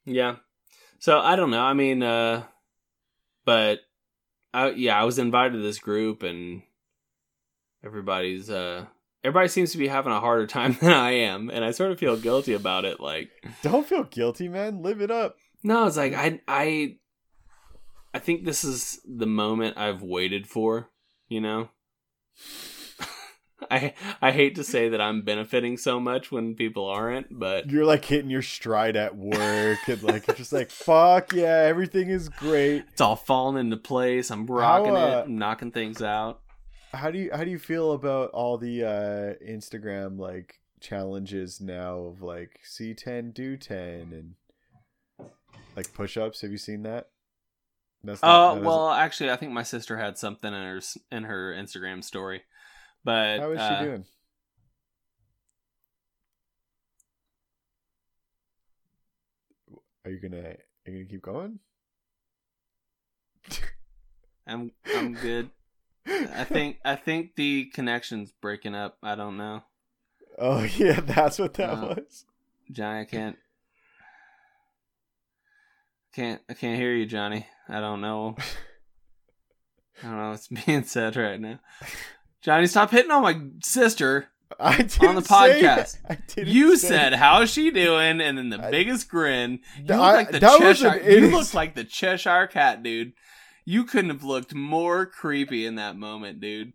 yeah. 0.05 0.37
So 0.99 1.19
I 1.19 1.35
don't 1.35 1.51
know. 1.51 1.61
I 1.61 1.73
mean, 1.73 2.03
uh, 2.03 2.43
but 3.45 3.79
I 4.53 4.71
yeah, 4.71 4.99
I 4.99 5.03
was 5.03 5.19
invited 5.19 5.53
to 5.53 5.63
this 5.63 5.79
group 5.79 6.23
and 6.23 6.63
everybody's 7.83 8.49
uh 8.49 8.85
everybody 9.23 9.47
seems 9.47 9.71
to 9.71 9.77
be 9.77 9.87
having 9.87 10.11
a 10.13 10.19
harder 10.19 10.47
time 10.47 10.73
than 10.81 10.91
I 10.91 11.11
am, 11.11 11.49
and 11.49 11.63
I 11.63 11.71
sort 11.71 11.91
of 11.91 11.99
feel 11.99 12.17
guilty 12.17 12.53
about 12.53 12.85
it. 12.85 12.99
Like, 12.99 13.29
Don't 13.61 13.85
feel 13.87 14.03
guilty, 14.03 14.47
man. 14.49 14.81
Live 14.81 15.01
it 15.01 15.11
up. 15.11 15.37
no, 15.63 15.85
it's 15.87 15.97
like 15.97 16.13
I 16.13 16.41
I 16.47 16.97
I 18.13 18.19
think 18.19 18.45
this 18.45 18.63
is 18.63 18.99
the 19.07 19.25
moment 19.27 19.77
I've 19.77 20.01
waited 20.01 20.47
for. 20.47 20.89
You 21.29 21.41
know, 21.41 21.69
I 23.71 23.93
I 24.21 24.31
hate 24.31 24.55
to 24.55 24.63
say 24.63 24.89
that 24.89 24.99
I'm 25.01 25.21
benefiting 25.23 25.77
so 25.77 25.99
much 25.99 26.31
when 26.31 26.53
people 26.53 26.85
aren't, 26.85 27.27
but 27.31 27.69
You're 27.71 27.85
like 27.85 28.03
hitting 28.05 28.29
your 28.29 28.41
stride 28.41 28.95
at 28.97 29.15
work 29.15 29.79
and 29.87 30.03
like 30.03 30.27
you're 30.27 30.35
just 30.35 30.51
like 30.53 30.69
fuck 30.69 31.33
yeah, 31.33 31.63
everything 31.65 32.09
is 32.09 32.27
great. 32.29 32.83
it's 32.91 33.01
all 33.01 33.15
falling 33.15 33.57
into 33.57 33.77
place. 33.77 34.29
I'm 34.31 34.45
rocking 34.45 34.95
uh, 34.95 34.99
it, 34.99 35.25
I'm 35.25 35.37
knocking 35.37 35.71
things 35.71 36.01
out. 36.01 36.41
How 36.93 37.09
do 37.09 37.17
you 37.17 37.31
how 37.33 37.43
do 37.43 37.49
you 37.49 37.59
feel 37.59 37.93
about 37.93 38.29
all 38.31 38.57
the 38.57 38.83
uh 38.83 39.33
Instagram 39.45 40.19
like 40.19 40.59
challenges 40.79 41.59
now 41.59 41.97
of 41.99 42.21
like 42.21 42.59
C10 42.69 43.33
do 43.33 43.57
10 43.57 43.79
and 45.19 45.29
like 45.75 45.91
push-ups? 45.93 46.41
Have 46.41 46.51
you 46.51 46.57
seen 46.57 46.83
that? 46.83 47.09
That's 48.03 48.19
Oh 48.21 48.27
that 48.27 48.49
doesn't- 48.55 48.65
well, 48.65 48.89
actually, 48.91 49.31
I 49.31 49.37
think 49.37 49.53
my 49.53 49.63
sister 49.63 49.97
had 49.97 50.17
something 50.17 50.53
in 50.53 50.61
her 50.61 50.81
in 51.11 51.23
her 51.23 51.53
Instagram 51.53 52.03
story, 52.03 52.43
but 53.03 53.39
how 53.39 53.51
is 53.51 53.59
uh, 53.59 53.79
she 53.79 53.85
doing? 53.85 54.05
Are 60.05 60.11
you 60.11 60.19
gonna 60.19 60.41
are 60.41 60.57
you 60.91 60.93
gonna 60.93 61.05
keep 61.05 61.21
going? 61.21 61.59
I'm 64.45 64.71
I'm 64.93 65.13
good. 65.13 65.49
I 66.07 66.43
think 66.43 66.79
I 66.83 66.95
think 66.95 67.35
the 67.35 67.65
connection's 67.73 68.31
breaking 68.31 68.75
up. 68.75 68.97
I 69.03 69.15
don't 69.15 69.37
know, 69.37 69.63
Oh 70.37 70.63
yeah, 70.77 70.99
that's 70.99 71.39
what 71.39 71.53
that 71.55 71.69
Uh, 71.69 71.95
was. 71.97 72.25
Johnny. 72.71 73.01
I 73.01 73.05
can't 73.05 73.37
can't 76.13 76.41
I 76.49 76.53
can't 76.53 76.79
hear 76.79 76.93
you, 76.93 77.05
Johnny. 77.05 77.47
I 77.69 77.79
don't 77.79 78.01
know. 78.01 78.35
I 80.03 80.07
don't 80.07 80.17
know 80.17 80.29
what's 80.31 80.47
being 80.65 80.83
said 80.83 81.15
right 81.15 81.39
now. 81.39 81.59
Johnny, 82.41 82.67
stop 82.67 82.91
hitting 82.91 83.11
on 83.11 83.23
my 83.23 83.39
sister. 83.63 84.27
I 84.59 84.77
didn't 84.77 85.03
on 85.07 85.15
the 85.15 85.21
podcast. 85.21 85.97
I 86.07 86.17
You 86.41 86.77
said, 86.77 87.13
that. 87.13 87.19
"How's 87.19 87.49
she 87.49 87.71
doing?" 87.71 88.21
And 88.21 88.37
then 88.37 88.49
the 88.49 88.63
I- 88.63 88.69
biggest 88.71 89.09
grin. 89.09 89.59
You 89.77 89.87
Th- 89.87 89.89
look 89.89 89.99
I- 89.99 90.13
like 90.13 90.31
the 90.31 90.39
Cheshire. 90.39 91.01
You 91.09 91.29
look 91.31 91.53
like 91.53 91.73
the 91.75 91.83
Cheshire 91.83 92.47
cat, 92.47 92.83
dude. 92.83 93.13
You 93.65 93.85
couldn't 93.85 94.09
have 94.09 94.23
looked 94.23 94.53
more 94.53 95.05
creepy 95.05 95.65
in 95.65 95.75
that 95.75 95.95
moment, 95.95 96.41
dude. 96.41 96.73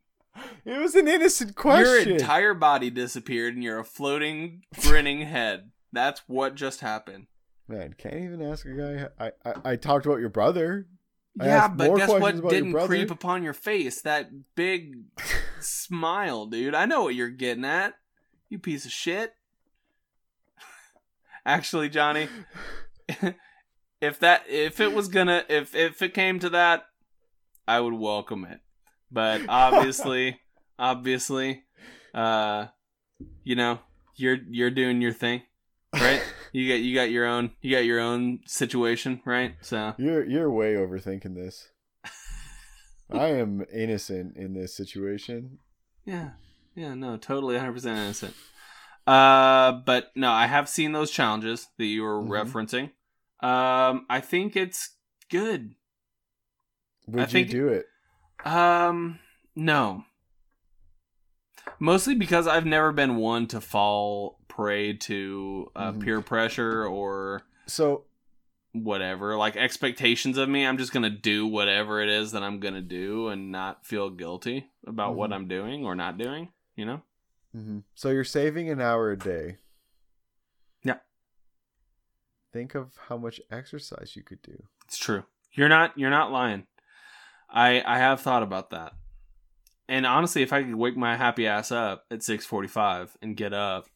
It 0.64 0.78
was 0.78 0.94
an 0.94 1.08
innocent 1.08 1.56
question. 1.56 2.08
Your 2.08 2.16
entire 2.16 2.54
body 2.54 2.90
disappeared, 2.90 3.54
and 3.54 3.62
you're 3.62 3.78
a 3.78 3.84
floating, 3.84 4.62
grinning 4.80 5.22
head. 5.22 5.70
That's 5.92 6.22
what 6.26 6.54
just 6.54 6.80
happened. 6.80 7.26
Man, 7.66 7.94
can't 7.98 8.14
even 8.14 8.42
ask 8.42 8.64
a 8.64 8.70
guy. 8.70 9.08
I, 9.18 9.32
I 9.44 9.72
I 9.72 9.76
talked 9.76 10.06
about 10.06 10.20
your 10.20 10.30
brother. 10.30 10.86
I 11.40 11.46
yeah, 11.46 11.68
but 11.68 11.96
guess 11.96 12.08
what 12.08 12.20
questions 12.20 12.40
about 12.40 12.52
your 12.52 12.62
didn't 12.62 12.86
creep 12.86 13.10
upon 13.10 13.42
your 13.42 13.52
face? 13.52 14.02
That 14.02 14.30
big 14.54 14.96
smile, 15.60 16.46
dude. 16.46 16.74
I 16.74 16.86
know 16.86 17.02
what 17.02 17.14
you're 17.14 17.28
getting 17.28 17.64
at. 17.64 17.94
You 18.48 18.58
piece 18.58 18.86
of 18.86 18.92
shit. 18.92 19.34
Actually, 21.46 21.90
Johnny, 21.90 22.28
if 24.00 24.18
that 24.20 24.44
if 24.48 24.80
it 24.80 24.92
was 24.92 25.08
gonna 25.08 25.44
if 25.48 25.74
if 25.74 26.02
it 26.02 26.14
came 26.14 26.38
to 26.40 26.50
that, 26.50 26.84
I 27.66 27.80
would 27.80 27.94
welcome 27.94 28.44
it. 28.44 28.60
But 29.10 29.42
obviously, 29.48 30.40
obviously, 30.78 31.64
uh, 32.14 32.66
you 33.44 33.56
know, 33.56 33.80
you're 34.16 34.38
you're 34.48 34.70
doing 34.70 35.00
your 35.00 35.12
thing, 35.12 35.42
right? 35.94 36.22
you 36.52 36.68
got 36.68 36.80
you 36.80 36.94
got 36.94 37.10
your 37.10 37.26
own 37.26 37.50
you 37.60 37.74
got 37.74 37.84
your 37.84 38.00
own 38.00 38.40
situation, 38.46 39.20
right? 39.24 39.54
So 39.62 39.94
You're 39.98 40.24
you're 40.24 40.50
way 40.50 40.74
overthinking 40.74 41.34
this. 41.34 41.68
I 43.10 43.28
am 43.28 43.64
innocent 43.72 44.36
in 44.36 44.52
this 44.52 44.76
situation. 44.76 45.58
Yeah. 46.04 46.30
Yeah, 46.74 46.92
no, 46.94 47.16
totally 47.16 47.56
100% 47.56 47.84
innocent. 47.86 48.34
Uh, 49.06 49.72
but 49.72 50.12
no, 50.14 50.30
I 50.30 50.46
have 50.46 50.68
seen 50.68 50.92
those 50.92 51.10
challenges 51.10 51.68
that 51.78 51.86
you 51.86 52.02
were 52.02 52.22
Mhm. 52.22 52.28
referencing. 52.28 52.90
Um, 53.40 54.06
I 54.10 54.20
think 54.20 54.56
it's 54.56 54.96
good. 55.30 55.74
Would 57.06 57.20
I 57.20 57.22
you 57.24 57.28
think- 57.30 57.50
do 57.50 57.68
it? 57.68 57.86
Um, 58.44 59.18
no. 59.56 60.04
Mostly 61.80 62.14
because 62.14 62.46
I've 62.46 62.66
never 62.66 62.92
been 62.92 63.16
one 63.16 63.46
to 63.48 63.60
fall 63.60 64.40
prey 64.48 64.94
to 64.94 65.70
uh, 65.76 65.92
Mhm. 65.92 66.00
peer 66.02 66.20
pressure 66.20 66.84
or 66.84 67.42
So 67.66 68.04
whatever, 68.72 69.36
like 69.36 69.56
expectations 69.56 70.36
of 70.38 70.48
me. 70.48 70.66
I'm 70.66 70.78
just 70.78 70.92
gonna 70.92 71.10
do 71.10 71.46
whatever 71.46 72.00
it 72.00 72.08
is 72.08 72.32
that 72.32 72.42
I'm 72.42 72.58
gonna 72.60 72.80
do 72.82 73.28
and 73.28 73.52
not 73.52 73.86
feel 73.86 74.10
guilty 74.10 74.70
about 74.86 75.14
what 75.14 75.30
Mhm. 75.30 75.34
I'm 75.34 75.48
doing 75.48 75.84
or 75.84 75.94
not 75.94 76.18
doing. 76.18 76.52
You 76.76 76.86
know? 76.86 77.02
mhm. 77.56 77.82
so 77.94 78.10
you're 78.10 78.24
saving 78.24 78.68
an 78.70 78.80
hour 78.80 79.10
a 79.10 79.16
day. 79.18 79.56
Think 82.52 82.74
of 82.74 82.92
how 83.08 83.16
much 83.16 83.40
exercise 83.50 84.14
you 84.16 84.22
could 84.22 84.42
do. 84.42 84.64
It's 84.86 84.98
true. 84.98 85.24
You're 85.52 85.68
not 85.68 85.98
you're 85.98 86.10
not 86.10 86.32
lying. 86.32 86.66
I 87.50 87.82
I 87.86 87.98
have 87.98 88.20
thought 88.20 88.42
about 88.42 88.70
that. 88.70 88.92
And 89.88 90.06
honestly, 90.06 90.42
if 90.42 90.52
I 90.52 90.62
could 90.62 90.74
wake 90.74 90.96
my 90.96 91.16
happy 91.16 91.46
ass 91.46 91.72
up 91.72 92.04
at 92.10 92.20
6:45 92.20 93.16
and 93.22 93.36
get 93.36 93.52
up 93.52 93.86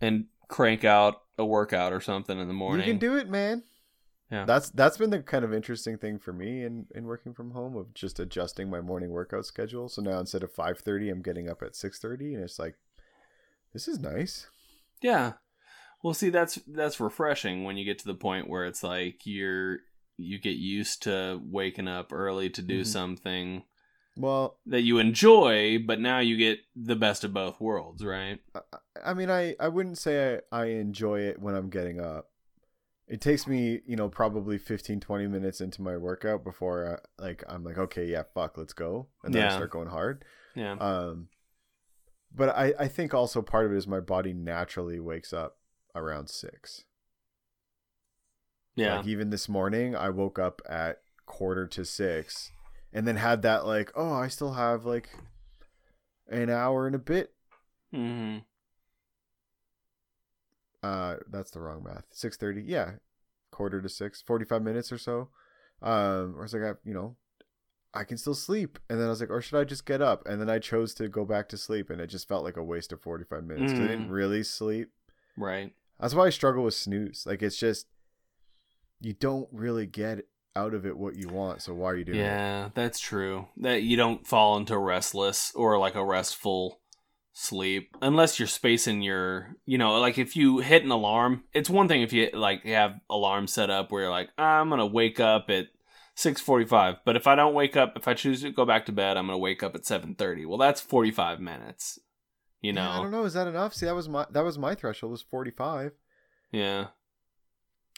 and 0.00 0.26
crank 0.48 0.84
out 0.84 1.22
a 1.38 1.44
workout 1.44 1.92
or 1.92 2.00
something 2.00 2.38
in 2.38 2.48
the 2.48 2.54
morning. 2.54 2.86
You 2.86 2.92
can 2.92 2.98
do 2.98 3.16
it, 3.16 3.28
man. 3.28 3.62
Yeah. 4.30 4.46
That's 4.46 4.70
that's 4.70 4.96
been 4.96 5.10
the 5.10 5.20
kind 5.20 5.44
of 5.44 5.52
interesting 5.52 5.98
thing 5.98 6.18
for 6.18 6.32
me 6.32 6.64
in, 6.64 6.86
in 6.94 7.04
working 7.04 7.34
from 7.34 7.50
home 7.50 7.76
of 7.76 7.92
just 7.92 8.18
adjusting 8.18 8.70
my 8.70 8.80
morning 8.80 9.10
workout 9.10 9.44
schedule. 9.44 9.88
So 9.88 10.00
now 10.00 10.18
instead 10.18 10.42
of 10.42 10.52
five 10.52 10.78
thirty, 10.78 11.10
I'm 11.10 11.22
getting 11.22 11.50
up 11.50 11.62
at 11.62 11.76
six 11.76 11.98
thirty, 11.98 12.34
and 12.34 12.42
it's 12.42 12.58
like, 12.58 12.76
this 13.72 13.86
is 13.86 13.98
nice. 13.98 14.46
Yeah. 15.02 15.32
Well, 16.02 16.14
see 16.14 16.30
that's 16.30 16.56
that's 16.66 16.98
refreshing 17.00 17.64
when 17.64 17.76
you 17.76 17.84
get 17.84 17.98
to 18.00 18.06
the 18.06 18.14
point 18.14 18.48
where 18.48 18.64
it's 18.66 18.82
like 18.82 19.20
you're 19.24 19.78
you 20.16 20.38
get 20.38 20.56
used 20.56 21.02
to 21.04 21.40
waking 21.44 21.88
up 21.88 22.12
early 22.12 22.50
to 22.50 22.62
do 22.62 22.82
Mhm. 22.82 22.86
something 22.86 23.62
Well, 24.16 24.58
that 24.66 24.82
you 24.82 24.98
enjoy, 24.98 25.78
but 25.78 25.98
now 26.00 26.18
you 26.18 26.36
get 26.36 26.58
the 26.76 26.94
best 26.96 27.24
of 27.24 27.32
both 27.32 27.60
worlds, 27.60 28.04
right? 28.04 28.40
I- 28.54 28.60
I 29.04 29.14
mean, 29.14 29.30
I, 29.30 29.56
I 29.58 29.68
wouldn't 29.68 29.96
say 29.98 30.40
I, 30.52 30.62
I 30.62 30.64
enjoy 30.66 31.20
it 31.20 31.40
when 31.40 31.54
I'm 31.54 31.70
getting 31.70 31.98
up. 31.98 32.28
It 33.08 33.20
takes 33.20 33.46
me, 33.46 33.80
you 33.86 33.96
know, 33.96 34.08
probably 34.08 34.58
15, 34.58 35.00
20 35.00 35.26
minutes 35.28 35.60
into 35.60 35.80
my 35.82 35.96
workout 35.96 36.44
before 36.44 37.00
I, 37.18 37.22
like 37.22 37.42
I'm 37.48 37.64
like, 37.64 37.78
okay, 37.78 38.04
yeah, 38.06 38.22
fuck, 38.34 38.56
let's 38.58 38.74
go, 38.74 39.08
and 39.24 39.34
then 39.34 39.46
I 39.46 39.50
start 39.56 39.70
going 39.70 39.88
hard. 39.88 40.24
Yeah. 40.54 40.74
Um, 40.74 41.28
but 42.34 42.50
I, 42.50 42.74
I 42.78 42.88
think 42.88 43.12
also 43.14 43.40
part 43.42 43.66
of 43.66 43.72
it 43.72 43.76
is 43.76 43.86
my 43.88 44.00
body 44.00 44.32
naturally 44.34 45.00
wakes 45.00 45.32
up 45.32 45.56
around 45.94 46.28
six. 46.30 46.84
yeah. 48.76 48.98
Like 48.98 49.06
even 49.06 49.30
this 49.30 49.48
morning, 49.48 49.94
I 49.96 50.08
woke 50.10 50.38
up 50.38 50.62
at 50.68 51.02
quarter 51.26 51.66
to 51.68 51.84
six, 51.84 52.50
and 52.92 53.06
then 53.06 53.16
had 53.16 53.42
that 53.42 53.66
like, 53.66 53.92
oh, 53.94 54.12
I 54.14 54.28
still 54.28 54.52
have 54.54 54.84
like 54.84 55.10
an 56.28 56.50
hour 56.50 56.86
and 56.86 56.94
a 56.94 56.98
bit. 56.98 57.32
Mm-hmm. 57.94 58.38
Uh, 60.82 61.16
that's 61.30 61.50
the 61.50 61.60
wrong 61.60 61.84
math. 61.84 62.04
Six 62.10 62.36
thirty, 62.36 62.62
yeah, 62.62 62.92
quarter 63.50 63.80
to 63.80 63.88
six, 63.88 64.20
45 64.22 64.62
minutes 64.62 64.90
or 64.90 64.98
so. 64.98 65.28
Um, 65.80 66.34
or 66.36 66.40
I 66.40 66.42
was 66.42 66.54
like, 66.54 66.62
I, 66.62 66.72
you 66.84 66.94
know, 66.94 67.16
I 67.94 68.04
can 68.04 68.16
still 68.18 68.34
sleep, 68.34 68.78
and 68.88 68.98
then 68.98 69.06
I 69.06 69.10
was 69.10 69.20
like, 69.20 69.30
or 69.30 69.40
should 69.42 69.58
I 69.60 69.64
just 69.64 69.86
get 69.86 70.00
up? 70.00 70.26
And 70.26 70.40
then 70.40 70.50
I 70.50 70.58
chose 70.58 70.94
to 70.94 71.08
go 71.08 71.24
back 71.24 71.48
to 71.50 71.56
sleep, 71.56 71.90
and 71.90 72.00
it 72.00 72.08
just 72.08 72.28
felt 72.28 72.44
like 72.44 72.56
a 72.56 72.64
waste 72.64 72.92
of 72.92 73.00
45 73.02 73.44
minutes. 73.44 73.72
'cause 73.72 73.80
I 73.84 73.88
didn't 73.88 74.08
Mm. 74.08 74.10
really 74.10 74.42
sleep. 74.42 74.92
Right. 75.36 75.74
That's 76.02 76.14
why 76.14 76.26
I 76.26 76.30
struggle 76.30 76.64
with 76.64 76.74
snooze. 76.74 77.24
Like 77.26 77.42
it's 77.42 77.56
just 77.56 77.86
you 79.00 79.12
don't 79.12 79.48
really 79.52 79.86
get 79.86 80.26
out 80.56 80.74
of 80.74 80.84
it 80.84 80.98
what 80.98 81.14
you 81.14 81.28
want. 81.28 81.62
So 81.62 81.72
why 81.74 81.90
are 81.90 81.96
you 81.96 82.04
doing 82.04 82.18
it? 82.18 82.22
Yeah, 82.22 82.70
that's 82.74 82.98
true. 82.98 83.46
That 83.58 83.84
you 83.84 83.96
don't 83.96 84.26
fall 84.26 84.56
into 84.56 84.76
restless 84.76 85.52
or 85.54 85.78
like 85.78 85.94
a 85.94 86.04
restful 86.04 86.80
sleep 87.32 87.96
unless 88.02 88.38
you're 88.38 88.48
spacing 88.48 89.00
your, 89.00 89.56
you 89.64 89.78
know, 89.78 89.98
like 90.00 90.18
if 90.18 90.36
you 90.36 90.58
hit 90.58 90.84
an 90.84 90.90
alarm, 90.90 91.44
it's 91.54 91.70
one 91.70 91.86
thing 91.86 92.02
if 92.02 92.12
you 92.12 92.30
like 92.34 92.64
have 92.64 93.00
alarm 93.08 93.46
set 93.46 93.70
up 93.70 93.92
where 93.92 94.02
you're 94.02 94.10
like, 94.10 94.30
I'm 94.36 94.70
to 94.70 94.84
wake 94.84 95.20
up 95.20 95.50
at 95.50 95.68
6:45, 96.16 96.98
but 97.04 97.16
if 97.16 97.26
I 97.28 97.36
don't 97.36 97.54
wake 97.54 97.76
up, 97.76 97.96
if 97.96 98.06
I 98.06 98.14
choose 98.14 98.42
to 98.42 98.50
go 98.50 98.64
back 98.64 98.86
to 98.86 98.92
bed, 98.92 99.16
I'm 99.16 99.26
going 99.26 99.36
to 99.36 99.42
wake 99.42 99.62
up 99.62 99.74
at 99.74 99.84
7:30. 99.84 100.46
Well, 100.46 100.58
that's 100.58 100.80
45 100.80 101.40
minutes. 101.40 101.98
You 102.62 102.72
Yeah, 102.72 102.88
I 102.90 103.02
don't 103.02 103.10
know. 103.10 103.24
Is 103.24 103.34
that 103.34 103.46
enough? 103.48 103.74
See, 103.74 103.86
that 103.86 103.94
was 103.94 104.08
my 104.08 104.26
that 104.30 104.44
was 104.44 104.58
my 104.58 104.74
threshold 104.74 105.10
was 105.12 105.22
45. 105.22 105.92
Yeah. 106.52 106.88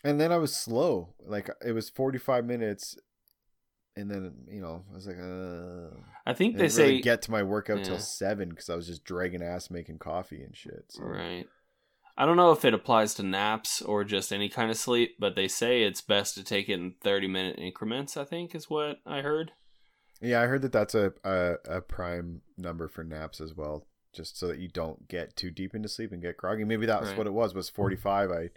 And 0.03 0.21
then 0.21 0.33
I 0.33 0.37
was 0.39 0.55
slow. 0.55 1.15
Like 1.25 1.51
it 1.65 1.73
was 1.73 1.91
45 1.91 2.45
minutes 2.45 2.97
and 3.97 4.11
then, 4.11 4.33
you 4.49 4.61
know, 4.61 4.85
I 4.91 4.95
was 4.95 5.07
like 5.07 5.19
uh 5.19 5.97
I 6.27 6.33
think 6.35 6.57
they 6.57 6.67
didn't 6.67 6.79
really 6.79 6.97
say 6.99 7.01
get 7.03 7.23
to 7.23 7.31
my 7.31 7.43
workout 7.43 7.79
Yeah. 7.79 7.85
till 7.85 7.99
7 7.99 8.53
cuz 8.53 8.69
I 8.71 8.75
was 8.75 8.87
just 8.87 9.05
dragging 9.05 9.43
ass 9.43 9.71
making 9.71 9.99
coffee 9.99 10.43
and 10.43 10.57
shit. 10.57 10.87
So. 10.89 11.05
Right. 11.05 11.47
I 12.17 12.27
don't 12.27 12.37
know 12.37 12.53
if 12.53 12.65
it 12.65 12.73
applies 12.75 13.13
to 13.15 13.23
naps 13.25 13.83
or 13.83 14.05
just 14.05 14.33
any 14.33 14.49
kind 14.49 14.71
of 14.71 14.77
sleep, 14.77 15.17
but 15.19 15.35
they 15.35 15.49
say 15.49 15.83
it's 15.83 16.01
best 16.01 16.35
to 16.37 16.45
take 16.45 16.69
it 16.69 16.75
in 16.75 16.95
30 17.03 17.27
minute 17.27 17.59
increments, 17.59 18.17
I 18.17 18.25
think 18.25 18.55
is 18.55 18.71
what 18.71 19.01
I 19.05 19.21
heard. 19.21 19.53
Yeah, 20.21 20.41
I 20.41 20.47
heard 20.47 20.63
that 20.63 20.71
that's 20.73 20.95
a, 20.95 21.13
a 21.25 21.57
a 21.67 21.81
prime 21.81 22.43
number 22.57 22.87
for 22.89 23.03
naps 23.03 23.41
as 23.41 23.55
well, 23.55 23.87
just 24.15 24.39
so 24.39 24.47
that 24.49 24.59
you 24.59 24.69
don't 24.69 25.09
get 25.09 25.37
too 25.37 25.51
deep 25.51 25.75
into 25.75 25.89
sleep 25.89 26.13
and 26.13 26.23
get 26.23 26.37
groggy. 26.37 26.65
Maybe 26.65 26.87
that's 26.87 27.09
Right. 27.09 27.19
what 27.19 27.27
it 27.27 27.33
was. 27.33 27.55
Was 27.55 27.69
forty 27.69 27.97
five? 27.97 28.31
I 28.31 28.51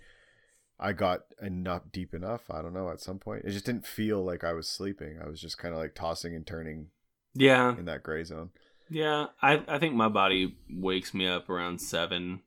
I 0.80 0.93
got 0.93 1.22
enough 1.41 1.91
deep 1.91 2.14
enough. 2.14 2.49
I 2.51 2.62
don't 2.62 2.74
know. 2.74 2.89
At 2.89 2.99
some 3.01 3.18
point, 3.20 3.45
it 3.45 3.51
just 3.51 3.66
didn't 3.66 3.86
feel 3.88 4.24
like 4.24 4.43
I 4.43 4.53
was 4.53 4.68
sleeping. 4.68 5.20
I 5.22 5.28
was 5.28 5.41
just 5.41 5.58
kind 5.58 5.74
of 5.74 5.80
like 5.80 5.95
tossing 5.95 6.36
and 6.36 6.45
turning 6.45 6.91
Yeah. 7.34 7.76
in 7.78 7.86
that 7.86 8.03
gray 8.03 8.24
zone. 8.24 8.51
Yeah. 8.89 9.28
I, 9.41 9.64
I 9.68 9.80
think 9.80 9.95
my 9.95 10.08
body 10.08 10.55
wakes 10.70 11.14
me 11.16 11.28
up 11.28 11.49
around 11.49 11.80
7 11.82 12.41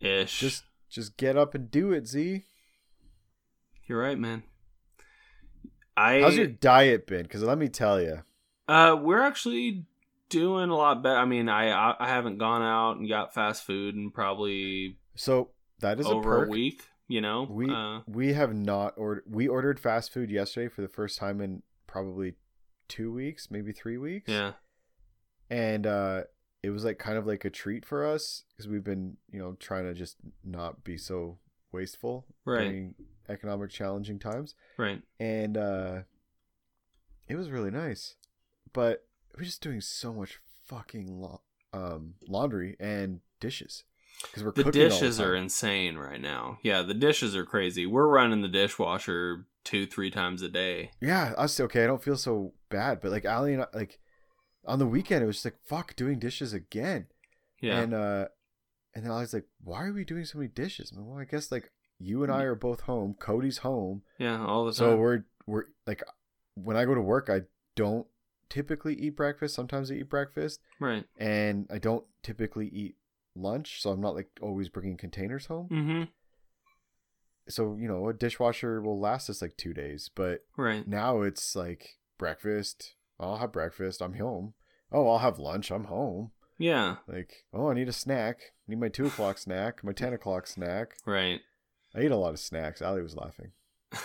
ish. 0.00 0.38
Just 0.38 0.64
just 0.88 1.16
get 1.16 1.36
up 1.36 1.54
and 1.54 1.70
do 1.70 1.92
it, 1.92 2.06
Z. 2.06 2.44
You're 3.86 4.00
right, 4.00 4.18
man. 4.18 4.42
I 5.96 6.20
How's 6.20 6.36
your 6.36 6.46
diet 6.46 7.06
been? 7.06 7.22
Because 7.24 7.42
let 7.42 7.58
me 7.58 7.68
tell 7.68 8.00
you, 8.00 8.22
uh 8.68 8.96
we're 9.00 9.20
actually 9.22 9.84
doing 10.28 10.70
a 10.70 10.76
lot 10.76 11.02
better. 11.02 11.16
I 11.18 11.24
mean, 11.24 11.48
I 11.48 11.94
I 11.98 12.08
haven't 12.08 12.38
gone 12.38 12.62
out 12.62 12.96
and 12.98 13.08
got 13.08 13.34
fast 13.34 13.64
food 13.64 13.94
in 13.94 14.10
probably 14.10 14.96
so 15.14 15.50
that 15.80 15.98
is 16.00 16.06
a 16.06 16.10
over 16.10 16.36
a, 16.36 16.40
perk. 16.40 16.50
week, 16.50 16.82
you 17.08 17.20
know. 17.20 17.46
We 17.48 17.70
uh, 17.70 18.00
we 18.06 18.32
have 18.34 18.54
not 18.54 18.94
ordered. 18.96 19.24
We 19.28 19.48
ordered 19.48 19.78
fast 19.80 20.12
food 20.12 20.30
yesterday 20.30 20.68
for 20.68 20.82
the 20.82 20.88
first 20.88 21.18
time 21.18 21.40
in 21.40 21.62
probably 21.86 22.34
two 22.88 23.12
weeks, 23.12 23.50
maybe 23.50 23.72
three 23.72 23.98
weeks. 23.98 24.28
yeah. 24.30 24.52
and 25.50 25.86
uh 25.86 26.22
it 26.62 26.70
was 26.70 26.84
like 26.84 26.98
kind 26.98 27.16
of 27.16 27.26
like 27.26 27.44
a 27.44 27.50
treat 27.50 27.84
for 27.86 28.04
us 28.04 28.44
because 28.50 28.66
we've 28.68 28.82
been 28.84 29.16
you 29.30 29.38
know 29.38 29.56
trying 29.60 29.84
to 29.84 29.94
just 29.94 30.16
not 30.44 30.82
be 30.84 30.96
so 30.98 31.38
wasteful 31.72 32.26
Right. 32.44 32.64
during 32.64 32.94
economic 33.28 33.70
challenging 33.70 34.18
times 34.18 34.54
Right. 34.76 35.00
and 35.20 35.56
uh 35.56 35.98
it 37.28 37.36
was 37.36 37.50
really 37.50 37.70
nice 37.70 38.16
but 38.72 39.06
we're 39.38 39.44
just 39.44 39.62
doing 39.62 39.80
so 39.80 40.12
much 40.12 40.40
fucking 40.66 41.20
la- 41.20 41.38
um 41.72 42.14
laundry 42.26 42.76
and 42.80 43.20
dishes 43.40 43.84
because 44.22 44.42
we're 44.42 44.50
The 44.52 44.70
dishes 44.72 45.18
the 45.18 45.24
are 45.24 45.34
insane 45.36 45.96
right 45.96 46.20
now. 46.20 46.58
Yeah, 46.62 46.82
the 46.82 46.94
dishes 46.94 47.36
are 47.36 47.44
crazy. 47.44 47.86
We're 47.86 48.08
running 48.08 48.42
the 48.42 48.48
dishwasher 48.48 49.46
two, 49.64 49.86
three 49.86 50.10
times 50.10 50.40
a 50.42 50.48
day. 50.48 50.90
yeah 51.00 51.34
i 51.36 51.42
was 51.42 51.60
okay 51.60 51.84
i 51.84 51.86
don't 51.86 52.02
feel 52.02 52.16
so 52.16 52.54
bad 52.70 53.00
but 53.02 53.10
like 53.12 53.26
Allie 53.26 53.52
and 53.52 53.62
I, 53.62 53.66
like 53.74 53.98
on 54.66 54.78
the 54.78 54.86
weekend 54.86 55.22
it 55.22 55.26
was 55.26 55.36
just 55.36 55.44
like 55.44 55.58
fuck 55.64 55.94
doing 55.94 56.18
dishes 56.18 56.52
again 56.54 57.06
Yeah. 57.60 57.78
And 57.80 57.92
uh 57.94 58.26
and 58.94 59.04
then 59.04 59.12
I 59.12 59.20
was 59.20 59.34
like, 59.34 59.44
why 59.62 59.84
are 59.84 59.92
we 59.92 60.04
doing 60.04 60.24
so 60.24 60.38
many 60.38 60.48
dishes? 60.48 60.90
I'm 60.90 60.98
like, 60.98 61.06
well, 61.06 61.18
I 61.20 61.24
guess 61.24 61.52
like 61.52 61.70
you 61.98 62.22
and 62.24 62.32
I 62.32 62.42
are 62.44 62.54
both 62.56 62.80
home. 62.82 63.14
Cody's 63.20 63.58
home. 63.58 64.02
yeah, 64.18 64.44
all 64.44 64.64
the 64.64 64.72
time. 64.72 64.76
So 64.76 64.96
we're 64.96 65.24
we're 65.46 65.64
like 65.86 66.02
when 66.54 66.76
I 66.76 66.84
go 66.86 66.94
to 66.94 67.00
work, 67.02 67.28
I 67.30 67.42
don't 67.76 68.06
typically 68.50 68.94
eat 68.94 69.16
breakfast. 69.16 69.54
Sometimes 69.54 69.90
I 69.90 69.94
eat 69.94 70.08
breakfast, 70.10 70.60
Right. 70.80 71.04
and 71.16 71.66
I 71.70 71.78
don't 71.78 72.04
typically 72.22 72.68
eat 72.68 72.96
lunch, 73.34 73.80
so 73.82 73.90
I'm 73.90 74.00
not 74.00 74.14
like 74.14 74.28
always 74.40 74.68
bringing 74.68 74.96
containers 74.96 75.46
home. 75.46 75.68
Mm-hmm. 75.70 76.02
So 77.48 77.76
you 77.80 77.88
know, 77.88 78.08
a 78.08 78.12
dishwasher 78.14 78.80
will 78.80 79.00
last 79.00 79.30
us 79.30 79.40
like 79.42 79.56
two 79.56 79.72
days, 79.74 80.10
but 80.14 80.44
Right. 80.56 80.86
now 80.86 81.22
it's 81.22 81.56
like 81.56 81.96
breakfast. 82.18 82.94
I'll 83.20 83.38
have 83.38 83.52
breakfast. 83.52 84.00
I'm 84.02 84.14
home. 84.14 84.54
Oh, 84.92 85.08
I'll 85.08 85.18
have 85.18 85.38
lunch. 85.38 85.70
I'm 85.70 85.84
home. 85.84 86.30
Yeah. 86.58 86.96
Like, 87.06 87.44
oh, 87.52 87.70
I 87.70 87.74
need 87.74 87.88
a 87.88 87.92
snack. 87.92 88.52
need 88.66 88.80
my 88.80 88.88
two 88.88 89.06
o'clock 89.06 89.38
snack. 89.46 89.82
My 89.84 89.92
ten 89.92 90.12
o'clock 90.12 90.46
snack. 90.46 90.94
Right. 91.06 91.40
I 91.94 92.02
eat 92.02 92.10
a 92.10 92.16
lot 92.16 92.34
of 92.34 92.38
snacks. 92.40 92.82
Allie 92.82 93.02
was 93.02 93.16
laughing. 93.16 93.52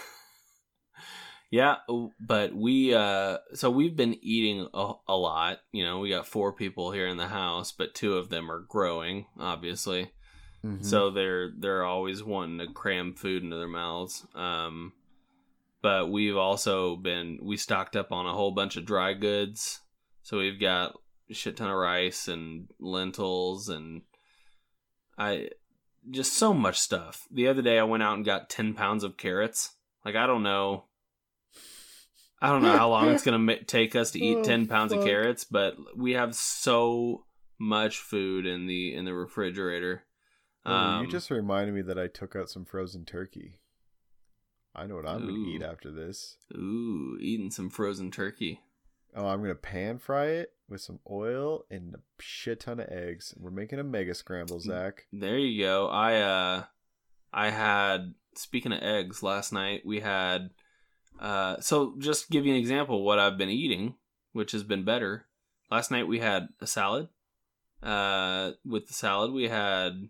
Yeah, 1.54 1.76
but 2.20 2.56
we 2.56 2.96
uh 2.96 3.38
so 3.54 3.70
we've 3.70 3.96
been 3.96 4.18
eating 4.24 4.68
a, 4.74 4.94
a 5.08 5.16
lot. 5.16 5.60
You 5.72 5.86
know, 5.86 6.00
we 6.00 6.10
got 6.10 6.26
four 6.26 6.52
people 6.52 6.92
here 6.92 7.06
in 7.06 7.18
the 7.18 7.28
house, 7.28 7.72
but 7.72 7.94
two 7.94 8.18
of 8.18 8.30
them 8.30 8.50
are 8.50 8.66
growing, 8.68 9.28
obviously. 9.40 10.10
Mhm. 10.66 10.84
So 10.84 11.12
they're 11.12 11.52
they're 11.56 11.86
always 11.86 12.24
wanting 12.24 12.58
to 12.58 12.74
cram 12.74 13.14
food 13.14 13.44
into 13.44 13.56
their 13.56 13.68
mouths. 13.68 14.26
Um 14.34 14.94
but 15.84 16.10
we've 16.10 16.38
also 16.38 16.96
been 16.96 17.38
we 17.44 17.56
stocked 17.58 17.96
up 17.96 18.12
on 18.12 18.26
a 18.26 18.34
whole 18.34 18.52
bunch 18.52 18.76
of 18.76 18.88
dry 18.88 19.14
goods. 19.14 19.80
So 20.24 20.40
we've 20.40 20.60
got 20.60 20.96
a 21.30 21.36
shit 21.36 21.58
ton 21.58 21.70
of 21.70 21.78
rice 21.78 22.28
and 22.28 22.68
lentils 22.80 23.70
and 23.70 24.02
I 25.20 25.50
just 26.10 26.34
so 26.34 26.52
much 26.52 26.80
stuff. 26.80 27.28
The 27.30 27.48
other 27.48 27.62
day 27.62 27.78
I 27.78 27.84
went 27.84 28.02
out 28.02 28.16
and 28.16 28.26
got 28.26 28.50
10 28.50 28.74
pounds 28.74 29.04
of 29.04 29.18
carrots. 29.18 29.76
Like 30.04 30.16
I 30.16 30.26
don't 30.26 30.42
know 30.42 30.86
I 32.44 32.50
don't 32.50 32.62
know 32.62 32.78
how 32.78 32.90
long 32.90 33.08
it's 33.10 33.24
going 33.26 33.48
to 33.48 33.64
take 33.64 33.96
us 33.96 34.12
to 34.12 34.20
eat 34.24 34.38
Oh, 34.40 34.44
10 34.44 34.68
pounds 34.68 34.92
of 34.92 35.04
carrots, 35.04 35.46
but 35.46 35.76
we 35.96 36.12
have 36.14 36.36
so 36.36 37.26
much 37.58 37.98
food 38.00 38.46
in 38.46 38.68
the 38.68 38.94
in 38.94 39.06
the 39.06 39.14
refrigerator. 39.14 40.04
Oh, 40.66 40.74
Um, 40.74 41.06
you 41.06 41.12
just 41.12 41.32
reminded 41.32 41.74
me 41.74 41.82
that 41.84 41.98
I 41.98 42.08
took 42.08 42.36
out 42.36 42.50
some 42.50 42.66
frozen 42.66 43.06
turkey. 43.06 43.60
I 44.76 44.88
know 44.88 44.96
what 44.96 45.08
I'm 45.08 45.22
going 45.28 45.36
to 45.46 45.50
eat 45.52 45.62
after 45.62 45.92
this. 45.92 46.38
Ooh, 46.56 47.18
eating 47.22 47.52
some 47.52 47.70
frozen 47.70 48.12
turkey. 48.12 48.60
Oh, 49.16 49.28
I'm 49.28 49.38
going 49.40 49.50
to 49.52 49.56
pan 49.56 50.00
fry 50.00 50.26
it 50.26 50.52
with 50.68 50.82
some 50.82 51.00
oil 51.10 51.66
and 51.70 51.94
a 51.94 52.00
shit 52.20 52.62
ton 52.62 52.80
of 52.80 52.90
eggs. 52.90 53.34
We're 53.38 53.52
making 53.52 53.80
a 53.80 53.84
mega 53.84 54.16
scramble, 54.16 54.58
Mm. 54.58 54.64
Zach. 54.64 55.06
There 55.14 55.38
you 55.38 55.64
go. 55.64 55.88
I 55.88 56.20
uh 56.22 56.64
I 57.32 57.52
had 57.52 58.16
speaking 58.36 58.74
of 58.74 58.82
eggs 58.82 59.22
last 59.24 59.54
night, 59.54 59.84
we 59.86 60.00
had 60.00 60.50
uh 61.20 61.60
so 61.60 61.96
just 61.98 62.26
to 62.26 62.32
give 62.32 62.46
you 62.46 62.54
an 62.54 62.60
example 62.60 62.98
of 62.98 63.04
what 63.04 63.20
I've 63.20 63.38
been 63.38 63.50
eating, 63.50 63.96
which 64.34 64.52
has 64.52 64.64
been 64.64 64.84
better. 64.84 65.26
Last 65.72 65.92
night 65.92 66.08
we 66.08 66.20
had 66.20 66.50
a 66.62 66.68
salad. 66.68 67.10
Uh 67.82 68.52
with 68.66 68.88
the 68.88 68.94
salad 68.94 69.32
we 69.32 69.50
had 69.50 70.10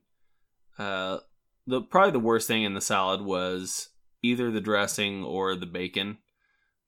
uh 0.77 1.19
the 1.65 1.81
probably 1.81 2.11
the 2.11 2.19
worst 2.19 2.47
thing 2.47 2.63
in 2.63 2.73
the 2.73 2.81
salad 2.81 3.21
was 3.21 3.89
either 4.21 4.51
the 4.51 4.61
dressing 4.61 5.23
or 5.23 5.55
the 5.55 5.65
bacon. 5.65 6.17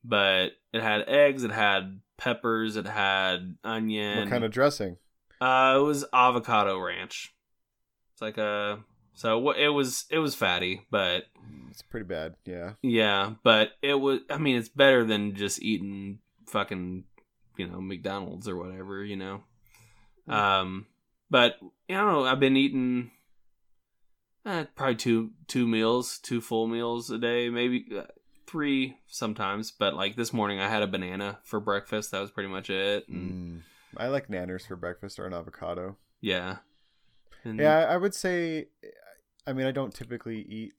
But 0.03 0.51
it 0.71 0.81
had 0.81 1.07
eggs, 1.07 1.43
it 1.43 1.51
had 1.51 2.01
peppers, 2.17 2.75
it 2.75 2.85
had 2.85 3.57
onion. 3.63 4.19
what 4.19 4.29
kind 4.29 4.43
of 4.43 4.51
dressing? 4.51 4.97
Uh, 5.41 5.75
it 5.77 5.81
was 5.81 6.05
avocado 6.13 6.79
ranch. 6.79 7.33
It's 8.13 8.21
like 8.21 8.37
a 8.37 8.79
so 9.15 9.51
it 9.51 9.69
was. 9.69 10.05
It 10.11 10.19
was 10.19 10.35
fatty, 10.35 10.85
but 10.91 11.23
It's 11.71 11.81
pretty 11.81 12.05
bad. 12.05 12.35
Yeah. 12.45 12.73
yeah, 12.81 13.33
but 13.43 13.69
it 13.81 13.95
was. 13.95 14.19
I 14.29 14.37
mean, 14.37 14.55
it's 14.57 14.69
better 14.69 15.03
than 15.03 15.35
just 15.35 15.61
eating 15.61 16.19
fucking 16.47 17.05
you 17.57 17.67
know 17.67 17.81
McDonald's 17.81 18.47
or 18.47 18.55
whatever. 18.57 19.03
You 19.03 19.15
know. 19.15 19.43
Um, 20.27 20.85
but 21.29 21.57
don't 21.89 22.11
know. 22.11 22.25
I've 22.25 22.39
been 22.39 22.57
eating. 22.57 23.11
Eh, 24.45 24.65
probably 24.75 24.95
two 24.95 25.31
two 25.47 25.67
meals, 25.67 26.19
two 26.19 26.39
full 26.41 26.67
meals 26.67 27.09
a 27.09 27.17
day, 27.17 27.49
maybe 27.49 27.85
uh, 27.97 28.03
three 28.45 28.97
sometimes. 29.07 29.71
But 29.71 29.95
like 29.95 30.15
this 30.15 30.33
morning, 30.33 30.59
I 30.59 30.69
had 30.69 30.83
a 30.83 30.87
banana 30.87 31.39
for 31.43 31.59
breakfast. 31.59 32.11
That 32.11 32.21
was 32.21 32.29
pretty 32.31 32.49
much 32.49 32.69
it. 32.69 33.07
And, 33.09 33.31
Mm. 33.31 33.61
I 33.97 34.07
like 34.09 34.27
nanners 34.27 34.67
for 34.67 34.75
breakfast 34.75 35.19
or 35.19 35.25
an 35.25 35.33
avocado. 35.33 35.95
Yeah. 36.19 36.57
And- 37.45 37.57
Yeah, 37.59 37.79
I 37.89 37.95
would 37.97 38.13
say. 38.13 38.67
I 39.47 39.53
mean, 39.53 39.65
I 39.65 39.71
don't 39.71 39.93
typically 39.93 40.41
eat 40.41 40.73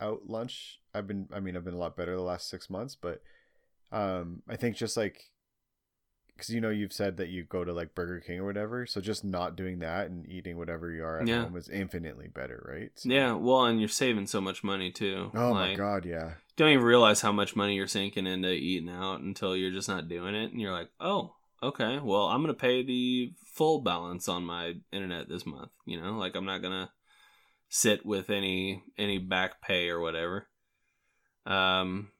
out 0.00 0.22
lunch. 0.28 0.80
I've 0.94 1.06
been. 1.06 1.28
I 1.32 1.40
mean, 1.40 1.56
I've 1.56 1.64
been 1.64 1.74
a 1.74 1.78
lot 1.78 1.96
better 1.96 2.14
the 2.14 2.22
last 2.22 2.48
six 2.48 2.68
months, 2.70 2.96
but 3.00 3.22
um, 3.92 4.42
I 4.48 4.56
think 4.56 4.76
just 4.76 4.96
like 4.96 5.30
because 6.34 6.50
you 6.50 6.60
know 6.60 6.70
you've 6.70 6.92
said 6.92 7.16
that 7.16 7.28
you 7.30 7.42
go 7.44 7.64
to 7.64 7.72
like 7.72 7.94
Burger 7.96 8.20
King 8.20 8.38
or 8.38 8.44
whatever, 8.46 8.86
so 8.86 9.00
just 9.00 9.24
not 9.24 9.56
doing 9.56 9.80
that 9.80 10.06
and 10.08 10.24
eating 10.28 10.56
whatever 10.56 10.90
you 10.92 11.02
are 11.04 11.18
at 11.20 11.26
Yeah. 11.26 11.42
home 11.42 11.56
is 11.56 11.68
infinitely 11.68 12.28
better, 12.28 12.64
right? 12.72 12.90
So- 12.94 13.08
Yeah, 13.08 13.32
well, 13.32 13.64
and 13.64 13.80
you're 13.80 13.88
saving 13.88 14.28
so 14.28 14.40
much 14.40 14.62
money 14.62 14.92
too. 14.92 15.32
Oh 15.34 15.52
my 15.54 15.74
god, 15.74 16.04
yeah. 16.04 16.34
Don't 16.56 16.70
even 16.70 16.84
realize 16.84 17.22
how 17.22 17.32
much 17.32 17.56
money 17.56 17.74
you're 17.74 17.88
sinking 17.88 18.26
into 18.28 18.50
eating 18.52 18.88
out 18.88 19.20
until 19.20 19.56
you're 19.56 19.72
just 19.72 19.88
not 19.88 20.06
doing 20.08 20.34
it, 20.36 20.52
and 20.52 20.60
you're 20.60 20.72
like, 20.72 20.90
oh, 21.00 21.34
okay, 21.60 21.98
well, 21.98 22.26
I'm 22.26 22.40
gonna 22.42 22.54
pay 22.54 22.84
the 22.84 23.32
full 23.44 23.80
balance 23.80 24.28
on 24.28 24.44
my 24.44 24.74
internet 24.92 25.28
this 25.28 25.44
month. 25.44 25.70
You 25.86 26.00
know, 26.00 26.18
like 26.18 26.36
I'm 26.36 26.46
not 26.46 26.62
gonna 26.62 26.88
sit 27.68 28.04
with 28.06 28.30
any 28.30 28.82
any 28.96 29.18
back 29.18 29.60
pay 29.62 29.88
or 29.88 30.00
whatever. 30.00 30.48
Um, 31.46 32.10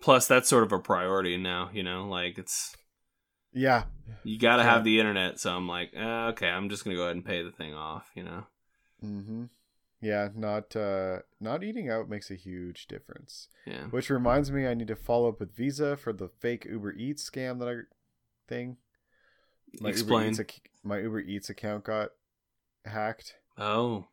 plus 0.00 0.26
that's 0.26 0.48
sort 0.48 0.64
of 0.64 0.72
a 0.72 0.78
priority 0.78 1.36
now. 1.36 1.70
You 1.72 1.82
know, 1.82 2.06
like 2.08 2.38
it's 2.38 2.76
Yeah. 3.52 3.84
you 4.24 4.38
got 4.38 4.56
to 4.56 4.62
Yeah. 4.62 4.70
have 4.74 4.84
the 4.84 4.98
internet. 4.98 5.38
So 5.40 5.54
I'm 5.54 5.66
like, 5.68 5.90
eh, 5.94 6.26
okay, 6.28 6.48
I'm 6.48 6.68
just 6.68 6.84
gonna 6.84 6.96
go 6.96 7.04
ahead 7.04 7.16
and 7.16 7.24
pay 7.24 7.42
the 7.42 7.52
thing 7.52 7.74
off. 7.74 8.10
You 8.14 8.24
know. 8.24 8.46
Mm-hmm. 9.02 9.44
Yeah, 10.02 10.28
not 10.34 10.74
uh 10.76 11.20
not 11.40 11.62
eating 11.62 11.90
out 11.90 12.08
makes 12.08 12.30
a 12.30 12.34
huge 12.34 12.86
difference. 12.86 13.48
Yeah. 13.66 13.86
Which 13.88 14.08
reminds 14.10 14.50
me 14.50 14.66
I 14.66 14.74
need 14.74 14.88
to 14.88 14.96
follow 14.96 15.28
up 15.28 15.40
with 15.40 15.54
Visa 15.54 15.96
for 15.96 16.12
the 16.12 16.28
fake 16.28 16.64
Uber 16.64 16.92
Eats 16.92 17.28
scam 17.28 17.58
that 17.58 17.68
I 17.68 17.74
thing. 18.48 18.78
My 19.80 19.90
Uber 19.90 19.90
Explain. 19.90 20.30
Eats, 20.30 20.60
my 20.82 20.98
Uber 21.00 21.20
Eats 21.20 21.50
account 21.50 21.84
got 21.84 22.10
hacked. 22.84 23.36
Oh. 23.58 24.06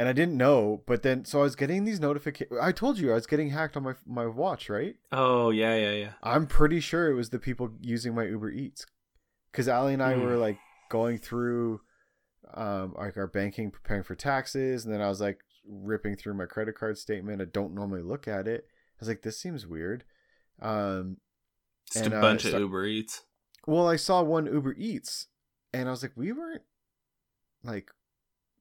And 0.00 0.08
I 0.08 0.14
didn't 0.14 0.38
know, 0.38 0.82
but 0.86 1.02
then 1.02 1.26
so 1.26 1.40
I 1.40 1.42
was 1.42 1.54
getting 1.56 1.84
these 1.84 2.00
notifications. 2.00 2.58
I 2.62 2.72
told 2.72 2.98
you 2.98 3.10
I 3.10 3.14
was 3.16 3.26
getting 3.26 3.50
hacked 3.50 3.76
on 3.76 3.82
my 3.82 3.92
my 4.06 4.26
watch, 4.26 4.70
right? 4.70 4.94
Oh 5.12 5.50
yeah 5.50 5.76
yeah 5.76 5.92
yeah. 5.92 6.12
I'm 6.22 6.46
pretty 6.46 6.80
sure 6.80 7.10
it 7.10 7.14
was 7.14 7.28
the 7.28 7.38
people 7.38 7.70
using 7.82 8.14
my 8.14 8.24
Uber 8.24 8.50
Eats, 8.50 8.86
because 9.52 9.68
Allie 9.68 9.92
and 9.92 10.02
I 10.02 10.14
Hmm. 10.14 10.22
were 10.22 10.36
like 10.38 10.56
going 10.88 11.18
through, 11.18 11.82
um, 12.54 12.94
like 12.96 13.18
our 13.18 13.26
banking, 13.26 13.70
preparing 13.70 14.02
for 14.02 14.14
taxes, 14.14 14.86
and 14.86 14.94
then 14.94 15.02
I 15.02 15.08
was 15.08 15.20
like 15.20 15.40
ripping 15.68 16.16
through 16.16 16.32
my 16.34 16.46
credit 16.46 16.76
card 16.76 16.96
statement. 16.96 17.42
I 17.42 17.44
don't 17.44 17.74
normally 17.74 18.00
look 18.02 18.26
at 18.26 18.48
it. 18.48 18.64
I 18.68 18.96
was 19.00 19.08
like, 19.08 19.20
this 19.20 19.38
seems 19.38 19.66
weird. 19.66 20.04
Um, 20.62 21.18
Just 21.92 22.06
And, 22.06 22.14
a 22.14 22.18
uh, 22.18 22.20
bunch 22.22 22.42
so- 22.44 22.54
of 22.54 22.60
Uber 22.60 22.86
Eats. 22.86 23.24
well, 23.66 23.86
I 23.86 23.96
saw 23.96 24.22
one 24.22 24.46
Uber 24.46 24.74
Eats, 24.78 25.26
and 25.74 25.88
I 25.88 25.90
was 25.90 26.02
like, 26.02 26.16
we 26.16 26.32
weren't 26.32 26.62
like 27.62 27.90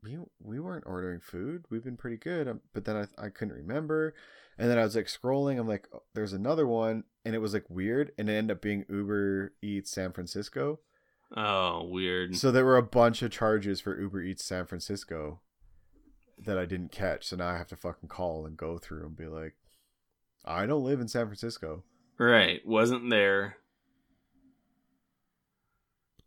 we 0.03 0.17
we 0.41 0.59
weren't 0.59 0.85
ordering 0.87 1.19
food. 1.19 1.65
We've 1.69 1.83
been 1.83 1.97
pretty 1.97 2.17
good, 2.17 2.47
um, 2.47 2.61
but 2.73 2.85
then 2.85 2.95
I 2.95 3.25
I 3.25 3.29
couldn't 3.29 3.55
remember, 3.55 4.13
and 4.57 4.69
then 4.69 4.77
I 4.77 4.83
was 4.83 4.95
like 4.95 5.07
scrolling. 5.07 5.59
I'm 5.59 5.67
like, 5.67 5.87
oh, 5.93 6.03
there's 6.13 6.33
another 6.33 6.67
one, 6.67 7.03
and 7.25 7.35
it 7.35 7.39
was 7.39 7.53
like 7.53 7.69
weird, 7.69 8.11
and 8.17 8.29
it 8.29 8.33
ended 8.33 8.57
up 8.57 8.61
being 8.61 8.85
Uber 8.89 9.53
Eats 9.61 9.91
San 9.91 10.11
Francisco. 10.13 10.79
Oh, 11.35 11.83
weird. 11.83 12.35
So 12.35 12.51
there 12.51 12.65
were 12.65 12.77
a 12.77 12.83
bunch 12.83 13.21
of 13.21 13.31
charges 13.31 13.81
for 13.81 13.99
Uber 13.99 14.21
Eats 14.21 14.45
San 14.45 14.65
Francisco 14.65 15.41
that 16.37 16.57
I 16.57 16.65
didn't 16.65 16.91
catch. 16.91 17.27
So 17.27 17.35
now 17.35 17.49
I 17.49 17.57
have 17.57 17.67
to 17.67 17.75
fucking 17.75 18.09
call 18.09 18.45
and 18.45 18.57
go 18.57 18.77
through 18.77 19.05
and 19.05 19.15
be 19.15 19.27
like, 19.27 19.55
I 20.45 20.65
don't 20.65 20.83
live 20.83 20.99
in 20.99 21.07
San 21.07 21.25
Francisco. 21.25 21.83
right. 22.17 22.65
Wasn't 22.65 23.09
there. 23.09 23.57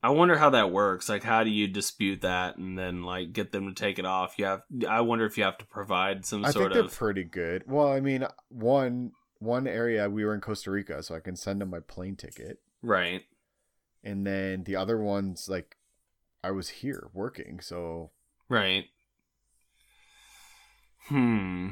I 0.04 0.10
wonder 0.10 0.36
how 0.36 0.50
that 0.50 0.72
works. 0.72 1.08
Like, 1.08 1.22
how 1.22 1.44
do 1.44 1.50
you 1.50 1.68
dispute 1.68 2.22
that 2.22 2.56
and 2.56 2.76
then 2.76 3.02
like 3.04 3.32
get 3.32 3.52
them 3.52 3.68
to 3.68 3.74
take 3.74 3.98
it 4.00 4.04
off? 4.04 4.34
You 4.36 4.46
have. 4.46 4.62
I 4.88 5.00
wonder 5.02 5.24
if 5.26 5.38
you 5.38 5.44
have 5.44 5.58
to 5.58 5.66
provide 5.66 6.26
some 6.26 6.44
I 6.44 6.48
think 6.48 6.54
sort 6.54 6.72
they're 6.72 6.82
of. 6.84 6.92
pretty 6.96 7.24
good. 7.24 7.62
Well, 7.68 7.88
I 7.92 8.00
mean, 8.00 8.26
one 8.48 9.12
one 9.38 9.66
area 9.68 10.08
we 10.10 10.24
were 10.24 10.34
in 10.34 10.40
Costa 10.40 10.70
Rica, 10.70 11.02
so 11.02 11.14
I 11.14 11.20
can 11.20 11.36
send 11.36 11.60
them 11.60 11.70
my 11.70 11.80
plane 11.80 12.16
ticket, 12.16 12.58
right. 12.82 13.22
and 14.04 14.24
then 14.26 14.62
the 14.64 14.76
other 14.76 14.98
ones 14.98 15.48
like 15.48 15.76
I 16.44 16.50
was 16.52 16.68
here 16.68 17.08
working, 17.12 17.60
so 17.60 18.10
Right. 18.48 18.86
Hmm. 21.08 21.70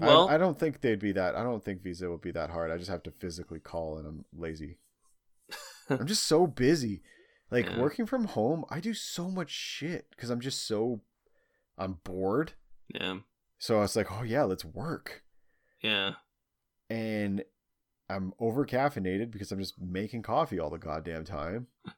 I- 0.00 0.06
Well, 0.06 0.28
I, 0.28 0.38
don't 0.38 0.58
think 0.58 0.80
they'd 0.80 0.98
be 0.98 1.12
that. 1.12 1.34
I 1.36 1.42
don't 1.42 1.64
think 1.64 1.82
Visa 1.82 2.10
would 2.10 2.20
be 2.20 2.32
that 2.32 2.50
hard. 2.50 2.70
I 2.70 2.76
just 2.78 2.90
have 2.90 3.02
to 3.04 3.10
physically 3.12 3.60
call, 3.60 3.98
and 3.98 4.06
I'm 4.06 4.24
lazy. 4.36 4.78
I'm 5.90 6.06
just 6.06 6.24
so 6.24 6.46
busy. 6.46 7.02
Like 7.50 7.66
Yeah. 7.66 7.80
working 7.80 8.06
from 8.06 8.24
home, 8.24 8.64
I 8.70 8.80
do 8.80 8.94
so 8.94 9.30
much 9.30 9.50
shit 9.50 10.06
because 10.10 10.30
I'm 10.30 10.40
just 10.40 10.66
so 10.66 11.02
I'm 11.78 11.94
bored. 12.04 12.52
yeah. 12.88 13.18
So 13.58 13.78
I 13.78 13.80
was 13.82 13.96
like, 13.96 14.10
oh 14.12 14.22
yeah, 14.22 14.42
let's 14.42 14.64
work. 14.64 15.22
Yeah. 15.82 16.12
And 16.90 17.44
I'm 18.10 18.32
over 18.38 18.66
caffeinated 18.66 19.30
because 19.30 19.50
I'm 19.52 19.58
just 19.58 19.80
making 19.80 20.22
coffee 20.22 20.58
all 20.58 20.70
the 20.70 20.78
goddamn 20.78 21.24
time. 21.24 21.68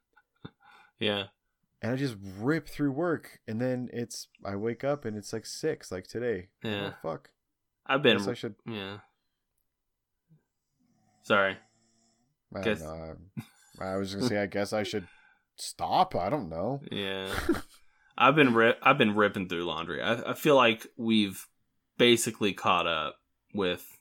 Yeah. 0.98 1.24
And 1.82 1.92
I 1.92 1.96
just 1.96 2.16
rip 2.38 2.66
through 2.68 2.92
work 2.92 3.40
and 3.46 3.60
then 3.60 3.90
it's 3.92 4.28
I 4.42 4.56
wake 4.56 4.82
up 4.82 5.04
and 5.04 5.14
it's 5.14 5.30
like 5.30 5.44
six, 5.44 5.92
like 5.92 6.06
today. 6.06 6.48
Yeah. 6.64 6.92
Oh 6.92 6.94
fuck. 7.02 7.30
I've 7.86 8.00
I 8.00 8.02
been 8.02 8.16
guess 8.16 8.28
I 8.28 8.32
should 8.34 8.54
yeah. 8.66 8.98
Sorry. 11.22 11.56
I 12.54 12.62
Guess-. 12.62 12.82
I 13.80 13.96
was 13.96 14.14
gonna 14.14 14.26
say 14.26 14.38
I 14.40 14.46
guess 14.46 14.72
I 14.72 14.84
should 14.84 15.06
stop. 15.56 16.14
I 16.14 16.30
don't 16.30 16.48
know. 16.48 16.80
Yeah. 16.90 17.28
I've 18.18 18.34
been 18.34 18.54
rip 18.54 18.78
I've 18.82 18.98
been 18.98 19.14
ripping 19.14 19.48
through 19.48 19.64
laundry. 19.64 20.02
I 20.02 20.30
I 20.30 20.34
feel 20.34 20.56
like 20.56 20.86
we've 20.96 21.46
basically 21.98 22.52
caught 22.52 22.86
up 22.86 23.16
with 23.54 23.98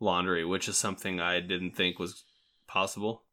laundry, 0.00 0.44
which 0.44 0.68
is 0.68 0.76
something 0.76 1.20
I 1.20 1.40
didn't 1.40 1.72
think 1.72 1.98
was 1.98 2.24
possible. 2.66 3.24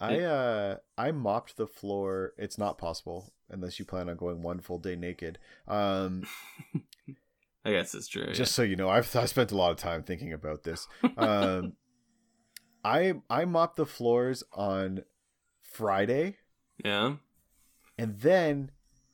I 0.00 0.20
uh 0.20 0.76
I 0.96 1.12
mopped 1.12 1.56
the 1.56 1.66
floor. 1.66 2.32
It's 2.38 2.58
not 2.58 2.78
possible 2.78 3.32
unless 3.50 3.78
you 3.78 3.84
plan 3.84 4.08
on 4.08 4.16
going 4.16 4.42
one 4.42 4.60
full 4.60 4.78
day 4.78 4.96
naked. 4.96 5.38
Um 5.66 6.24
I 7.64 7.72
guess 7.72 7.94
it's 7.94 8.08
true. 8.08 8.32
just 8.32 8.54
so 8.54 8.62
you 8.62 8.76
know, 8.76 8.88
I've 8.88 9.14
I 9.14 9.26
spent 9.26 9.52
a 9.52 9.56
lot 9.56 9.72
of 9.72 9.76
time 9.76 10.02
thinking 10.02 10.32
about 10.32 10.62
this. 10.62 10.86
Um 11.16 11.74
I 12.84 13.14
I 13.28 13.44
mopped 13.44 13.76
the 13.76 13.86
floors 13.86 14.42
on 14.52 15.02
Friday 15.60 16.36
yeah. 16.84 17.14
and 17.98 18.18
then 18.20 18.70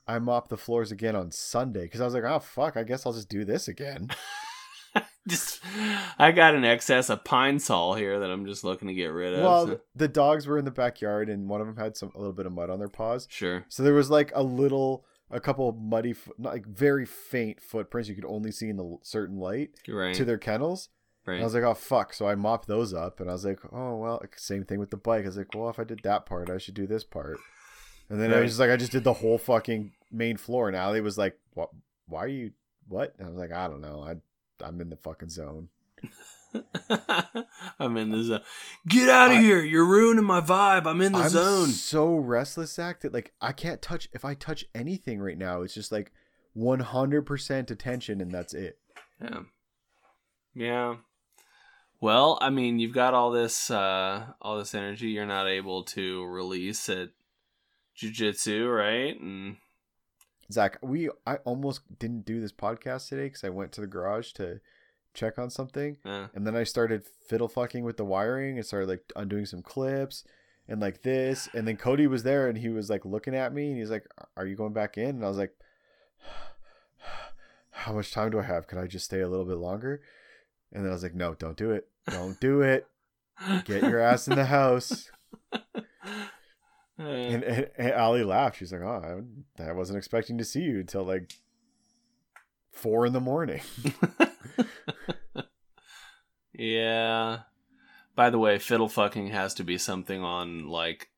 I 0.07 0.19
mopped 0.19 0.51
the 0.51 0.57
floors 0.57 0.93
again 0.93 1.17
on 1.17 1.31
Sunday 1.31 1.83
because 1.83 2.01
I 2.01 2.05
was 2.05 2.15
like, 2.15 2.25
oh 2.25 2.39
fuck, 2.39 2.77
I 2.77 2.83
guess 2.83 3.07
I'll 3.07 3.13
just 3.13 3.29
do 3.29 3.45
this 3.45 3.69
again. 3.69 4.11
Just 5.27 5.61
I 6.19 6.33
got 6.33 6.55
an 6.55 6.67
excess 6.67 7.09
of 7.09 7.25
Pine-Sol 7.25 7.95
here 7.95 8.21
that 8.21 8.31
I'm 8.31 8.45
just 8.45 8.63
looking 8.63 8.89
to 8.89 8.95
get 8.95 9.07
rid 9.07 9.33
of. 9.33 9.43
well, 9.43 9.67
so- 9.67 9.81
the 9.97 10.07
dogs 10.07 10.47
were 10.47 10.59
in 10.59 10.67
the 10.67 10.71
backyard 10.71 11.31
and 11.31 11.49
one 11.49 11.63
of 11.63 11.67
them 11.67 11.77
had 11.77 11.97
some 11.97 12.13
a 12.15 12.19
little 12.19 12.35
bit 12.35 12.45
of 12.45 12.53
mud 12.53 12.69
on 12.69 12.79
their 12.79 12.89
paws. 12.89 13.27
Sure. 13.31 13.65
So 13.71 13.83
there 13.83 13.95
was 13.95 14.11
like 14.11 14.33
a 14.35 14.43
little, 14.43 15.07
a 15.31 15.41
couple 15.41 15.69
of 15.69 15.77
muddy, 15.79 16.15
like 16.39 16.67
very 16.67 17.07
faint 17.07 17.63
footprints 17.63 18.09
you 18.11 18.15
could 18.15 18.27
only 18.27 18.53
see 18.53 18.69
in 18.69 18.77
the 18.77 18.99
certain 19.03 19.39
light 19.39 19.71
right. 19.89 20.15
to 20.15 20.27
their 20.27 20.37
kennels. 20.37 20.91
Right. 21.27 21.41
I 21.41 21.45
was 21.45 21.55
like, 21.55 21.63
oh 21.63 21.75
fuck! 21.75 22.13
So 22.13 22.29
I 22.29 22.35
mopped 22.35 22.69
those 22.69 22.93
up, 22.93 23.19
and 23.21 23.31
I 23.31 23.33
was 23.33 23.45
like, 23.45 23.61
oh 23.73 23.97
well, 23.97 24.23
same 24.37 24.65
thing 24.65 24.79
with 24.79 24.91
the 24.91 24.97
bike. 24.99 25.23
I 25.25 25.27
was 25.29 25.37
like, 25.39 25.55
well, 25.55 25.71
if 25.71 25.79
I 25.79 25.85
did 25.85 26.01
that 26.05 26.27
part, 26.27 26.51
I 26.51 26.59
should 26.59 26.75
do 26.75 26.87
this 26.87 27.05
part. 27.05 27.39
And 28.11 28.21
then 28.21 28.33
I 28.35 28.41
was 28.41 28.51
just 28.51 28.61
like, 28.61 28.71
I 28.71 28.77
just 28.77 28.93
did 28.93 29.05
the 29.05 29.15
whole 29.15 29.39
fucking 29.39 29.93
main 30.13 30.37
floor. 30.37 30.69
And 30.69 30.77
Allie 30.77 31.01
was 31.01 31.17
like, 31.17 31.39
what? 31.55 31.71
Why 32.07 32.25
are 32.25 32.29
you? 32.29 32.51
What? 32.87 33.15
And 33.19 33.27
I 33.27 33.31
was 33.31 33.39
like, 33.39 33.53
I 33.53 33.67
don't 33.69 33.81
know. 33.81 34.03
I 34.07 34.17
I'm 34.65 34.81
in 34.83 34.91
the 34.91 34.97
fucking 34.97 35.31
zone. 35.31 35.69
I'm 37.79 37.97
in 37.97 38.11
the 38.11 38.23
zone. 38.23 38.41
Get 38.87 39.09
out 39.09 39.31
of 39.31 39.39
I- 39.39 39.41
here! 39.41 39.63
You're 39.63 39.87
ruining 39.87 40.25
my 40.25 40.41
vibe. 40.43 40.87
I'm 40.87 41.01
in 41.01 41.13
the 41.13 41.19
I'm 41.19 41.29
zone. 41.31 41.69
so 41.69 42.15
restless, 42.17 42.75
Zach, 42.75 43.01
that 43.01 43.15
like 43.15 43.33
I 43.41 43.53
can't 43.53 43.81
touch. 43.81 44.09
If 44.13 44.25
I 44.25 44.35
touch 44.35 44.65
anything 44.75 45.21
right 45.21 45.39
now, 45.39 45.63
it's 45.63 45.75
just 45.75 45.91
like 45.91 46.13
100% 46.57 47.71
attention, 47.71 48.21
and 48.21 48.31
that's 48.31 48.55
it. 48.55 48.79
Yeah. 49.21 49.41
Yeah. 50.55 50.97
Well, 52.01 52.39
I 52.41 52.51
mean, 52.51 52.79
you've 52.79 52.95
got 52.95 53.15
all 53.15 53.31
this 53.31 53.71
uh 53.71 54.27
all 54.41 54.59
this 54.59 54.75
energy 54.75 55.09
you're 55.09 55.27
not 55.27 55.49
able 55.49 55.85
to 55.85 56.25
release 56.27 56.89
at 56.89 57.11
jujitsu, 57.97 58.75
right? 58.75 59.19
And 59.19 59.57
Zach, 60.53 60.79
we 60.83 61.09
I 61.27 61.37
almost 61.45 61.99
didn't 61.99 62.27
do 62.27 62.41
this 62.41 62.53
podcast 62.53 63.09
today 63.09 63.25
because 63.25 63.45
I 63.45 63.49
went 63.49 63.73
to 63.73 63.81
the 63.81 63.87
garage 63.87 64.33
to 64.33 64.61
check 65.15 65.39
on 65.39 65.49
something, 65.49 65.97
uh, 66.05 66.27
and 66.35 66.47
then 66.47 66.57
I 66.57 66.65
started 66.65 67.07
fiddle 67.07 67.49
fucking 67.49 67.85
with 67.85 67.97
the 67.97 68.05
wiring 68.05 68.59
and 68.59 68.67
started 68.67 68.89
like 68.89 69.13
undoing 69.17 69.47
some 69.47 69.63
clips 69.63 70.25
and 70.69 70.81
like 70.81 71.03
this, 71.03 71.49
and 71.55 71.67
then 71.67 71.77
Cody 71.77 72.07
was 72.07 72.23
there 72.23 72.49
and 72.49 72.59
he 72.59 72.69
was 72.69 72.91
like 72.91 73.05
looking 73.05 73.35
at 73.35 73.55
me 73.55 73.69
and 73.71 73.79
he's 73.79 73.91
like, 73.91 74.07
"Are 74.37 74.47
you 74.47 74.57
going 74.57 74.73
back 74.73 74.99
in?" 74.99 75.11
And 75.11 75.25
I 75.25 75.29
was 75.29 75.39
like, 75.39 75.55
"How 77.71 77.93
much 77.93 78.13
time 78.13 78.31
do 78.31 78.41
I 78.41 78.45
have? 78.45 78.67
Can 78.67 78.79
I 78.79 78.87
just 78.87 79.07
stay 79.07 79.21
a 79.21 79.29
little 79.29 79.47
bit 79.47 79.59
longer?" 79.59 80.03
And 80.75 80.85
then 80.85 80.91
I 80.91 80.93
was 80.93 81.03
like, 81.03 81.15
"No, 81.15 81.35
don't 81.35 81.57
do 81.57 81.71
it. 81.71 81.89
Don't 82.09 82.39
do 82.41 82.61
it. 82.63 82.87
Get 83.65 83.83
your 83.85 84.01
ass 84.01 84.29
in 84.29 84.37
the 84.37 84.47
house." 84.47 85.11
Uh, 86.97 87.03
And, 87.03 87.43
and, 87.43 87.71
and 87.77 87.91
Allie 87.91 88.23
laughed. 88.23 88.59
She's 88.59 88.73
like, 88.73 88.83
"Oh, 88.83 89.25
I, 89.59 89.63
I 89.65 89.73
wasn't 89.73 89.99
expecting 89.99 90.39
to 90.39 90.45
see 90.45 90.61
you 90.61 90.79
until 90.79 91.03
like 91.03 91.33
four 92.71 93.05
in 93.05 93.13
the 93.13 93.21
morning." 93.21 93.63
yeah. 96.53 97.41
By 98.15 98.31
the 98.31 98.39
way, 98.39 98.61
fiddle 98.61 98.89
fucking 98.89 99.27
has 99.29 99.55
to 99.55 99.65
be 99.65 99.77
something 99.77 100.23
on 100.23 100.69
like 100.69 101.09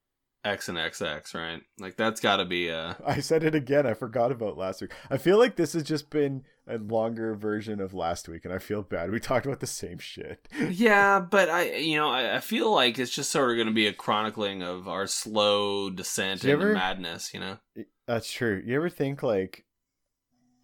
X 0.46 0.68
and 0.68 0.78
XX, 0.78 1.34
right? 1.34 1.60
Like 1.78 1.96
that's 1.96 2.20
got 2.20 2.36
to 2.36 2.44
be 2.44 2.68
a 2.68 2.96
I 3.04 3.20
said 3.20 3.42
it 3.42 3.54
again. 3.54 3.86
I 3.86 3.94
forgot 3.94 4.30
about 4.30 4.56
last 4.56 4.80
week. 4.80 4.92
I 5.10 5.16
feel 5.16 5.38
like 5.38 5.56
this 5.56 5.72
has 5.72 5.82
just 5.82 6.08
been 6.08 6.44
a 6.68 6.78
longer 6.78 7.34
version 7.34 7.80
of 7.80 7.94
last 7.94 8.28
week, 8.28 8.44
and 8.44 8.54
I 8.54 8.58
feel 8.58 8.82
bad. 8.82 9.10
We 9.10 9.18
talked 9.20 9.46
about 9.46 9.60
the 9.60 9.66
same 9.66 9.98
shit. 9.98 10.48
yeah, 10.70 11.20
but 11.20 11.48
I, 11.48 11.76
you 11.76 11.96
know, 11.96 12.08
I, 12.10 12.36
I 12.36 12.40
feel 12.40 12.72
like 12.72 12.98
it's 12.98 13.14
just 13.14 13.30
sort 13.30 13.50
of 13.50 13.56
going 13.56 13.68
to 13.68 13.72
be 13.74 13.86
a 13.86 13.92
chronicling 13.92 14.62
of 14.62 14.86
our 14.88 15.06
slow 15.06 15.90
descent 15.90 16.44
into 16.44 16.52
ever- 16.52 16.74
madness. 16.74 17.32
You 17.34 17.40
know? 17.40 17.58
That's 18.06 18.30
true. 18.30 18.62
You 18.64 18.76
ever 18.76 18.88
think 18.88 19.22
like 19.22 19.64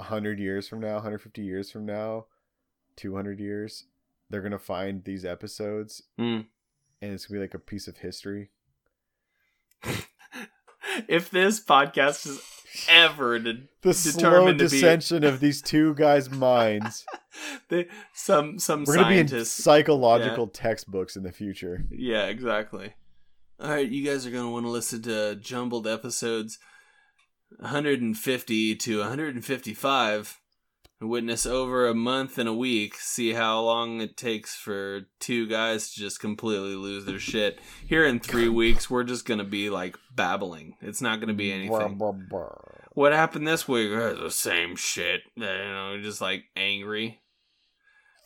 hundred 0.01 0.39
years 0.39 0.68
from 0.68 0.80
now, 0.80 1.01
hundred 1.01 1.22
fifty 1.22 1.43
years 1.43 1.70
from 1.70 1.87
now, 1.87 2.26
two 2.97 3.14
hundred 3.14 3.41
years, 3.41 3.87
they're 4.30 4.43
gonna 4.43 4.59
find 4.59 5.05
these 5.05 5.24
episodes, 5.24 6.03
Mm. 6.18 6.47
and 7.01 7.12
it's 7.12 7.26
gonna 7.26 7.39
be 7.41 7.45
like 7.45 7.55
a 7.55 7.59
piece 7.59 7.89
of 7.89 7.99
history. 7.99 8.51
If 11.09 11.30
this 11.30 11.62
podcast 11.62 12.26
is 12.26 12.41
ever 12.89 13.39
to, 13.39 13.59
The 13.83 13.93
slow 13.95 14.12
Determined 14.30 14.59
to 14.61 14.64
be- 14.64 14.70
dissension 14.70 15.24
of 15.24 15.41
these 15.41 15.61
two 15.62 15.95
guys' 15.95 16.30
minds. 16.30 17.05
they, 17.68 17.89
some 18.14 18.59
some 18.59 18.85
We're 18.85 18.97
gonna 18.97 19.09
be 19.09 19.18
in 19.18 19.28
scientists, 19.28 19.62
psychological 19.64 20.47
textbooks 20.49 21.16
in 21.16 21.22
the 21.22 21.33
future. 21.33 21.85
yeah, 21.91 22.26
exactly. 22.26 22.95
All 23.61 23.70
right, 23.70 23.89
you 23.89 24.05
guys 24.05 24.26
are 24.26 24.30
going 24.30 24.45
to 24.47 24.51
want 24.51 24.66
to 24.66 24.70
listen 24.70 25.03
to 25.03 25.37
jumbled 25.37 25.87
episodes 25.87 26.59
150 27.59 28.74
to 28.76 28.99
155 28.99 30.16
and 30.16 30.41
witness 31.07 31.47
over 31.47 31.87
a 31.89 31.95
month 31.95 32.39
and 32.39 32.49
a 32.49 32.53
week 32.55 32.95
see 32.97 33.33
how 33.33 33.61
long 33.61 34.01
it 34.01 34.17
takes 34.17 34.55
for 34.55 35.03
two 35.21 35.47
guys 35.49 35.93
to 35.93 36.01
just 36.01 36.21
completely 36.21 36.75
lose 36.75 37.05
their 37.05 37.19
shit. 37.19 37.59
Here 37.87 38.05
in 38.07 38.21
three 38.21 38.49
weeks 38.49 38.89
we're 38.91 39.05
just 39.05 39.25
gonna 39.27 39.45
be 39.45 39.71
like 39.71 39.97
babbling. 40.15 40.75
It's 40.81 41.01
not 41.03 41.21
gonna 41.21 41.35
be 41.35 41.53
anything. 41.53 41.99
Brr, 41.99 42.13
brr, 42.13 42.27
brr. 42.29 42.89
what 42.93 43.13
happened 43.13 43.47
this 43.47 43.67
week 43.69 43.93
Uh, 43.93 44.15
the 44.15 44.31
same 44.31 44.77
shit 44.77 45.23
you 45.37 45.43
know 45.45 45.99
just 46.03 46.21
like 46.21 46.45
angry. 46.57 47.21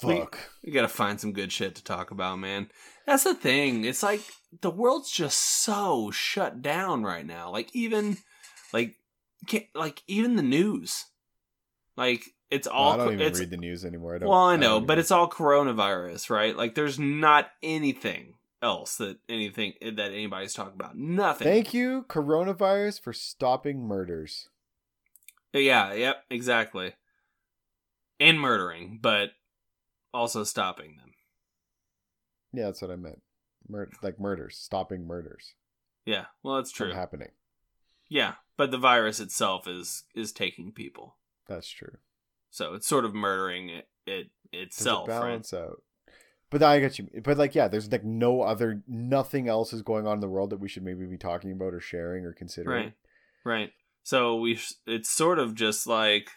We- 0.02 0.18
Fuck. 0.20 0.38
we 0.64 0.72
gotta 0.72 0.88
find 0.88 1.18
some 1.20 1.32
good 1.32 1.50
shit 1.52 1.74
to 1.76 1.84
talk 1.84 2.10
about 2.10 2.38
man. 2.38 2.68
That's 3.06 3.24
the 3.24 3.34
thing. 3.34 3.84
It's 3.84 4.02
like 4.02 4.20
the 4.60 4.70
world's 4.70 5.10
just 5.10 5.38
so 5.64 6.10
shut 6.10 6.60
down 6.60 7.02
right 7.04 7.24
now. 7.24 7.50
Like 7.50 7.74
even 7.74 8.18
like 8.72 8.96
can't, 9.46 9.66
like 9.74 10.02
even 10.06 10.36
the 10.36 10.42
news. 10.42 11.04
Like 11.96 12.24
it's 12.50 12.66
all 12.66 12.92
I 12.92 12.96
don't 12.96 13.14
even 13.14 13.32
read 13.32 13.50
the 13.50 13.56
news 13.56 13.84
anymore. 13.84 14.14
I 14.14 14.18
don't, 14.18 14.28
well, 14.28 14.38
I 14.44 14.56
know, 14.56 14.76
even- 14.76 14.86
but 14.86 14.98
it's 14.98 15.10
all 15.10 15.28
coronavirus, 15.28 16.30
right? 16.30 16.56
Like, 16.56 16.74
there's 16.74 16.98
not 16.98 17.50
anything 17.62 18.34
else 18.62 18.96
that 18.96 19.18
anything 19.28 19.74
eh, 19.82 19.90
that 19.96 20.12
anybody's 20.12 20.54
talking 20.54 20.74
about. 20.74 20.96
Nothing. 20.96 21.46
Thank 21.46 21.74
you, 21.74 22.04
coronavirus, 22.08 23.00
for 23.00 23.12
stopping 23.12 23.86
murders. 23.86 24.48
Uh, 25.54 25.58
yeah. 25.58 25.92
Yep. 25.92 26.24
Exactly. 26.30 26.94
And 28.18 28.40
murdering, 28.40 28.98
but 29.02 29.30
also 30.14 30.42
stopping 30.44 30.96
them. 30.96 31.12
Yeah, 32.52 32.64
that's 32.66 32.80
what 32.80 32.90
I 32.90 32.96
meant. 32.96 33.20
Mur- 33.68 33.90
like 34.02 34.18
murders, 34.20 34.56
stopping 34.56 35.06
murders 35.06 35.54
Yeah. 36.04 36.26
Well, 36.42 36.56
that's 36.56 36.70
true. 36.72 36.92
happening. 36.92 37.30
Yeah, 38.08 38.34
but 38.56 38.70
the 38.70 38.78
virus 38.78 39.18
itself 39.20 39.66
is 39.66 40.04
is 40.14 40.30
taking 40.32 40.70
people, 40.72 41.16
That's 41.48 41.68
true. 41.68 41.98
So 42.56 42.72
it's 42.72 42.86
sort 42.86 43.04
of 43.04 43.14
murdering 43.14 43.68
it, 43.68 43.86
it 44.06 44.30
Does 44.50 44.62
itself, 44.62 45.08
it 45.08 45.12
right? 45.12 45.20
balance 45.20 45.52
out? 45.52 45.82
But 46.48 46.62
I 46.62 46.80
get 46.80 46.98
you. 46.98 47.06
But 47.22 47.36
like, 47.36 47.54
yeah, 47.54 47.68
there's 47.68 47.92
like 47.92 48.02
no 48.02 48.40
other, 48.40 48.82
nothing 48.88 49.46
else 49.46 49.74
is 49.74 49.82
going 49.82 50.06
on 50.06 50.14
in 50.14 50.20
the 50.20 50.28
world 50.28 50.48
that 50.50 50.60
we 50.60 50.68
should 50.68 50.82
maybe 50.82 51.04
be 51.04 51.18
talking 51.18 51.52
about 51.52 51.74
or 51.74 51.80
sharing 51.80 52.24
or 52.24 52.32
considering. 52.32 52.84
Right. 52.84 52.92
Right. 53.44 53.72
So 54.04 54.36
we 54.36 54.58
it's 54.86 55.10
sort 55.10 55.38
of 55.38 55.54
just 55.54 55.86
like 55.86 56.30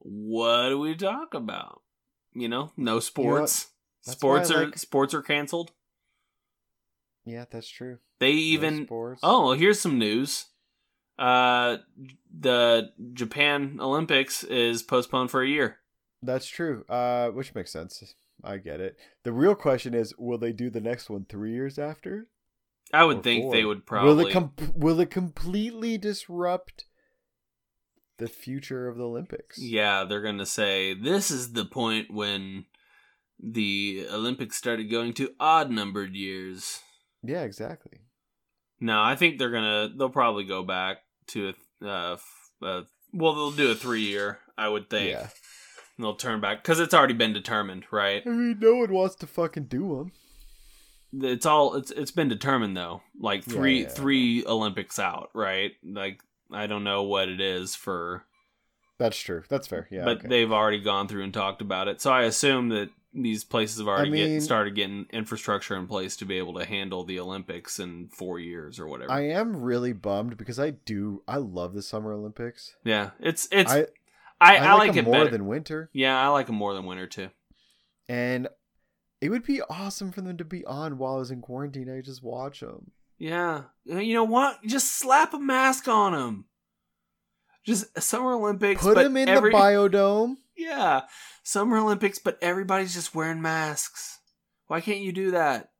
what 0.00 0.70
do 0.70 0.80
we 0.80 0.96
talk 0.96 1.32
about? 1.32 1.82
You 2.34 2.48
know, 2.48 2.72
no 2.76 2.98
sports. 2.98 3.68
That's 4.04 4.18
sports 4.18 4.50
are 4.50 4.64
like- 4.64 4.78
sports 4.78 5.14
are 5.14 5.22
canceled. 5.22 5.70
Yeah, 7.24 7.44
that's 7.48 7.68
true. 7.68 7.98
They 8.18 8.32
No 8.32 8.38
even 8.38 8.84
sports. 8.86 9.20
Oh, 9.22 9.52
here's 9.52 9.78
some 9.78 9.96
news. 9.98 10.46
Uh 11.18 11.78
the 12.40 12.90
Japan 13.14 13.78
Olympics 13.80 14.44
is 14.44 14.82
postponed 14.82 15.30
for 15.30 15.42
a 15.42 15.48
year. 15.48 15.78
that's 16.22 16.46
true. 16.46 16.84
Uh, 16.88 17.28
which 17.30 17.54
makes 17.54 17.72
sense. 17.72 18.14
I 18.44 18.58
get 18.58 18.80
it. 18.80 18.96
The 19.24 19.32
real 19.32 19.54
question 19.56 19.94
is, 19.94 20.14
will 20.16 20.38
they 20.38 20.52
do 20.52 20.70
the 20.70 20.80
next 20.80 21.10
one 21.10 21.26
three 21.28 21.52
years 21.52 21.78
after? 21.78 22.28
I 22.92 23.04
would 23.04 23.18
Or 23.18 23.22
think 23.22 23.52
they 23.52 23.64
would 23.64 23.84
probably. 23.86 24.14
Will 24.14 24.26
it 24.26 24.32
com- 24.32 24.52
Will 24.74 25.00
it 25.00 25.10
completely 25.10 25.98
disrupt 25.98 26.86
the 28.18 28.28
future 28.28 28.88
of 28.88 28.96
the 28.96 29.04
Olympics? 29.04 29.58
Yeah, 29.60 30.04
they're 30.04 30.22
going 30.22 30.38
to 30.38 30.46
say 30.46 30.94
this 30.94 31.30
is 31.30 31.52
the 31.52 31.64
point 31.64 32.12
when 32.12 32.66
the 33.40 34.06
Olympics 34.10 34.56
started 34.56 34.90
going 34.90 35.12
to 35.14 35.34
odd 35.40 35.70
numbered 35.70 36.14
years. 36.14 36.80
Yeah, 37.22 37.42
exactly. 37.42 38.00
No, 38.80 39.02
I 39.02 39.16
think 39.16 39.38
they're 39.38 39.50
gonna. 39.50 39.90
They'll 39.96 40.08
probably 40.08 40.44
go 40.44 40.62
back 40.62 40.98
to 41.28 41.54
a. 41.82 41.86
Uh, 41.86 42.16
uh, 42.62 42.82
well, 43.12 43.34
they'll 43.34 43.50
do 43.50 43.70
a 43.70 43.74
three 43.74 44.02
year. 44.02 44.38
I 44.56 44.68
would 44.68 44.90
think. 44.90 45.10
Yeah. 45.10 45.28
And 45.96 46.04
they'll 46.04 46.14
turn 46.14 46.40
back 46.40 46.62
because 46.62 46.80
it's 46.80 46.94
already 46.94 47.14
been 47.14 47.32
determined, 47.32 47.84
right? 47.90 48.22
I 48.24 48.30
mean, 48.30 48.58
no 48.60 48.76
one 48.76 48.92
wants 48.92 49.16
to 49.16 49.26
fucking 49.26 49.64
do 49.64 49.96
them. 49.96 50.12
It's 51.22 51.46
all. 51.46 51.74
It's 51.74 51.90
it's 51.90 52.10
been 52.10 52.28
determined 52.28 52.76
though. 52.76 53.02
Like 53.18 53.46
Yeah, 53.46 53.54
three 53.54 53.82
yeah, 53.82 53.88
three 53.88 54.44
Olympics 54.46 54.98
out, 54.98 55.30
right? 55.34 55.72
Like 55.82 56.20
I 56.52 56.66
don't 56.66 56.84
know 56.84 57.02
what 57.02 57.28
it 57.28 57.40
is 57.40 57.74
for, 57.74 58.24
That's 58.98 59.18
true. 59.18 59.42
That's 59.48 59.66
fair. 59.66 59.88
Yeah. 59.90 60.04
but 60.04 60.18
okay. 60.18 60.28
they've 60.28 60.52
already 60.52 60.80
gone 60.80 61.08
through 61.08 61.24
and 61.24 61.32
talked 61.32 61.62
about 61.62 61.88
it. 61.88 62.00
So 62.00 62.12
I 62.12 62.22
assume 62.22 62.68
that 62.70 62.90
these 63.12 63.42
places 63.44 63.78
have 63.78 63.88
already 63.88 64.10
mean- 64.10 64.34
get, 64.34 64.42
started 64.42 64.74
getting 64.74 65.06
infrastructure 65.10 65.74
in 65.76 65.86
place 65.86 66.16
to 66.18 66.24
be 66.24 66.38
able 66.38 66.54
to 66.54 66.64
handle 66.64 67.04
the 67.04 67.18
Olympics 67.18 67.78
in 67.78 68.08
four 68.08 68.38
years 68.38 68.78
or 68.78 68.86
whatever. 68.86 69.10
I 69.10 69.28
am 69.28 69.56
really 69.56 69.92
bummed 69.92 70.36
because 70.36 70.58
I 70.60 70.70
do. 70.70 71.22
I 71.26 71.36
love 71.38 71.74
the 71.74 71.82
Summer 71.82 72.12
Olympics. 72.12 72.74
yeah, 72.84 73.10
it's 73.20 73.48
it's. 73.50 73.72
I, 73.72 73.86
I, 74.40 74.56
I, 74.56 74.66
I, 74.68 74.72
like, 74.74 74.90
them 74.92 74.98
it 74.98 75.04
more 75.06 75.14
better. 75.14 75.30
than 75.30 75.46
winter, 75.46 75.90
Yeah, 75.92 76.20
I 76.20 76.28
like 76.28 76.46
them 76.46 76.54
more 76.54 76.72
than 76.74 76.84
winter 76.86 77.06
too. 77.08 77.28
and 78.08 78.46
it 79.20 79.30
would 79.30 79.42
be 79.44 79.60
awesome 79.62 80.12
for 80.12 80.20
them 80.20 80.36
to 80.36 80.44
be 80.44 80.64
on 80.64 80.96
while 80.96 81.16
I 81.16 81.18
was 81.18 81.32
in 81.32 81.40
quarantine. 81.40 81.90
I 81.90 82.00
just 82.02 82.22
watch 82.22 82.60
them. 82.60 82.92
Yeah, 83.18 83.62
you 83.84 84.14
know 84.14 84.22
what? 84.22 84.62
Just 84.64 84.96
slap 84.96 85.34
a 85.34 85.40
mask 85.40 85.88
on 85.88 86.12
them. 86.12 86.44
Just 87.64 88.00
Summer 88.00 88.34
Olympics. 88.34 88.80
Put 88.80 88.94
them 88.96 89.16
in 89.16 89.28
every- 89.28 89.50
the 89.50 89.56
biodome. 89.56 90.36
Yeah, 90.58 91.02
Summer 91.44 91.78
Olympics, 91.78 92.18
but 92.18 92.36
everybody's 92.42 92.94
just 92.94 93.14
wearing 93.14 93.40
masks. 93.40 94.18
Why 94.66 94.80
can't 94.80 95.00
you 95.00 95.12
do 95.12 95.30
that? 95.30 95.70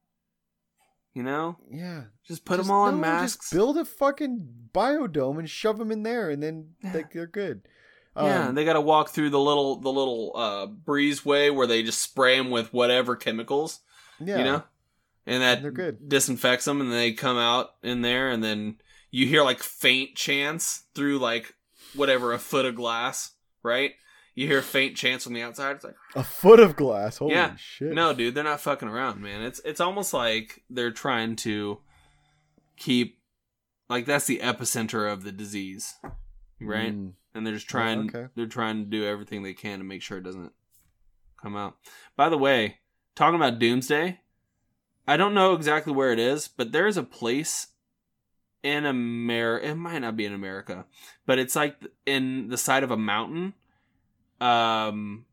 You 1.14 1.22
know, 1.24 1.56
Yeah. 1.70 2.04
just 2.26 2.44
put 2.44 2.58
Just- 2.58 2.68
them 2.68 2.76
all 2.76 2.88
in 2.88 3.00
masks. 3.00 3.46
Just 3.46 3.52
build 3.54 3.76
a 3.76 3.84
fucking 3.84 4.68
biodome 4.72 5.38
and 5.38 5.50
shove 5.50 5.78
them 5.78 5.90
in 5.90 6.04
there, 6.04 6.30
and 6.30 6.42
then 6.42 6.74
like 6.94 7.12
they're 7.12 7.26
good. 7.26 7.62
yeah, 8.16 8.48
Um, 8.48 8.54
they 8.54 8.64
got 8.64 8.74
to 8.74 8.80
walk 8.80 9.08
through 9.10 9.30
the 9.30 9.40
little 9.40 9.76
the 9.80 9.92
little 9.92 10.32
uh, 10.36 10.66
breezeway 10.68 11.52
where 11.54 11.66
they 11.66 11.82
just 11.82 12.00
spray 12.00 12.36
them 12.38 12.50
with 12.50 12.72
whatever 12.72 13.16
chemicals. 13.16 13.80
yeah. 14.20 14.38
You 14.38 14.44
know, 14.44 14.62
and 15.26 15.42
that 15.42 15.62
They're 15.62 15.70
good. 15.72 16.08
disinfects 16.08 16.64
them, 16.66 16.80
and 16.80 16.92
they 16.92 17.12
come 17.12 17.36
out 17.36 17.74
in 17.82 18.02
there, 18.02 18.30
and 18.30 18.42
then 18.44 18.80
you 19.10 19.26
hear 19.26 19.42
like 19.42 19.62
faint 19.62 20.14
chants 20.16 20.84
through 20.94 21.18
like 21.18 21.54
whatever 21.94 22.32
a 22.32 22.38
foot 22.38 22.64
of 22.66 22.74
glass, 22.76 23.32
right? 23.62 23.94
You 24.38 24.46
hear 24.46 24.62
faint 24.62 24.96
chants 24.96 25.24
from 25.24 25.32
the 25.32 25.42
outside. 25.42 25.74
It's 25.74 25.84
like, 25.84 25.96
a 26.14 26.22
foot 26.22 26.60
of 26.60 26.76
glass. 26.76 27.18
Holy 27.18 27.34
Yeah. 27.34 27.56
shit! 27.56 27.92
no, 27.92 28.14
dude, 28.14 28.36
they're 28.36 28.44
not 28.44 28.60
fucking 28.60 28.88
around, 28.88 29.20
man. 29.20 29.42
It's 29.42 29.60
it's 29.64 29.80
almost 29.80 30.14
like 30.14 30.62
they're 30.70 30.92
trying 30.92 31.34
to 31.36 31.80
keep 32.76 33.18
like 33.88 34.06
that's 34.06 34.26
the 34.26 34.38
epicenter 34.38 35.12
of 35.12 35.24
the 35.24 35.32
disease, 35.32 35.94
right? 36.60 36.94
Mm. 36.94 37.14
And 37.34 37.44
they're 37.44 37.54
just 37.54 37.68
trying 37.68 38.14
okay. 38.14 38.28
they're 38.36 38.46
trying 38.46 38.84
to 38.84 38.88
do 38.88 39.04
everything 39.04 39.42
they 39.42 39.54
can 39.54 39.80
to 39.80 39.84
make 39.84 40.02
sure 40.02 40.18
it 40.18 40.24
doesn't 40.24 40.52
come 41.42 41.56
out. 41.56 41.74
By 42.14 42.28
the 42.28 42.38
way, 42.38 42.78
talking 43.16 43.34
about 43.40 43.58
Doomsday, 43.58 44.20
I 45.08 45.16
don't 45.16 45.34
know 45.34 45.54
exactly 45.54 45.92
where 45.92 46.12
it 46.12 46.20
is, 46.20 46.46
but 46.46 46.70
there's 46.70 46.96
a 46.96 47.02
place 47.02 47.66
in 48.62 48.86
America. 48.86 49.66
It 49.66 49.74
might 49.74 49.98
not 49.98 50.16
be 50.16 50.26
in 50.26 50.32
America, 50.32 50.86
but 51.26 51.40
it's 51.40 51.56
like 51.56 51.74
in 52.06 52.50
the 52.50 52.56
side 52.56 52.84
of 52.84 52.92
a 52.92 52.96
mountain. 52.96 53.54
Um, 54.40 55.24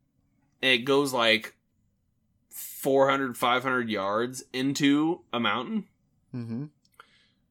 it 0.62 0.78
goes 0.78 1.12
like 1.12 1.54
400, 2.50 3.36
500 3.36 3.88
yards 3.88 4.44
into 4.52 5.22
a 5.32 5.40
mountain, 5.40 5.84
Mm-hmm. 6.34 6.64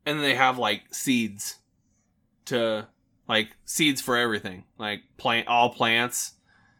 and 0.06 0.24
they 0.24 0.36
have 0.36 0.60
like 0.60 0.94
seeds 0.94 1.56
to 2.46 2.88
like 3.28 3.50
seeds 3.66 4.00
for 4.02 4.16
everything, 4.16 4.66
like 4.78 5.02
plant 5.18 5.48
all 5.48 5.70
plants. 5.72 6.34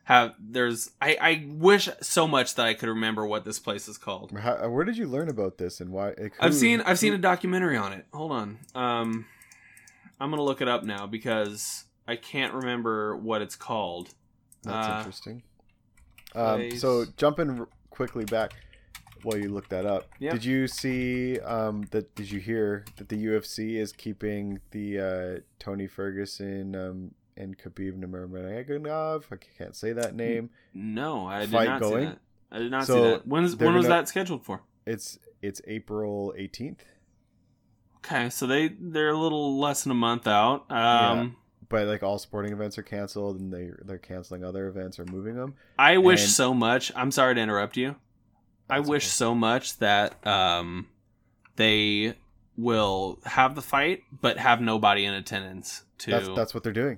Have 0.04 0.36
there's 0.40 0.92
I 1.02 1.18
I 1.20 1.46
wish 1.50 1.90
so 2.02 2.28
much 2.28 2.54
that 2.56 2.68
I 2.68 2.76
could 2.76 2.90
remember 2.90 3.26
what 3.26 3.44
this 3.44 3.58
place 3.58 3.88
is 3.88 3.98
called. 3.98 4.38
How, 4.38 4.70
where 4.70 4.86
did 4.86 4.98
you 4.98 5.08
learn 5.08 5.30
about 5.30 5.58
this 5.58 5.82
and 5.82 5.90
why? 5.92 6.14
Like, 6.16 6.34
I've 6.40 6.54
seen 6.54 6.82
I've 6.82 7.00
seen 7.00 7.14
a 7.14 7.18
documentary 7.18 7.76
on 7.78 7.92
it. 7.94 8.06
Hold 8.14 8.32
on. 8.32 8.60
Um 8.76 9.26
I'm 10.20 10.30
going 10.30 10.38
to 10.38 10.44
look 10.44 10.62
it 10.62 10.68
up 10.68 10.84
now 10.84 11.08
because 11.08 11.86
I 12.08 12.16
can't 12.18 12.54
remember 12.54 13.18
what 13.18 13.42
it's 13.42 13.56
called. 13.56 14.14
That's 14.66 14.88
uh, 14.88 14.98
interesting. 14.98 15.44
Um, 16.36 16.72
so 16.72 17.06
jumping 17.18 17.66
quickly 17.90 18.26
back 18.26 18.54
while 19.24 19.38
you 19.38 19.50
look 19.50 19.70
that 19.70 19.86
up, 19.86 20.10
Yeah. 20.20 20.32
did 20.34 20.44
you 20.46 20.68
see 20.68 21.40
um, 21.40 21.84
that? 21.92 22.14
Did 22.16 22.30
you 22.32 22.40
hear 22.40 22.86
that 22.98 23.10
the 23.10 23.26
UFC 23.26 23.76
is 23.78 23.92
keeping 23.94 24.60
the 24.72 25.00
uh, 25.00 25.40
Tony 25.60 25.88
Ferguson 25.88 26.76
um, 26.76 27.12
and 27.38 27.58
Khabib 27.58 27.98
Nurmagomedov? 27.98 29.24
I 29.32 29.38
can't 29.58 29.76
say 29.76 29.94
that 29.94 30.16
name. 30.16 30.50
No, 30.74 31.26
I 31.26 31.42
did 31.42 31.52
Fight 31.52 31.68
not 31.68 31.84
see 31.84 31.96
that. 31.96 32.20
I 32.52 32.60
did 32.60 32.72
not 32.72 32.86
So, 32.86 32.94
see 32.96 33.10
that. 33.12 33.28
When's 33.28 33.56
when 33.56 33.74
was 33.74 33.86
gonna- 33.88 34.02
that 34.02 34.08
scheduled 34.10 34.44
for? 34.46 34.62
It's 34.86 35.18
it's 35.42 35.62
April 35.68 36.34
eighteenth, 36.38 36.84
Okay, 37.98 38.30
so 38.30 38.46
they 38.46 38.68
they're 38.68 39.10
a 39.10 39.18
little 39.18 39.58
less 39.60 39.84
than 39.84 39.92
a 39.92 39.96
month 39.96 40.28
out. 40.28 40.70
Um 40.72 41.38
but 41.70 41.88
like 41.88 42.04
all 42.04 42.18
sporting 42.18 42.52
events 42.54 42.78
are 42.78 42.84
canceled, 42.84 43.40
and 43.40 43.52
they 43.54 43.72
they're 43.84 43.98
canceling 43.98 44.44
other 44.44 44.68
events 44.68 45.00
or 45.00 45.06
moving 45.06 45.36
them. 45.36 45.56
I 45.78 45.98
wish 45.98 46.22
And- 46.24 46.30
so 46.32 46.54
much. 46.54 46.92
I'm 46.96 47.12
sorry 47.12 47.36
to 47.36 47.42
interrupt 47.42 47.78
you. 47.78 47.96
I 48.70 48.80
wish 48.80 49.04
okay. 49.04 49.10
so 49.12 49.36
much 49.36 49.78
that 49.78 50.26
um 50.26 50.88
they 51.56 52.16
will 52.58 53.20
have 53.26 53.54
the 53.56 53.62
fight 53.62 54.04
but 54.22 54.38
have 54.38 54.60
nobody 54.62 55.06
in 55.06 55.14
attendance 55.14 55.84
to 56.00 56.12
That's 56.12 56.30
that's 56.36 56.54
what 56.54 56.64
they're 56.64 56.74
doing. 56.74 56.98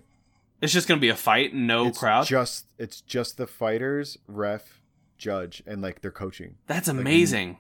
It's 0.62 0.74
just 0.74 0.88
going 0.88 0.98
to 1.00 1.02
be 1.02 1.10
a 1.10 1.16
fight 1.16 1.54
and 1.54 1.68
no 1.68 1.88
it's 1.88 2.00
crowd. 2.00 2.26
Just 2.26 2.66
it's 2.78 3.02
just 3.02 3.38
the 3.38 3.46
fighters, 3.48 4.18
ref, 4.28 4.82
judge, 5.18 5.62
and 5.68 5.82
like 5.82 6.02
their 6.02 6.12
coaching. 6.12 6.56
That's 6.68 6.88
like, 6.88 6.98
amazing. 6.98 7.60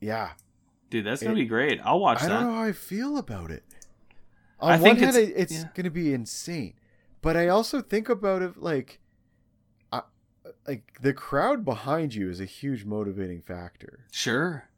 Yeah, 0.00 0.32
Dude, 0.92 1.06
that's 1.06 1.22
going 1.22 1.34
to 1.34 1.40
be 1.40 1.46
great. 1.48 1.80
I'll 1.82 2.00
watch 2.00 2.18
I 2.22 2.26
that. 2.26 2.28
don't 2.28 2.48
know 2.48 2.54
how 2.54 2.64
I 2.64 2.72
feel 2.72 3.16
about 3.16 3.50
it. 3.50 3.64
On 4.62 4.70
I 4.72 4.76
one 4.76 4.82
think 4.82 4.98
hand, 5.00 5.16
it's- 5.16 5.32
it's, 5.36 5.52
yeah. 5.52 5.68
going 5.74 5.84
to 5.84 5.90
be 5.90 6.14
insane, 6.14 6.74
but 7.20 7.36
I 7.36 7.48
also 7.48 7.80
think 7.82 8.08
about 8.08 8.40
it 8.42 8.56
like, 8.56 9.00
I, 9.92 10.02
like 10.66 10.98
the 11.02 11.12
crowd 11.12 11.64
behind 11.64 12.14
you 12.14 12.30
is 12.30 12.40
a 12.40 12.44
huge 12.46 12.84
motivating 12.84 13.42
factor, 13.42 14.06
Sure. 14.12 14.68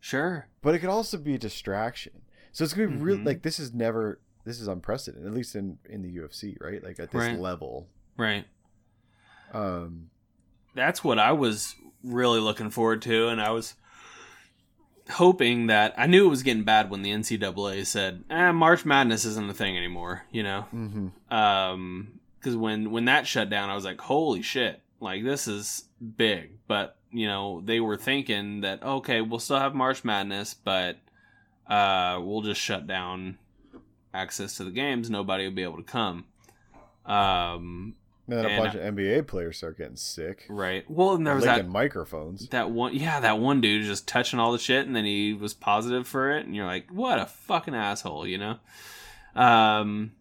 Sure. 0.00 0.48
but 0.60 0.74
it 0.74 0.80
could 0.80 0.88
also 0.90 1.16
be 1.18 1.34
a 1.34 1.38
distraction. 1.38 2.22
So 2.52 2.64
it's 2.64 2.74
going 2.74 2.90
to 2.90 2.96
be 2.96 3.00
real. 3.02 3.16
Mhm. 3.18 3.26
Like 3.26 3.42
this 3.42 3.58
is 3.58 3.72
never 3.72 4.20
this 4.44 4.60
is 4.60 4.68
unprecedented, 4.68 5.26
at 5.26 5.34
least 5.34 5.54
in 5.56 5.78
in 5.88 6.02
the 6.02 6.16
UFC, 6.16 6.56
right? 6.60 6.82
Like 6.82 6.98
at 7.00 7.10
this 7.10 7.20
Right. 7.20 7.38
level. 7.38 7.88
Right. 8.16 8.46
Um, 9.52 10.10
that's 10.74 11.02
what 11.04 11.18
I 11.18 11.32
was 11.32 11.74
really 12.02 12.40
looking 12.40 12.70
forward 12.70 13.02
to, 13.02 13.28
and 13.28 13.40
I 13.40 13.50
was 13.50 13.74
hoping 15.10 15.68
that 15.68 15.94
I 15.96 16.06
knew 16.06 16.26
it 16.26 16.30
was 16.30 16.42
getting 16.42 16.64
bad 16.64 16.90
when 16.90 17.02
the 17.02 17.10
NCAA 17.10 17.86
said, 17.86 18.24
eh, 18.30 18.52
"March 18.52 18.84
Madness 18.84 19.24
isn't 19.24 19.50
a 19.50 19.54
thing 19.54 19.76
anymore," 19.76 20.24
you 20.30 20.42
know, 20.42 20.66
mhm. 20.74 21.12
um, 21.32 22.20
because 22.38 22.56
when 22.56 22.90
when 22.90 23.06
that 23.06 23.26
shut 23.26 23.50
down, 23.50 23.70
I 23.70 23.74
was 23.74 23.84
like, 23.84 24.00
"Holy 24.00 24.42
shit!" 24.42 24.80
Like 25.00 25.24
this 25.24 25.46
is 25.48 25.84
big, 26.16 26.58
but 26.66 26.96
you 27.10 27.26
know 27.26 27.60
they 27.64 27.80
were 27.80 27.96
thinking 27.96 28.62
that 28.62 28.82
okay, 28.82 29.20
we'll 29.20 29.38
still 29.40 29.58
have 29.58 29.74
March 29.74 30.04
Madness, 30.04 30.54
but 30.54 30.98
uh, 31.68 32.20
we'll 32.22 32.42
just 32.42 32.60
shut 32.60 32.86
down 32.86 33.38
access 34.14 34.56
to 34.56 34.64
the 34.64 34.70
games. 34.70 35.10
Nobody 35.10 35.44
will 35.44 35.54
be 35.54 35.62
able 35.62 35.76
to 35.76 35.82
come. 35.82 36.24
Um, 37.04 37.94
And 38.28 38.38
then 38.38 38.44
a 38.46 38.58
bunch 38.60 38.74
of 38.74 38.80
NBA 38.80 39.26
players 39.28 39.56
start 39.58 39.78
getting 39.78 39.96
sick. 39.96 40.46
right. 40.48 40.84
Well, 40.90 41.14
and 41.14 41.26
there 41.26 41.34
was 41.36 41.44
that 41.44 41.68
microphones. 41.68 42.48
that 42.48 42.70
one 42.70 42.94
yeah 42.94 43.20
that 43.20 43.38
one 43.38 43.60
dude 43.60 43.84
just 43.84 44.08
touching 44.08 44.38
all 44.40 44.50
the 44.52 44.58
shit 44.58 44.86
and 44.86 44.96
then 44.96 45.04
he 45.04 45.32
was 45.32 45.54
positive 45.54 46.08
for 46.08 46.32
it 46.36 46.44
and 46.44 46.54
you're 46.56 46.66
like 46.66 46.90
what 46.90 47.18
a 47.20 47.26
fucking 47.26 47.74
asshole 47.74 48.26
you 48.26 48.38
know 48.38 48.58
um 49.40 50.12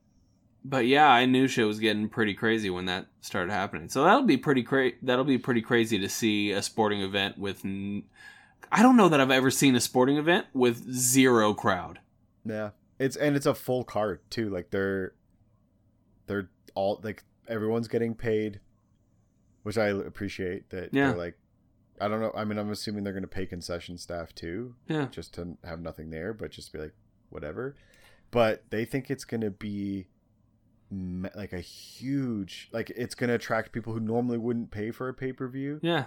but 0.63 0.85
yeah 0.85 1.07
i 1.09 1.25
knew 1.25 1.47
shit 1.47 1.65
was 1.65 1.79
getting 1.79 2.09
pretty 2.09 2.33
crazy 2.33 2.69
when 2.69 2.85
that 2.85 3.07
started 3.21 3.51
happening 3.51 3.87
so 3.89 4.03
that'll 4.03 4.23
be 4.23 4.37
pretty 4.37 4.61
crazy. 4.63 4.95
that'll 5.01 5.23
be 5.25 5.37
pretty 5.37 5.61
crazy 5.61 5.97
to 5.99 6.09
see 6.09 6.51
a 6.51 6.61
sporting 6.61 7.01
event 7.01 7.37
with 7.37 7.63
n- 7.65 8.03
i 8.71 8.81
don't 8.83 8.97
know 8.97 9.09
that 9.09 9.19
i've 9.21 9.31
ever 9.31 9.49
seen 9.49 9.75
a 9.75 9.81
sporting 9.81 10.17
event 10.17 10.45
with 10.53 10.91
zero 10.93 11.53
crowd 11.53 11.99
Yeah, 12.45 12.71
it's 12.99 13.15
and 13.15 13.35
it's 13.35 13.45
a 13.47 13.53
full 13.55 13.83
card 13.83 14.19
too. 14.29 14.49
Like 14.49 14.69
they're 14.69 15.13
they're 16.27 16.49
all 16.75 16.99
like 17.03 17.23
everyone's 17.47 17.87
getting 17.87 18.15
paid. 18.15 18.59
which 19.63 19.77
I 19.79 19.87
appreciate 19.87 20.69
that 20.69 20.93
Yeah. 20.93 21.07
they're 21.09 21.17
like 21.17 21.37
I 21.99 22.07
don't 22.09 22.19
know. 22.19 22.31
I 22.35 22.43
mean, 22.45 22.57
I'm 22.59 22.69
assuming 22.71 23.03
they're 23.05 23.13
going 23.13 23.23
to 23.23 23.27
pay 23.27 23.45
concession 23.45 23.97
staff 23.97 24.35
too, 24.35 24.75
Yeah. 24.87 25.07
just 25.09 25.33
to 25.35 25.57
have 25.63 25.79
nothing 25.79 26.09
there, 26.09 26.33
but 26.33 26.51
just 26.51 26.71
be 26.73 26.77
like 26.79 26.93
whatever. 27.29 27.75
But 28.31 28.65
they 28.69 28.83
think 28.85 29.09
it's 29.09 29.23
going 29.23 29.41
to 29.41 29.49
be 29.49 30.07
like 30.91 31.51
a 31.53 31.59
huge 31.61 32.69
like 32.71 32.89
it's 32.91 33.15
going 33.15 33.29
to 33.29 33.33
attract 33.35 33.71
people 33.71 33.93
who 33.93 33.99
normally 33.99 34.37
wouldn't 34.37 34.69
pay 34.71 34.91
for 34.91 35.09
a 35.09 35.13
pay-per-view 35.13 35.79
Yeah. 35.81 36.05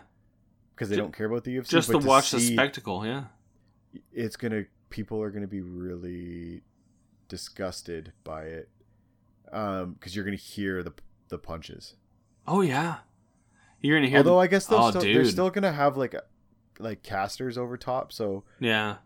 because 0.75 0.89
they 0.89 0.95
Ju- 0.97 1.03
don't 1.03 1.13
care 1.17 1.27
about 1.27 1.45
the 1.45 1.57
UFC 1.57 1.71
Just 1.71 1.91
but 1.91 2.01
to 2.03 2.07
watch 2.07 2.31
the 2.31 2.41
spectacle. 2.41 3.05
Yeah. 3.07 3.25
it's 4.13 4.37
gonna 4.37 4.65
people 4.91 5.21
are 5.23 5.31
gonna 5.31 5.47
be 5.49 5.63
really 5.63 6.63
disgusted 7.29 8.13
by 8.25 8.45
it 8.45 8.69
um 9.53 9.95
because 9.95 10.15
you're 10.15 10.25
gonna 10.25 10.37
hear 10.37 10.83
the 10.83 10.93
the 11.29 11.39
punches 11.39 11.95
Oh 12.47 12.63
yeah. 12.63 12.99
You're 13.81 13.97
gonna 13.99 14.09
hear. 14.09 14.19
although 14.19 14.41
i 14.41 14.47
guess 14.47 14.67
they'll 14.67 14.79
Oh, 14.79 14.91
still, 14.91 15.03
they're 15.03 15.25
still 15.25 15.51
gonna 15.51 15.73
have 15.73 15.97
like 15.97 16.15
like 16.79 17.03
casters 17.03 17.57
over 17.59 17.77
top 17.77 18.13
so 18.13 18.45
yeah. 18.61 18.97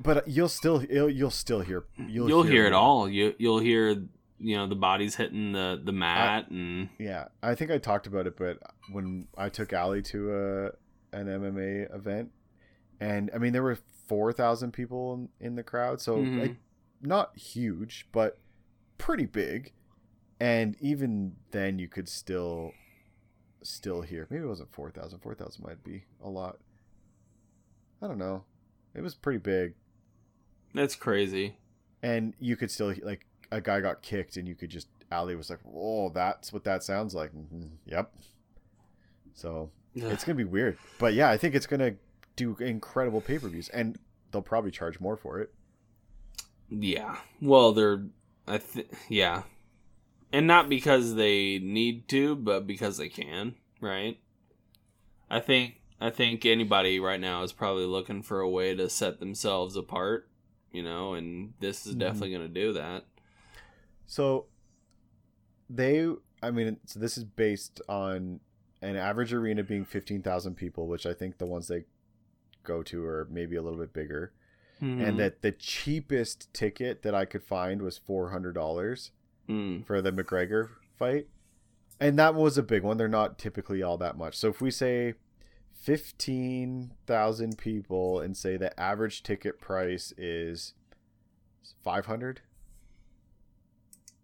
but 0.00 0.26
you'll 0.28 0.48
still 0.48 0.82
you'll, 0.84 1.10
you'll 1.10 1.30
still 1.30 1.60
hear 1.60 1.84
you'll, 1.96 2.28
You'll, 2.28 2.42
hear, 2.42 2.66
it 2.66 2.72
all. 2.72 3.08
You 3.08 3.34
you'll 3.38 3.58
hear 3.60 3.90
you 4.38 4.56
know 4.56 4.66
the 4.66 4.74
bodies 4.76 5.14
hitting 5.16 5.52
the 5.52 5.80
the 5.82 5.92
mat 5.92 6.50
and 6.50 6.88
yeah 6.98 7.26
i 7.42 7.54
think 7.54 7.70
i 7.70 7.78
talked 7.78 8.06
about 8.06 8.26
it 8.26 8.36
but 8.36 8.58
when 8.90 9.26
i 9.38 9.48
took 9.48 9.72
Allie 9.72 10.02
to 10.02 10.32
a 10.34 10.64
an 11.16 11.26
mma 11.28 11.94
event 11.94 12.30
and 13.00 13.30
i 13.34 13.38
mean 13.38 13.52
there 13.52 13.62
were 13.62 13.78
4000 14.08 14.72
people 14.72 15.14
in, 15.14 15.28
in 15.46 15.54
the 15.54 15.62
crowd 15.62 16.00
so 16.00 16.16
Mhm. 16.18 16.40
like 16.40 16.56
not 17.00 17.38
huge 17.38 18.08
but 18.12 18.38
pretty 18.98 19.24
big 19.24 19.72
and 20.40 20.76
even 20.80 21.36
then 21.52 21.78
you 21.78 21.88
could 21.88 22.08
still 22.08 22.72
still 23.62 24.02
hear 24.02 24.26
maybe 24.30 24.44
it 24.44 24.48
wasn't 24.48 24.72
4000 24.72 25.18
4000 25.20 25.64
might 25.64 25.82
be 25.84 26.04
a 26.22 26.28
lot 26.28 26.58
i 28.02 28.06
don't 28.06 28.18
know 28.18 28.44
it 28.94 29.00
was 29.00 29.14
pretty 29.14 29.38
big 29.38 29.74
that's 30.74 30.94
crazy. 30.96 31.56
and 32.02 32.34
you 32.40 32.56
could 32.56 32.70
still 32.70 32.92
like 33.02 33.26
a 33.52 33.60
guy 33.60 33.80
got 33.80 34.02
kicked 34.02 34.36
and 34.36 34.46
you 34.48 34.54
could 34.54 34.70
just 34.70 34.88
Allie 35.10 35.36
was 35.36 35.48
like 35.50 35.60
oh 35.74 36.08
that's 36.10 36.52
what 36.52 36.64
that 36.64 36.82
sounds 36.82 37.14
like 37.14 37.32
Mhm. 37.32 37.70
yep 37.86 38.12
so 39.34 39.70
it's 39.94 40.24
gonna 40.24 40.36
be 40.36 40.44
weird 40.44 40.76
but 40.98 41.14
yeah 41.14 41.30
i 41.30 41.36
think 41.36 41.54
it's 41.54 41.66
gonna 41.66 41.94
do 42.36 42.56
incredible 42.58 43.20
pay-per-views 43.20 43.68
and 43.68 43.96
they'll 44.32 44.42
probably 44.42 44.70
charge 44.72 44.98
more 45.00 45.16
for 45.16 45.38
it 45.40 45.52
Yeah. 46.68 47.16
Well, 47.40 47.72
they're 47.72 48.04
I 48.48 48.58
th- 48.58 48.88
yeah. 49.08 49.42
And 50.34 50.48
not 50.48 50.68
because 50.68 51.14
they 51.14 51.60
need 51.60 52.08
to, 52.08 52.34
but 52.34 52.66
because 52.66 52.96
they 52.96 53.08
can, 53.08 53.54
right? 53.80 54.18
I 55.30 55.38
think 55.38 55.76
I 56.00 56.10
think 56.10 56.44
anybody 56.44 56.98
right 56.98 57.20
now 57.20 57.44
is 57.44 57.52
probably 57.52 57.86
looking 57.86 58.20
for 58.20 58.40
a 58.40 58.48
way 58.50 58.74
to 58.74 58.90
set 58.90 59.20
themselves 59.20 59.76
apart, 59.76 60.28
you 60.72 60.82
know, 60.82 61.14
and 61.14 61.54
this 61.60 61.86
is 61.86 61.94
Mhm. 61.94 61.98
definitely 62.00 62.30
going 62.30 62.48
to 62.52 62.60
do 62.60 62.72
that. 62.72 63.04
So 64.06 64.46
they, 65.70 66.12
I 66.42 66.50
mean, 66.50 66.78
so 66.84 66.98
this 66.98 67.16
is 67.16 67.22
based 67.24 67.80
on 67.88 68.40
an 68.82 68.96
average 68.96 69.32
arena 69.32 69.62
being 69.62 69.84
15,000 69.84 70.56
people, 70.56 70.88
which 70.88 71.06
I 71.06 71.14
think 71.14 71.38
the 71.38 71.46
ones 71.46 71.68
they 71.68 71.84
go 72.64 72.82
to 72.82 73.04
are 73.06 73.28
maybe 73.30 73.54
a 73.54 73.62
little 73.62 73.78
bit 73.78 73.92
bigger. 73.92 74.32
Mhm. 74.82 75.00
And 75.00 75.18
that 75.20 75.42
the 75.42 75.52
cheapest 75.52 76.52
ticket 76.52 77.02
that 77.02 77.14
I 77.14 77.24
could 77.24 77.44
find 77.44 77.82
was 77.82 77.98
$400 77.98 79.12
Mm. 79.48 79.86
for 79.86 80.00
the 80.00 80.10
McGregor 80.12 80.70
fight. 80.98 81.26
And 82.00 82.18
that 82.18 82.34
was 82.34 82.56
a 82.58 82.62
big 82.62 82.82
one. 82.82 82.96
They're 82.96 83.08
not 83.08 83.38
typically 83.38 83.82
all 83.82 83.98
that 83.98 84.16
much. 84.16 84.36
So 84.36 84.48
if 84.48 84.60
we 84.60 84.70
say 84.70 85.14
15,000 85.74 87.58
people 87.58 88.20
and 88.20 88.36
say 88.36 88.56
the 88.56 88.78
average 88.80 89.22
ticket 89.22 89.60
price 89.60 90.12
is 90.16 90.74
500 91.82 92.40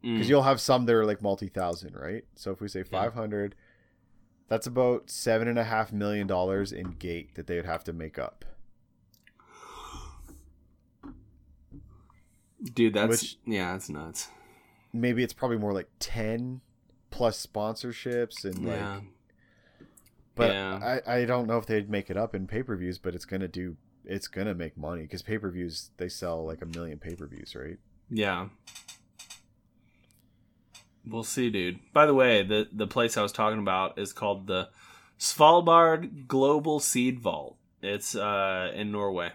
Mm. 0.02 0.14
because 0.14 0.30
you'll 0.30 0.42
have 0.44 0.62
some 0.62 0.86
that 0.86 0.94
are 0.94 1.04
like 1.04 1.20
multi 1.20 1.48
thousand, 1.48 1.94
right? 1.94 2.24
So 2.34 2.50
if 2.52 2.60
we 2.62 2.68
say 2.68 2.82
five 2.82 3.12
hundred, 3.12 3.54
that's 4.48 4.66
about 4.66 5.10
seven 5.10 5.46
and 5.46 5.58
a 5.58 5.64
half 5.64 5.92
million 5.92 6.26
dollars 6.26 6.72
in 6.72 6.92
gate 6.92 7.34
that 7.34 7.46
they 7.46 7.56
would 7.56 7.66
have 7.66 7.84
to 7.84 7.92
make 7.92 8.18
up. 8.18 8.46
Dude, 12.74 12.94
that's 12.94 13.10
Which- 13.10 13.38
yeah, 13.44 13.72
that's 13.72 13.90
nuts. 13.90 14.28
Maybe 14.92 15.22
it's 15.22 15.32
probably 15.32 15.58
more 15.58 15.72
like 15.72 15.88
ten 15.98 16.60
plus 17.10 17.44
sponsorships 17.46 18.44
and 18.44 18.66
like. 18.66 19.02
But 20.34 20.50
Yeah. 20.52 21.00
I 21.06 21.16
I 21.20 21.24
don't 21.24 21.46
know 21.46 21.58
if 21.58 21.66
they'd 21.66 21.90
make 21.90 22.10
it 22.10 22.16
up 22.16 22.34
in 22.34 22.46
pay 22.46 22.62
per 22.62 22.76
views, 22.76 22.98
but 22.98 23.14
it's 23.14 23.24
gonna 23.24 23.48
do 23.48 23.76
it's 24.04 24.28
gonna 24.28 24.54
make 24.54 24.76
money 24.76 25.02
because 25.02 25.22
pay 25.22 25.38
per 25.38 25.50
views 25.50 25.90
they 25.98 26.08
sell 26.08 26.44
like 26.44 26.62
a 26.62 26.66
million 26.66 26.98
pay 26.98 27.14
per 27.14 27.26
views, 27.26 27.54
right? 27.54 27.78
Yeah. 28.10 28.48
We'll 31.06 31.24
see, 31.24 31.50
dude. 31.50 31.80
By 31.92 32.06
the 32.06 32.14
way, 32.14 32.42
the 32.42 32.68
the 32.72 32.86
place 32.86 33.16
I 33.16 33.22
was 33.22 33.32
talking 33.32 33.58
about 33.58 33.98
is 33.98 34.12
called 34.12 34.46
the 34.46 34.68
Svalbard 35.18 36.26
Global 36.26 36.80
Seed 36.80 37.20
Vault. 37.20 37.56
It's 37.82 38.14
uh 38.14 38.70
in 38.74 38.92
Norway. 38.92 39.30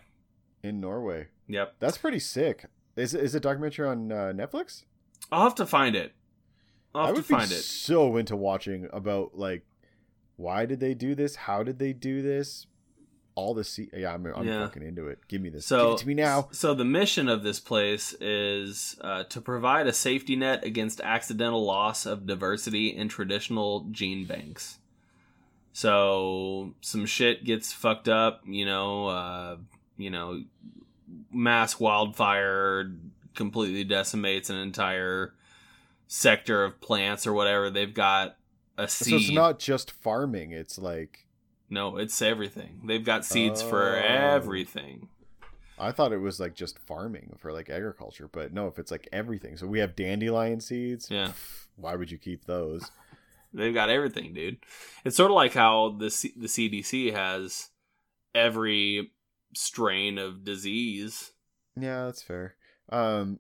In 0.64 0.80
Norway, 0.80 1.28
Yep. 1.48 1.76
that's 1.80 1.98
pretty 1.98 2.20
sick. 2.20 2.66
Is 2.96 3.14
it, 3.14 3.22
is 3.24 3.36
it 3.36 3.40
a 3.40 3.42
documentary 3.42 3.88
on 3.88 4.12
uh, 4.12 4.34
Netflix? 4.36 4.84
I'll 5.32 5.44
have 5.44 5.56
to 5.56 5.66
find 5.66 5.96
it. 5.96 6.14
I'll 6.94 7.02
I 7.04 7.06
have 7.08 7.16
to 7.16 7.20
would 7.22 7.28
be 7.28 7.34
find 7.34 7.52
it. 7.52 7.56
so 7.56 8.18
into 8.18 8.36
watching 8.36 8.88
about 8.94 9.38
like 9.38 9.66
why 10.38 10.66
did 10.66 10.80
they 10.80 10.94
do 10.94 11.16
this? 11.16 11.36
How 11.36 11.64
did 11.64 11.80
they 11.80 11.94
do 11.94 12.22
this? 12.22 12.68
All 13.36 13.54
the 13.54 13.64
see, 13.66 13.90
yeah, 13.94 14.14
I'm, 14.14 14.26
I'm 14.28 14.48
Yeah. 14.48 14.66
fucking 14.66 14.82
into 14.84 15.08
it. 15.08 15.20
Give 15.28 15.42
me 15.42 15.50
this. 15.50 15.66
So 15.66 15.88
Give 15.88 15.94
it 15.96 15.98
to 16.00 16.08
me 16.08 16.14
now. 16.14 16.48
So 16.52 16.74
the 16.74 16.86
mission 16.86 17.28
of 17.28 17.44
this 17.44 17.60
place 17.60 18.14
is 18.22 18.96
uh, 19.02 19.26
to 19.26 19.42
provide 19.42 19.88
a 19.88 19.94
safety 19.94 20.36
net 20.38 20.64
against 20.64 21.02
accidental 21.02 21.66
loss 21.66 22.06
of 22.06 22.26
diversity 22.26 22.88
in 22.96 23.10
traditional 23.10 23.88
gene 23.92 24.26
banks. 24.26 24.78
So 25.74 26.74
some 26.80 27.06
shit 27.06 27.44
gets 27.44 27.74
fucked 27.74 28.08
up, 28.08 28.42
you 28.46 28.66
know, 28.66 29.08
uh, 29.08 29.58
you 29.98 30.10
know, 30.10 30.44
mass 31.32 31.78
wildfire 31.80 32.92
completely 33.36 33.84
decimates 33.84 34.50
an 34.50 34.58
entire 34.58 35.34
sector 36.08 36.64
of 36.64 36.80
plants 36.82 37.26
or 37.28 37.34
whatever. 37.34 37.70
They've 37.70 37.94
got 37.94 38.38
a 38.78 38.88
seed. 38.88 39.10
So 39.10 39.16
it's 39.18 39.32
not 39.32 39.60
just 39.60 39.92
farming. 39.92 40.52
It's 40.52 40.78
like 40.78 41.26
no, 41.70 41.98
it's 41.98 42.22
everything. 42.22 42.82
They've 42.86 43.04
got 43.04 43.26
seeds 43.26 43.62
for 43.62 43.96
Oh. 43.96 44.02
everything. 44.06 45.10
I 45.78 45.92
thought 45.92 46.14
it 46.14 46.20
was 46.20 46.40
like 46.40 46.56
just 46.56 46.80
farming 46.80 47.36
for 47.40 47.52
like 47.52 47.70
agriculture, 47.70 48.30
but 48.32 48.54
no, 48.54 48.68
if 48.68 48.80
it's 48.80 48.92
like 48.92 49.10
everything. 49.12 49.58
So 49.58 49.68
we 49.68 49.80
have 49.80 49.96
dandelion 49.96 50.62
seeds. 50.62 51.10
Yeah. 51.12 51.32
Why 51.76 51.96
would 51.96 52.12
you 52.12 52.18
keep 52.18 52.46
those? 52.46 52.90
They've 53.54 53.74
got 53.74 53.90
everything, 53.90 54.34
dude. 54.34 54.58
It's 55.04 55.18
sort 55.18 55.32
of 55.32 55.36
like 55.36 55.54
how 55.54 55.96
the 55.98 56.10
C- 56.12 56.34
the 56.38 56.48
CDC 56.48 57.14
has 57.14 57.70
every 58.34 59.12
strain 59.56 60.18
of 60.18 60.44
disease. 60.44 61.32
Yeah, 61.80 62.06
that's 62.06 62.22
fair. 62.22 62.56
Um, 62.90 63.40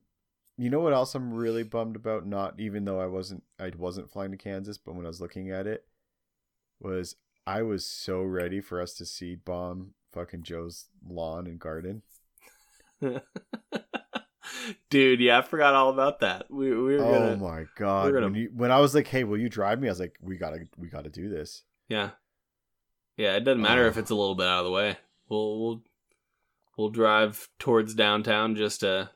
you 0.58 0.70
know 0.70 0.80
what 0.80 0.93
else 0.93 1.16
I'm 1.16 1.34
really 1.34 1.64
bummed 1.64 1.96
about? 1.96 2.26
Not 2.26 2.60
even 2.60 2.86
though 2.86 3.00
I 3.00 3.08
wasn't 3.08 3.43
I 3.60 3.72
wasn't 3.78 4.10
flying 4.12 4.32
to 4.32 4.38
Kansas, 4.38 4.78
but 4.78 4.96
when 4.96 5.06
I 5.06 5.10
was 5.10 5.22
looking 5.22 5.52
at 5.52 5.68
it, 5.68 5.86
was 6.80 7.16
I 7.46 7.62
was 7.62 7.86
so 7.86 8.22
ready 8.24 8.62
for 8.62 8.82
us 8.82 8.93
to 8.96 9.06
seed 9.06 9.43
bomb 9.46 9.93
fucking 10.14 10.43
Joe's 10.43 10.86
lawn 11.08 11.46
and 11.48 11.60
garden. 11.60 12.02
dude, 14.89 15.20
yeah, 15.20 15.39
I 15.39 15.41
forgot 15.41 15.74
all 15.76 15.89
about 15.89 16.22
that. 16.22 16.50
We, 16.50 16.70
we 16.70 16.96
were 16.98 17.04
Oh 17.04 17.12
gonna, 17.12 17.38
my 17.38 17.66
god! 17.76 18.06
we're 18.06 18.14
gonna- 18.14 18.28
When, 18.28 18.36
you, 18.36 18.52
when 18.56 18.72
I 18.72 18.80
was 18.80 18.96
like, 18.96 19.08
"Hey, 19.08 19.24
will 19.24 19.38
you 19.38 19.50
drive 19.50 19.80
me?" 19.80 19.88
I 19.88 19.91
was 19.91 20.00
like, 20.00 20.18
"We 20.22 20.38
gotta, 20.38 20.60
we 20.78 20.88
gotta 20.88 21.10
do 21.10 21.30
this." 21.30 21.64
yeah, 21.89 22.12
yeah. 23.18 23.36
It 23.36 23.41
doesn't 23.43 23.62
matter 23.62 23.88
if 23.88 23.98
Oh. 23.98 24.00
it's 24.00 24.10
a 24.12 24.16
little 24.16 24.36
bit 24.36 24.48
out 24.48 24.60
of 24.60 24.66
the 24.66 24.72
way. 24.72 24.98
We'll 25.30 25.60
we'll 25.60 25.82
we'll 26.78 26.89
drive 26.89 27.50
towards 27.60 27.93
downtown 27.96 28.56
just 28.56 28.80
to 28.82 29.10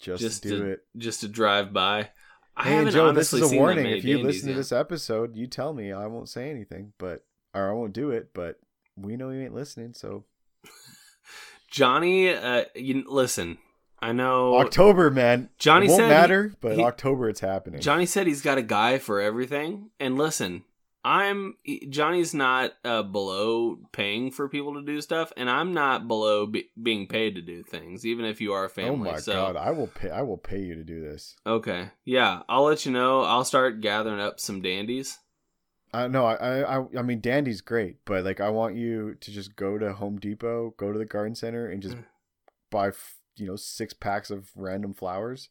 Just, 0.00 0.22
just 0.22 0.42
to 0.44 0.48
do 0.48 0.58
to 0.58 0.70
it. 0.70 0.80
just 0.96 1.20
to 1.22 1.28
drive 1.28 1.72
by. 1.72 2.10
I 2.56 2.64
Hey, 2.68 2.90
Joe, 2.90 3.12
this 3.12 3.32
is 3.32 3.52
a 3.52 3.56
warning. 3.56 3.86
If 3.86 4.04
you 4.04 4.18
listen 4.18 4.46
to 4.48 4.52
yet. 4.52 4.56
this 4.56 4.72
episode, 4.72 5.36
you 5.36 5.46
tell 5.46 5.72
me. 5.72 5.92
I 5.92 6.06
won't 6.06 6.28
say 6.28 6.50
anything, 6.50 6.92
but 6.98 7.24
or 7.54 7.68
I 7.70 7.72
won't 7.72 7.92
do 7.92 8.10
it. 8.10 8.30
But 8.34 8.58
we 8.96 9.16
know 9.16 9.30
you 9.30 9.42
ain't 9.42 9.54
listening, 9.54 9.94
so 9.94 10.24
Johnny, 11.70 12.30
uh, 12.30 12.64
you 12.74 13.04
listen. 13.08 13.58
I 14.00 14.12
know 14.12 14.56
October, 14.56 15.10
man. 15.10 15.50
Johnny 15.58 15.86
it 15.86 15.90
won't 15.90 15.98
said 16.00 16.04
he- 16.06 16.10
matter, 16.10 16.54
but 16.60 16.76
he- 16.76 16.82
October 16.82 17.28
it's 17.28 17.40
happening. 17.40 17.80
Johnny 17.80 18.06
said 18.06 18.26
he's 18.26 18.42
got 18.42 18.56
a 18.58 18.62
guy 18.62 18.98
for 18.98 19.20
everything. 19.20 19.90
And 19.98 20.16
listen, 20.16 20.62
I'm 21.08 21.54
Johnny's 21.88 22.34
not 22.34 22.74
uh, 22.84 23.02
below 23.02 23.78
paying 23.92 24.30
for 24.30 24.46
people 24.46 24.74
to 24.74 24.82
do 24.82 25.00
stuff, 25.00 25.32
and 25.38 25.48
I'm 25.48 25.72
not 25.72 26.06
below 26.06 26.44
be, 26.44 26.68
being 26.82 27.06
paid 27.06 27.34
to 27.36 27.40
do 27.40 27.62
things, 27.62 28.04
even 28.04 28.26
if 28.26 28.42
you 28.42 28.52
are 28.52 28.66
a 28.66 28.68
family. 28.68 28.90
oh 28.90 28.96
family. 28.96 29.12
my 29.12 29.18
so 29.20 29.32
god, 29.32 29.56
I 29.56 29.70
will 29.70 29.86
pay. 29.86 30.10
I 30.10 30.20
will 30.20 30.36
pay 30.36 30.60
you 30.60 30.74
to 30.74 30.84
do 30.84 31.00
this. 31.00 31.34
okay, 31.46 31.92
yeah, 32.04 32.42
I'll 32.46 32.64
let 32.64 32.84
you 32.84 32.92
know. 32.92 33.22
I'll 33.22 33.46
start 33.46 33.80
gathering 33.80 34.20
up 34.20 34.38
some 34.38 34.60
dandies. 34.60 35.18
I 35.94 36.08
no, 36.08 36.26
I, 36.26 36.76
I, 36.76 36.84
I 36.98 37.00
mean, 37.00 37.22
Dandy's 37.22 37.62
great, 37.62 38.04
but 38.04 38.22
like, 38.22 38.42
I 38.42 38.50
want 38.50 38.76
you 38.76 39.14
to 39.14 39.30
just 39.30 39.56
go 39.56 39.78
to 39.78 39.94
Home 39.94 40.18
Depot, 40.18 40.74
go 40.76 40.92
to 40.92 40.98
the 40.98 41.06
garden 41.06 41.34
center, 41.34 41.70
and 41.70 41.80
just 41.80 41.96
buy, 42.70 42.88
f- 42.88 43.16
you 43.36 43.46
know, 43.46 43.56
six 43.56 43.94
packs 43.94 44.30
of 44.30 44.50
random 44.54 44.92
flowers, 44.92 45.48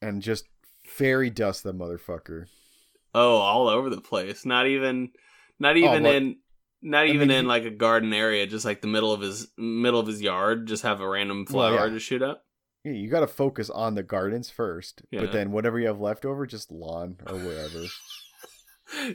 and 0.00 0.22
just 0.22 0.46
fairy 0.84 1.30
dust 1.30 1.62
the 1.62 1.72
motherfucker. 1.72 2.46
Oh, 3.14 3.36
all 3.36 3.68
over 3.68 3.90
the 3.90 4.00
place. 4.00 4.44
Not 4.46 4.66
even, 4.66 5.10
not 5.58 5.74
Oh, 5.76 5.78
even 5.78 6.02
what- 6.04 6.14
in, 6.14 6.36
not 6.84 7.04
I 7.04 7.08
even 7.08 7.28
mean, 7.28 7.38
in 7.38 7.46
like 7.46 7.64
a 7.64 7.70
garden 7.70 8.12
area. 8.12 8.46
Just 8.46 8.64
like 8.64 8.80
the 8.80 8.88
middle 8.88 9.12
of 9.12 9.20
his 9.20 9.48
middle 9.56 10.00
of 10.00 10.06
his 10.06 10.20
yard. 10.20 10.66
Just 10.66 10.82
have 10.82 11.00
a 11.00 11.08
random 11.08 11.46
Well, 11.50 11.68
flower 11.74 11.86
yeah. 11.86 11.92
to 11.92 11.98
shoot 12.00 12.22
up. 12.22 12.44
Yeah, 12.84 12.92
you 12.92 13.08
got 13.08 13.20
to 13.20 13.28
focus 13.28 13.70
on 13.70 13.94
the 13.94 14.02
gardens 14.02 14.50
first, 14.50 15.02
Yeah. 15.12 15.20
but 15.20 15.30
then 15.32 15.52
whatever 15.52 15.78
you 15.78 15.86
have 15.86 16.00
left 16.00 16.24
over, 16.24 16.46
just 16.46 16.72
lawn 16.72 17.16
or 17.28 17.36
wherever. 17.36 17.84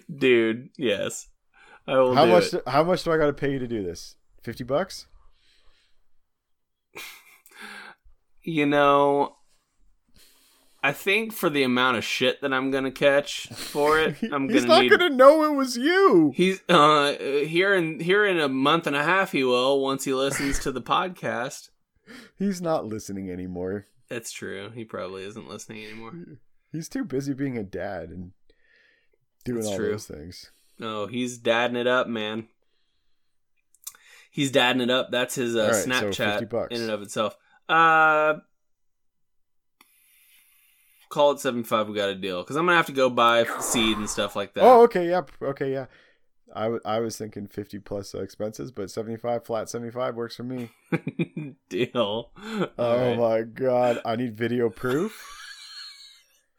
Dude, 0.18 0.70
yes, 0.78 1.28
I 1.86 1.98
will. 1.98 2.16
how 2.16 2.26
do 2.26 2.32
much? 2.32 2.46
it. 2.46 2.52
Do, 2.52 2.62
how 2.72 2.84
much 2.86 3.04
do 3.04 3.12
I 3.12 3.18
got 3.18 3.26
to 3.28 3.34
pay 3.34 3.52
you 3.52 3.60
to 3.60 3.68
do 3.68 3.84
this? 3.84 4.16
Fifty 4.44 4.64
bucks? 4.64 5.08
You 8.44 8.66
know, 8.66 9.36
I 10.88 10.94
think 10.94 11.34
for 11.34 11.50
the 11.50 11.64
amount 11.64 11.98
of 11.98 12.06
shit 12.06 12.40
that 12.42 12.54
I'm 12.54 12.72
gonna 12.72 12.92
catch 12.92 13.48
for 13.50 14.00
it, 14.00 14.16
I'm 14.32 14.48
He's 14.48 14.62
gonna 14.64 14.74
not 14.74 14.82
need. 14.84 14.92
gonna 14.92 15.10
know 15.10 15.44
it 15.44 15.56
was 15.56 15.76
you. 15.76 16.32
He's 16.34 16.62
uh 16.70 17.12
here 17.46 17.74
in 17.76 18.00
here 18.00 18.26
in 18.26 18.40
a 18.40 18.48
month 18.48 18.88
and 18.88 18.96
a 18.96 19.04
half. 19.04 19.34
He 19.34 19.44
will 19.44 19.82
once 19.82 20.06
he 20.06 20.14
listens 20.14 20.60
to 20.60 20.72
the 20.72 20.82
podcast. 20.82 21.72
He's 22.40 22.62
not 22.62 22.86
listening 22.86 23.30
anymore. 23.30 23.88
That's 24.08 24.32
true. 24.32 24.70
He 24.74 24.86
probably 24.86 25.26
isn't 25.26 25.50
listening 25.50 25.84
anymore. 25.84 26.14
He's 26.72 26.88
too 26.88 27.04
busy 27.04 27.34
being 27.34 27.58
a 27.58 27.64
dad 27.64 28.10
and 28.10 28.32
doing 29.44 29.58
That's 29.58 29.68
all 29.72 29.76
true. 29.78 29.92
those 29.92 30.06
things. 30.06 30.52
No, 30.80 31.08
he's 31.08 31.38
dadding 31.38 31.76
it 31.76 31.88
up, 31.88 32.08
man. 32.08 32.48
He's 34.32 34.52
dadding 34.52 34.82
it 34.82 34.90
up. 34.90 35.10
That's 35.12 35.36
his 35.36 35.54
uh, 35.58 35.64
right, 35.66 35.76
so 35.76 35.90
Snapchat 35.90 36.32
50 36.40 36.46
bucks. 36.46 36.76
in 36.76 36.82
and 36.84 36.92
of 36.92 37.02
itself. 37.02 37.36
Uh, 37.68 38.36
call 41.10 41.32
it 41.32 41.40
seventy 41.40 41.64
five. 41.64 41.88
We 41.88 41.96
got 41.96 42.10
a 42.10 42.16
deal 42.16 42.42
because 42.44 42.56
I'm 42.56 42.66
gonna 42.66 42.78
have 42.78 42.86
to 42.88 42.92
go 42.92 43.10
buy 43.10 43.46
seed 43.60 43.98
and 43.98 44.10
stuff 44.10 44.36
like 44.36 44.54
that. 44.54 44.64
Oh, 44.64 44.82
okay, 44.84 45.10
yeah, 45.10 45.22
okay, 45.42 45.72
yeah. 45.72 45.86
I, 46.56 46.64
w- 46.64 46.82
I 46.86 47.00
was 47.02 47.18
thinking 47.18 47.46
50 47.46 47.80
plus 47.80 48.14
expenses, 48.16 48.72
but 48.72 48.90
75 48.90 49.46
flat 49.46 49.70
75 49.70 50.16
works 50.16 50.38
for 50.38 50.44
me. 50.44 50.70
deal. 51.70 52.32
Oh 52.38 52.70
All 52.78 53.16
my 53.16 53.42
god, 53.42 54.00
I 54.06 54.16
need 54.16 54.36
video 54.38 54.70
proof. 54.70 55.14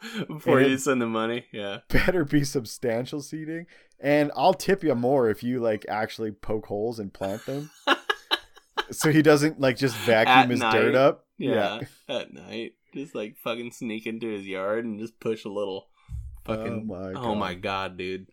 right. 0.02 0.28
Before 0.28 0.58
and- 0.60 0.70
you 0.70 0.78
send 0.78 1.00
the 1.00 1.06
money, 1.06 1.46
yeah. 1.52 1.78
Better 1.88 2.24
be 2.24 2.44
substantial 2.44 3.22
seeding, 3.22 3.66
and 3.98 4.30
I'll 4.36 4.54
tip 4.54 4.84
you 4.84 4.94
more 4.94 5.30
if 5.30 5.42
you 5.42 5.58
like 5.60 5.86
actually 5.88 6.32
poke 6.32 6.66
holes 6.66 6.98
and 6.98 7.12
plant 7.12 7.46
them. 7.46 7.70
so 8.90 9.10
he 9.10 9.22
doesn't 9.22 9.58
like 9.58 9.76
just 9.78 9.96
vacuum 9.96 10.36
At 10.36 10.50
his 10.50 10.60
night. 10.60 10.72
dirt 10.72 10.94
up. 10.94 11.24
Yeah, 11.38 11.80
at 12.08 12.32
night, 12.32 12.74
just 12.94 13.14
like 13.14 13.36
fucking 13.38 13.72
sneak 13.72 14.06
into 14.06 14.28
his 14.28 14.46
yard 14.46 14.84
and 14.84 14.98
just 14.98 15.18
push 15.20 15.44
a 15.44 15.48
little. 15.50 15.88
Fucking. 16.44 16.88
Oh 16.90 16.94
my 16.94 17.10
Oh 17.10 17.12
God. 17.34 17.38
my 17.38 17.54
god, 17.54 17.96
dude. 17.98 18.26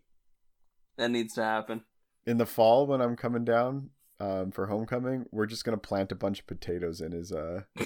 That 0.98 1.12
needs 1.12 1.34
to 1.34 1.44
happen. 1.44 1.84
In 2.26 2.38
the 2.38 2.46
fall 2.46 2.88
when 2.88 3.02
I'm 3.02 3.16
coming 3.16 3.44
down 3.44 3.90
um, 4.20 4.52
for 4.52 4.68
homecoming, 4.68 5.26
we're 5.32 5.46
just 5.46 5.66
gonna 5.66 5.78
plant 5.78 6.12
a 6.12 6.16
bunch 6.16 6.40
of 6.40 6.48
potatoes 6.48 7.02
in 7.02 7.12
his 7.12 7.32
uh 7.32 7.62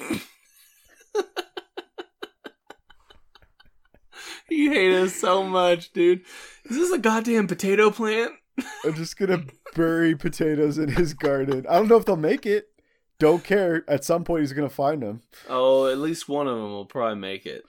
You 4.51 4.72
hate 4.72 4.93
us 4.93 5.13
so 5.15 5.43
much, 5.43 5.93
dude. 5.93 6.22
Is 6.65 6.76
this 6.78 6.91
a 6.91 6.97
goddamn 6.97 7.45
potato 7.47 7.91
plant? 7.91 8.32
I'm 8.84 8.95
just 8.95 9.15
gonna 9.17 9.43
bury 9.76 10.15
potatoes 10.15 10.78
in 10.80 10.89
his 10.89 11.13
garden. 11.13 11.65
I 11.70 11.76
don't 11.76 11.88
know 11.88 11.97
if 11.97 12.05
they'll 12.05 12.15
make 12.17 12.45
it. 12.47 12.67
Don't 13.20 13.43
care. 13.43 13.84
At 13.88 14.03
some 14.03 14.24
point, 14.24 14.41
he's 14.41 14.53
gonna 14.53 14.70
find 14.70 15.01
them. 15.03 15.22
Oh, 15.49 15.88
at 15.88 15.97
least 15.97 16.30
one 16.30 16.47
of 16.47 16.55
them 16.55 16.72
will 16.72 16.86
probably 16.86 17.20
make 17.20 17.45
it. 17.45 17.63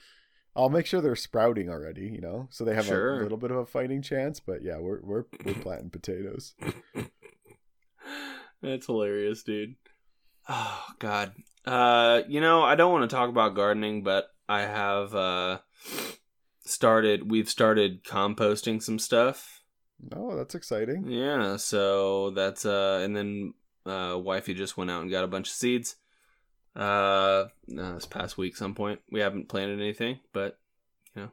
I'll 0.57 0.68
make 0.68 0.86
sure 0.86 1.01
they're 1.01 1.16
sprouting 1.16 1.68
already. 1.68 2.09
You 2.09 2.20
know, 2.20 2.48
so 2.51 2.64
they 2.64 2.74
have 2.74 2.86
Sure. 2.86 3.20
a 3.20 3.22
little 3.22 3.38
bit 3.38 3.51
of 3.51 3.57
a 3.59 3.66
fighting 3.66 4.03
chance. 4.03 4.40
But 4.40 4.62
yeah, 4.62 4.78
we're 4.78 5.01
we're 5.03 5.24
we're 5.44 5.55
planting 5.55 5.90
potatoes. 5.90 6.55
That's 8.62 8.86
hilarious, 8.86 9.42
dude. 9.42 9.76
Oh 10.48 10.84
god. 10.98 11.32
Uh, 11.64 12.22
you 12.28 12.40
know, 12.40 12.62
I 12.62 12.74
don't 12.74 12.92
want 12.92 13.09
to 13.09 13.14
talk 13.14 13.28
about 13.28 13.55
gardening, 13.55 14.03
but 14.03 14.28
I 14.48 14.62
have 14.62 15.14
uh 15.14 15.59
started. 16.64 17.30
We've 17.30 17.48
started 17.48 18.05
composting 18.05 18.82
some 18.82 18.98
stuff. 18.98 19.62
Oh, 20.14 20.36
that's 20.36 20.55
exciting. 20.55 21.11
Yeah, 21.11 21.57
so 21.57 22.30
that's 22.30 22.64
uh, 22.64 23.01
and 23.03 23.14
then 23.16 23.55
uh, 23.91 24.16
wifey 24.18 24.55
just 24.55 24.76
went 24.76 24.91
out 24.91 25.03
and 25.03 25.11
got 25.11 25.24
a 25.24 25.28
bunch 25.28 25.49
of 25.49 25.55
seeds. 25.55 25.97
Uh, 26.76 27.47
no, 27.66 27.95
this 27.95 28.07
past 28.07 28.38
week, 28.38 28.57
some 28.57 28.74
point 28.74 29.01
we 29.11 29.20
haven't 29.20 29.49
planted 29.49 29.80
anything, 29.80 30.20
but 30.32 30.59
you 31.16 31.22
know, 31.22 31.30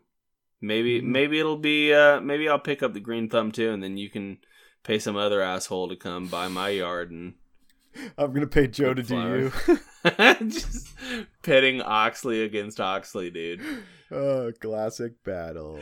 maybe 0.62 1.00
Mhm. 1.00 1.06
maybe 1.06 1.40
it'll 1.40 1.58
be 1.58 1.94
uh, 1.94 2.20
maybe 2.20 2.50
I'll 2.50 2.60
pick 2.60 2.82
up 2.82 2.94
the 2.94 3.00
green 3.00 3.30
thumb 3.30 3.52
too, 3.52 3.72
and 3.72 3.84
then 3.84 3.98
you 3.98 4.10
can 4.10 4.40
pay 4.84 4.98
some 5.00 5.16
other 5.16 5.42
asshole 5.42 5.90
to 5.90 5.96
come 5.96 6.28
by 6.28 6.48
my 6.48 6.70
yard 6.70 7.12
and 7.12 7.36
I'm 8.18 8.34
gonna 8.34 8.48
pay 8.48 8.68
Joe 8.68 8.94
to 8.94 9.04
do 9.04 9.52
you. 9.66 9.80
just 10.50 10.88
pitting 11.44 11.82
Oxley 11.82 12.44
against 12.44 12.80
Oxley, 12.80 13.30
dude. 13.30 13.62
oh, 14.12 14.52
classic 14.60 15.24
battle. 15.24 15.80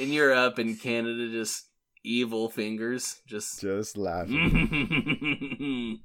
And 0.00 0.12
you're 0.12 0.32
up 0.34 0.58
in 0.58 0.76
Canada, 0.76 1.28
just 1.30 1.66
evil 2.04 2.48
fingers, 2.48 3.20
just 3.26 3.60
Just 3.68 3.96
laughing. 3.96 6.00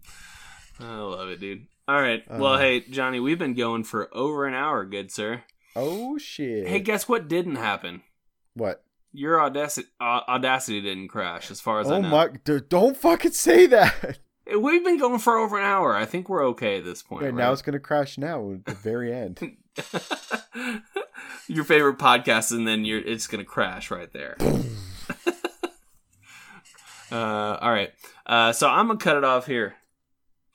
I 0.79 0.95
love 0.97 1.29
it, 1.29 1.39
dude. 1.39 1.67
All 1.87 2.01
right. 2.01 2.23
Well, 2.29 2.53
Uh. 2.53 2.59
hey, 2.59 2.79
Johnny, 2.81 3.19
we've 3.19 3.39
been 3.39 3.53
going 3.53 3.83
for 3.83 4.09
over 4.15 4.45
an 4.47 4.53
hour, 4.53 4.85
good 4.85 5.11
sir. 5.11 5.43
Oh 5.75 6.17
shit. 6.17 6.67
Hey, 6.67 6.79
guess 6.79 7.07
what 7.09 7.27
didn't 7.27 7.55
happen? 7.55 8.01
what? 8.53 8.83
Your 9.15 9.39
audacity, 9.41 9.87
uh, 10.01 10.21
audacity 10.27 10.81
didn't 10.81 11.07
crash, 11.09 11.51
as 11.51 11.61
far 11.61 11.79
as 11.79 11.91
I 11.91 11.97
Oh 11.97 12.01
know. 12.01 12.09
my! 12.09 12.29
d- 12.43 12.61
Don't 12.67 12.97
fucking 12.97 13.33
say 13.33 13.67
that. 13.67 14.17
We've 14.59 14.83
been 14.83 14.97
going 14.97 15.19
for 15.19 15.37
over 15.37 15.57
an 15.59 15.63
hour. 15.65 15.95
I 15.95 16.05
think 16.05 16.27
we're 16.29 16.43
okay 16.47 16.79
at 16.79 16.83
this 16.83 17.03
point. 17.03 17.21
Right? 17.23 17.33
now 17.33 17.51
it's 17.53 17.61
gonna 17.61 17.79
crash 17.79 18.17
now 18.17 18.51
at 18.53 18.65
the 18.65 18.73
very 18.73 19.13
end. 19.13 19.39
Your 21.47 21.63
favorite 21.63 21.97
podcast, 21.99 22.51
and 22.51 22.67
then 22.67 22.85
you're 22.85 23.01
it's 23.01 23.27
gonna 23.27 23.45
crash 23.45 23.91
right 23.91 24.11
there. 24.13 24.35
uh, 27.13 27.57
all 27.61 27.71
right. 27.71 27.91
Uh, 28.25 28.51
so 28.51 28.67
I'm 28.67 28.87
gonna 28.87 28.99
cut 28.99 29.17
it 29.17 29.23
off 29.23 29.45
here. 29.45 29.75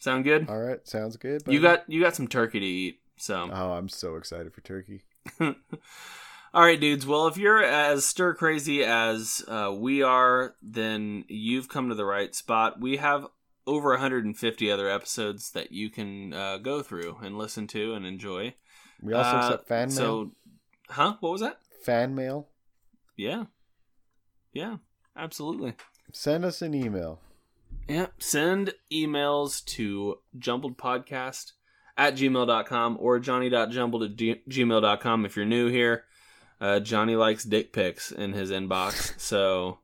Sound 0.01 0.25
good? 0.25 0.49
All 0.49 0.59
right, 0.59 0.79
sounds 0.87 1.17
good. 1.17 1.43
You 1.47 1.61
got 1.61 1.89
you 1.89 2.01
got 2.03 2.15
some 2.17 2.29
turkey 2.29 2.61
to 2.61 2.67
eat. 2.67 3.01
So 3.17 3.49
Oh, 3.53 3.73
I'm 3.73 3.89
so 3.89 4.17
excited 4.17 4.53
for 4.55 4.61
turkey. 4.61 5.03
All 5.41 6.63
right, 6.65 6.81
dudes. 6.81 7.07
Well, 7.07 7.27
if 7.27 7.37
you're 7.37 7.63
as 7.63 8.07
stir 8.07 8.35
crazy 8.35 8.83
as 8.83 9.45
uh, 9.49 9.73
we 9.77 10.03
are, 10.03 10.55
then 10.63 11.25
you've 11.29 11.69
come 11.69 11.89
to 11.91 11.95
the 11.95 12.05
right 12.07 12.35
spot. 12.35 12.81
We 12.81 12.97
have 12.97 13.27
over 13.67 13.91
150 13.91 14.71
other 14.71 14.89
episodes 14.89 15.51
that 15.51 15.73
you 15.73 15.91
can 15.91 16.33
uh, 16.33 16.57
go 16.59 16.81
through 16.83 17.19
and 17.23 17.37
listen 17.37 17.67
to 17.69 17.93
and 17.95 18.07
enjoy. 18.07 18.55
We 19.03 19.13
also 19.13 19.37
Uh, 19.37 19.39
accept 19.41 19.69
fan 19.69 19.89
mail. 19.89 19.95
So, 19.97 20.33
huh? 20.89 21.17
What 21.21 21.33
was 21.33 21.41
that? 21.43 21.59
Fan 21.85 22.15
mail. 22.15 22.49
Yeah, 23.17 23.45
yeah, 24.53 24.77
absolutely. 25.17 25.75
Send 26.13 26.45
us 26.45 26.63
an 26.63 26.75
email. 26.75 27.21
Yeah, 27.89 28.07
send 28.19 28.75
emails 28.93 29.65
to 29.67 30.19
jumbledpodcast 30.39 31.53
at 31.97 32.15
gmail.com 32.15 32.97
or 33.01 33.19
johnny.jumbled 33.19 34.03
at 34.03 34.17
g- 34.17 34.43
gmail.com 34.49 35.25
if 35.25 35.37
you're 35.37 35.47
new 35.47 35.69
here. 35.69 36.05
Uh, 36.61 36.81
Johnny 36.81 37.15
likes 37.17 37.45
dick 37.45 37.73
pics 37.73 38.11
in 38.11 38.33
his 38.33 38.51
inbox, 38.51 39.19
so 39.21 39.79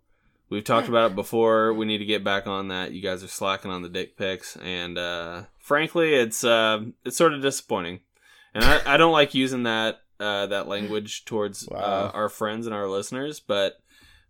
we've 0.51 0.65
talked 0.65 0.89
about 0.89 1.13
it 1.13 1.15
before. 1.15 1.73
We 1.73 1.87
need 1.87 1.99
to 1.99 2.05
get 2.05 2.25
back 2.25 2.47
on 2.49 2.69
that. 2.69 2.91
You 2.93 3.01
guys 3.01 3.23
are 3.23 3.29
slacking 3.29 3.71
on 3.71 3.83
the 3.83 3.89
dick 3.89 4.17
pics, 4.17 4.57
and 4.57 4.99
uh, 4.99 5.43
frankly, 5.61 6.15
it's 6.15 6.43
uh, 6.43 6.81
it's 7.05 7.17
sort 7.17 7.33
of 7.33 7.43
disappointing. 7.43 8.01
And 8.55 8.65
I, 8.65 8.95
I 8.95 8.97
don't 8.97 9.13
like 9.13 9.35
using 9.35 9.63
that 9.65 10.01
uh, 10.19 10.47
that 10.47 10.67
language 10.67 11.25
towards 11.27 11.69
uh, 11.69 11.75
Wow. 11.75 12.11
our 12.13 12.29
friends 12.29 12.67
and 12.67 12.75
our 12.75 12.89
listeners, 12.89 13.39
but 13.39 13.75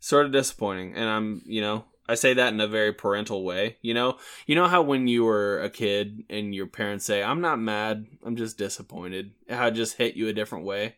sort 0.04 0.26
of 0.26 0.32
disappointing. 0.32 0.94
And 0.94 1.08
I'm, 1.08 1.42
you 1.46 1.62
know, 1.62 1.86
I 2.06 2.14
say 2.14 2.34
that 2.34 2.52
in 2.52 2.60
a 2.60 2.68
very 2.68 2.92
parental 2.92 3.42
way. 3.42 3.78
You 3.80 3.94
know, 3.94 4.18
you 4.46 4.54
know 4.54 4.68
how 4.68 4.82
when 4.82 5.08
you 5.08 5.24
were 5.24 5.60
a 5.60 5.70
kid 5.70 6.24
and 6.28 6.54
your 6.54 6.66
parents 6.66 7.06
say, 7.06 7.22
"I'm 7.22 7.40
not 7.40 7.58
mad, 7.58 8.06
I'm 8.24 8.36
just 8.36 8.58
disappointed," 8.58 9.32
how 9.48 9.68
it 9.68 9.72
just 9.72 9.96
hit 9.96 10.14
you 10.14 10.28
a 10.28 10.34
different 10.34 10.66
way. 10.66 10.96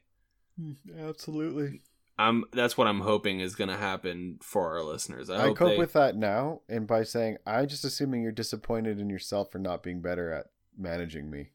Absolutely. 0.99 1.83
I'm. 2.19 2.45
That's 2.53 2.77
what 2.77 2.89
I'm 2.89 3.03
hoping 3.03 3.39
is 3.39 3.55
going 3.55 3.71
to 3.71 3.77
happen 3.77 4.39
for 4.43 4.77
our 4.77 4.83
listeners. 4.83 5.31
I, 5.31 5.37
I, 5.37 5.41
hope 5.43 5.57
cope 5.59 5.69
they, 5.71 5.79
with 5.79 5.93
that 5.93 6.17
now, 6.17 6.63
and 6.69 6.89
by 6.89 7.05
saying 7.05 7.37
I'm 7.47 7.69
just 7.69 7.85
assuming 7.85 8.23
you're 8.23 8.33
disappointed 8.33 8.99
in 8.99 9.09
yourself 9.09 9.53
for 9.53 9.61
not 9.61 9.85
being 9.85 10.01
better 10.01 10.33
at 10.33 10.47
managing 10.77 11.31
me. 11.31 11.51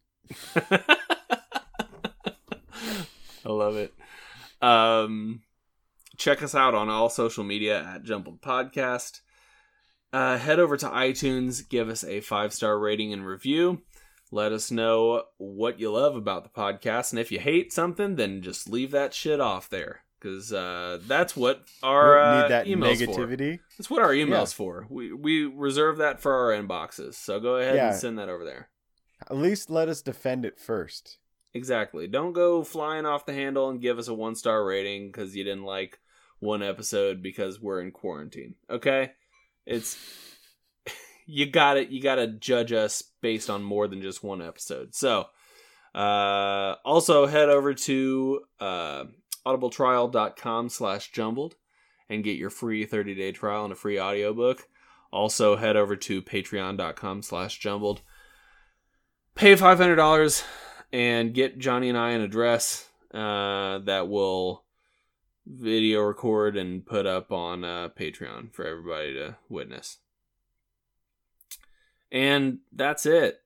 I 3.44 3.50
love 3.50 3.76
it. 3.76 3.94
Um, 4.62 5.42
check 6.18 6.42
us 6.44 6.54
out 6.56 6.74
on 6.76 6.90
all 6.90 7.10
social 7.10 7.44
media 7.44 7.84
at 7.84 8.04
Jumbled 8.04 8.42
Podcast. 8.42 9.22
Uh, 10.14 10.38
head 10.38 10.60
over 10.60 10.76
to 10.78 10.88
iTunes, 10.88 11.68
give 11.68 11.88
us 11.90 12.04
a 12.04 12.20
five 12.22 12.54
star 12.54 12.78
rating 12.78 13.14
and 13.14 13.26
review. 13.26 13.82
Let 14.32 14.52
us 14.54 14.72
know 14.72 15.24
what 15.38 15.80
you 15.80 15.92
love 15.92 16.16
about 16.16 16.44
the 16.44 16.50
podcast, 16.50 17.12
and 17.12 17.20
if 17.20 17.32
you 17.32 17.40
hate 17.40 17.74
something, 17.74 18.16
then 18.16 18.42
just 18.42 18.70
leave 18.70 18.92
that 18.92 19.14
shit 19.14 19.42
off 19.42 19.70
there 19.70 20.04
because 20.20 20.54
uh, 20.54 21.00
that's 21.06 21.36
what 21.36 21.64
our 21.84 22.18
uh, 22.20 22.42
need 22.44 22.52
that 22.52 22.66
emails 22.66 22.98
negativity. 23.02 23.58
for. 23.60 23.64
That's 23.78 23.90
what 23.90 24.02
our 24.02 24.12
emails 24.12 24.52
Yeah. 24.54 24.58
for. 24.58 24.88
We 24.90 25.12
we 25.14 25.44
reserve 25.46 25.98
that 25.98 26.22
for 26.22 26.34
our 26.34 26.52
inboxes. 26.62 27.16
So 27.16 27.40
go 27.42 27.56
ahead 27.58 27.76
Yeah. 27.76 27.88
and 27.92 27.96
send 27.98 28.20
that 28.20 28.30
over 28.30 28.46
there. 28.46 28.70
At 29.30 29.36
least 29.38 29.70
let 29.70 29.88
us 29.90 30.02
defend 30.02 30.46
it 30.46 30.60
first. 30.60 31.18
Exactly. 31.54 32.08
Don't 32.08 32.34
go 32.34 32.64
flying 32.64 33.06
off 33.06 33.26
the 33.26 33.34
handle 33.34 33.70
and 33.70 33.82
give 33.82 34.00
us 34.00 34.08
a 34.08 34.14
one 34.14 34.36
star 34.36 34.64
rating 34.64 35.08
because 35.08 35.36
you 35.36 35.44
didn't 35.44 35.66
like 35.66 36.00
one 36.40 36.64
episode 36.64 37.22
because 37.22 37.60
we're 37.60 37.82
in 37.82 37.92
quarantine. 37.92 38.56
Okay, 38.70 39.12
it's 39.66 39.98
you 41.26 41.50
got 41.50 41.78
it. 41.78 41.90
You 41.90 42.02
got 42.02 42.16
to 42.16 42.28
judge 42.28 42.72
us 42.72 43.04
based 43.22 43.50
on 43.50 43.64
more 43.64 43.88
than 43.88 44.02
just 44.02 44.24
one 44.24 44.42
episode. 44.42 44.96
So, 44.96 45.28
uh, 45.94 46.76
also 46.86 47.28
head 47.28 47.50
over 47.50 47.74
to 47.74 48.42
uh, 48.60 49.04
audibletrial.com 49.46 50.70
slash 50.70 51.12
jumbled 51.12 51.56
and 52.10 52.24
get 52.24 52.38
your 52.38 52.50
free 52.50 52.86
30 52.86 53.16
day 53.16 53.32
trial 53.32 53.66
and 53.66 53.74
a 53.74 53.76
free 53.76 54.00
audiobook. 54.00 54.68
Also 55.12 55.58
head 55.58 55.76
over 55.76 55.98
to 55.98 56.22
patreon.com 56.22 57.22
slash 57.22 57.60
jumbled. 57.60 58.02
Pay 59.36 59.56
$500 59.56 60.44
and 60.92 61.34
get 61.34 61.58
Johnny 61.60 61.90
and 61.90 61.98
I 61.98 62.12
an 62.12 62.22
address 62.22 62.90
uh, 63.14 63.80
that 63.80 64.08
will 64.08 64.64
video 65.46 66.02
record 66.02 66.56
and 66.56 66.86
put 66.86 67.06
up 67.06 67.32
on 67.32 67.64
uh, 67.64 67.90
Patreon 67.90 68.54
for 68.54 68.66
everybody 68.66 69.14
to 69.14 69.38
witness. 69.50 69.98
And 72.12 72.60
that's 72.72 73.06
it. 73.06 73.42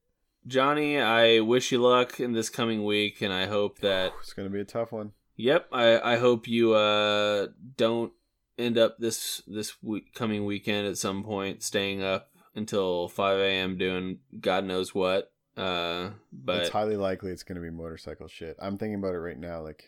Johnny, 0.47 0.99
I 0.99 1.39
wish 1.39 1.71
you 1.71 1.81
luck 1.81 2.19
in 2.19 2.33
this 2.33 2.49
coming 2.49 2.83
week, 2.83 3.21
and 3.21 3.33
I 3.33 3.47
hope 3.47 3.79
that 3.79 4.13
It's 4.21 4.33
gonna 4.33 4.49
be 4.49 4.61
a 4.61 4.65
tough 4.65 4.91
one. 4.91 5.13
Yep, 5.37 5.67
I, 5.71 6.13
I 6.13 6.17
hope 6.17 6.47
you 6.47 6.73
uh 6.73 7.47
don't 7.77 8.13
end 8.57 8.77
up 8.77 8.97
this 8.99 9.41
this 9.47 9.81
week 9.83 10.13
coming 10.13 10.45
weekend 10.45 10.87
at 10.87 10.97
some 10.97 11.23
point 11.23 11.63
staying 11.63 12.03
up 12.03 12.29
until 12.55 13.07
five 13.07 13.39
a.m. 13.39 13.77
doing 13.77 14.19
God 14.39 14.65
knows 14.65 14.93
what. 14.93 15.31
Uh, 15.57 16.09
but 16.33 16.61
it's 16.61 16.69
highly 16.69 16.97
likely 16.97 17.31
it's 17.31 17.43
gonna 17.43 17.61
be 17.61 17.69
motorcycle 17.69 18.27
shit. 18.27 18.57
I'm 18.59 18.77
thinking 18.77 18.99
about 18.99 19.15
it 19.15 19.19
right 19.19 19.39
now. 19.39 19.61
Like, 19.61 19.85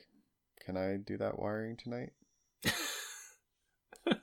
can 0.65 0.77
I 0.77 0.97
do 0.97 1.17
that 1.17 1.39
wiring 1.39 1.75
tonight? 1.75 2.11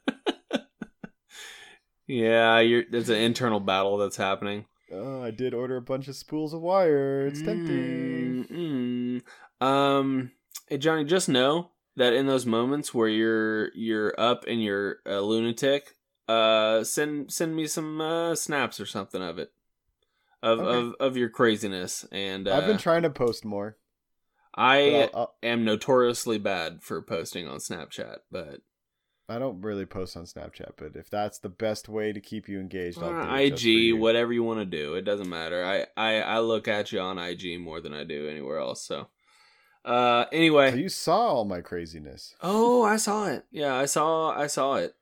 yeah, 2.06 2.60
you're 2.60 2.84
there's 2.90 3.10
an 3.10 3.18
internal 3.18 3.60
battle 3.60 3.98
that's 3.98 4.16
happening. 4.16 4.64
Oh, 4.92 5.22
I 5.22 5.30
did 5.30 5.54
order 5.54 5.76
a 5.76 5.82
bunch 5.82 6.08
of 6.08 6.16
spools 6.16 6.54
of 6.54 6.60
wire. 6.60 7.26
It's 7.26 7.42
tempting. 7.42 8.46
Mm, 8.50 9.22
mm. 9.60 9.66
Um, 9.66 10.32
hey 10.68 10.78
Johnny, 10.78 11.04
just 11.04 11.28
know 11.28 11.70
that 11.96 12.12
in 12.12 12.26
those 12.26 12.46
moments 12.46 12.92
where 12.94 13.08
you're 13.08 13.72
you're 13.74 14.18
up 14.18 14.44
and 14.46 14.62
you're 14.62 14.96
a 15.06 15.20
lunatic, 15.20 15.96
uh, 16.28 16.84
send 16.84 17.32
send 17.32 17.54
me 17.54 17.66
some 17.66 18.00
uh, 18.00 18.34
snaps 18.34 18.80
or 18.80 18.86
something 18.86 19.22
of 19.22 19.38
it, 19.38 19.52
of 20.44 20.60
Okay. 20.60 20.78
of 20.78 20.94
of 21.00 21.16
your 21.16 21.28
craziness. 21.30 22.04
And 22.12 22.46
uh, 22.46 22.54
I've 22.54 22.66
been 22.66 22.78
trying 22.78 23.02
to 23.02 23.10
post 23.10 23.44
more. 23.44 23.76
I 24.56 24.90
I'll- 24.92 25.10
I'll- 25.14 25.34
am 25.42 25.64
notoriously 25.64 26.38
bad 26.38 26.82
for 26.82 27.02
posting 27.02 27.48
on 27.48 27.58
Snapchat, 27.58 28.18
but 28.30 28.60
I 29.28 29.38
don't 29.38 29.62
really 29.62 29.86
post 29.86 30.16
on 30.16 30.24
Snapchat, 30.24 30.72
but 30.76 30.94
if 30.96 31.08
that's 31.08 31.38
the 31.38 31.48
best 31.48 31.88
way 31.88 32.12
to 32.12 32.20
keep 32.20 32.46
you 32.48 32.60
engaged, 32.60 32.98
I'll 33.02 33.08
uh, 33.08 33.34
it 33.36 33.50
just 33.50 33.62
for 33.62 33.68
IG, 33.70 33.86
you. 33.86 33.96
whatever 33.96 34.32
you 34.34 34.44
want 34.44 34.60
to 34.60 34.66
do, 34.66 34.94
it 34.94 35.02
doesn't 35.02 35.28
matter. 35.30 35.64
I, 35.64 35.86
I 35.96 36.20
I 36.20 36.38
look 36.40 36.68
at 36.68 36.92
you 36.92 37.00
on 37.00 37.18
IG 37.18 37.58
more 37.58 37.80
than 37.80 37.94
I 37.94 38.04
do 38.04 38.28
anywhere 38.28 38.58
else. 38.58 38.82
So, 38.86 39.08
uh, 39.84 40.26
anyway, 40.30 40.70
So 40.72 40.76
you 40.76 40.88
saw 40.90 41.18
all 41.28 41.44
my 41.46 41.62
craziness. 41.62 42.36
Oh, 42.42 42.82
I 42.94 42.96
saw 42.96 43.26
it. 43.28 43.44
Yeah, 43.50 43.74
I 43.74 43.86
saw 43.86 44.30
I 44.38 44.46
saw 44.46 44.74
it. 44.76 44.94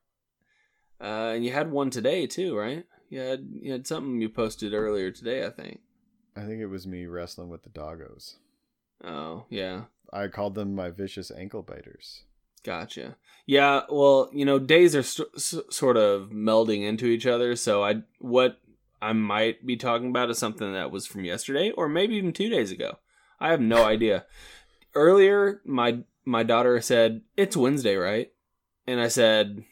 Uh, 1.00 1.32
and 1.34 1.44
you 1.44 1.52
had 1.52 1.72
one 1.72 1.90
today 1.90 2.26
too, 2.28 2.56
right? 2.56 2.84
You 3.12 3.20
had 3.20 3.46
you 3.60 3.72
had 3.72 3.86
something 3.86 4.22
you 4.22 4.30
posted 4.30 4.72
earlier 4.72 5.10
today, 5.10 5.44
I 5.44 5.50
think. 5.50 5.80
I 6.34 6.46
think 6.46 6.62
it 6.62 6.68
was 6.68 6.86
me 6.86 7.04
wrestling 7.04 7.50
with 7.50 7.62
the 7.62 7.68
doggos. 7.68 8.36
Oh, 9.04 9.44
yeah. 9.50 9.82
I 10.10 10.28
called 10.28 10.54
them 10.54 10.74
my 10.74 10.88
vicious 10.88 11.30
ankle 11.30 11.60
biters. 11.62 12.22
Gotcha. 12.64 13.16
Yeah, 13.44 13.82
well, 13.90 14.30
you 14.32 14.46
know, 14.46 14.58
days 14.58 14.96
are 14.96 15.02
st- 15.02 15.28
s- 15.36 15.56
sort 15.68 15.98
of 15.98 16.30
melding 16.30 16.86
into 16.88 17.04
each 17.04 17.26
other, 17.26 17.54
so 17.54 17.84
I 17.84 17.96
what 18.18 18.62
I 19.02 19.12
might 19.12 19.66
be 19.66 19.76
talking 19.76 20.08
about 20.08 20.30
is 20.30 20.38
something 20.38 20.72
that 20.72 20.90
was 20.90 21.06
from 21.06 21.26
yesterday 21.26 21.70
or 21.70 21.90
maybe 21.90 22.14
even 22.14 22.32
2 22.32 22.48
days 22.48 22.70
ago. 22.70 22.96
I 23.38 23.50
have 23.50 23.60
no 23.60 23.84
idea. 23.84 24.24
Earlier, 24.94 25.60
my 25.66 25.98
my 26.24 26.44
daughter 26.44 26.80
said, 26.80 27.20
"It's 27.36 27.58
Wednesday, 27.58 27.96
right?" 27.96 28.32
And 28.86 29.00
I 29.02 29.08
said, 29.08 29.64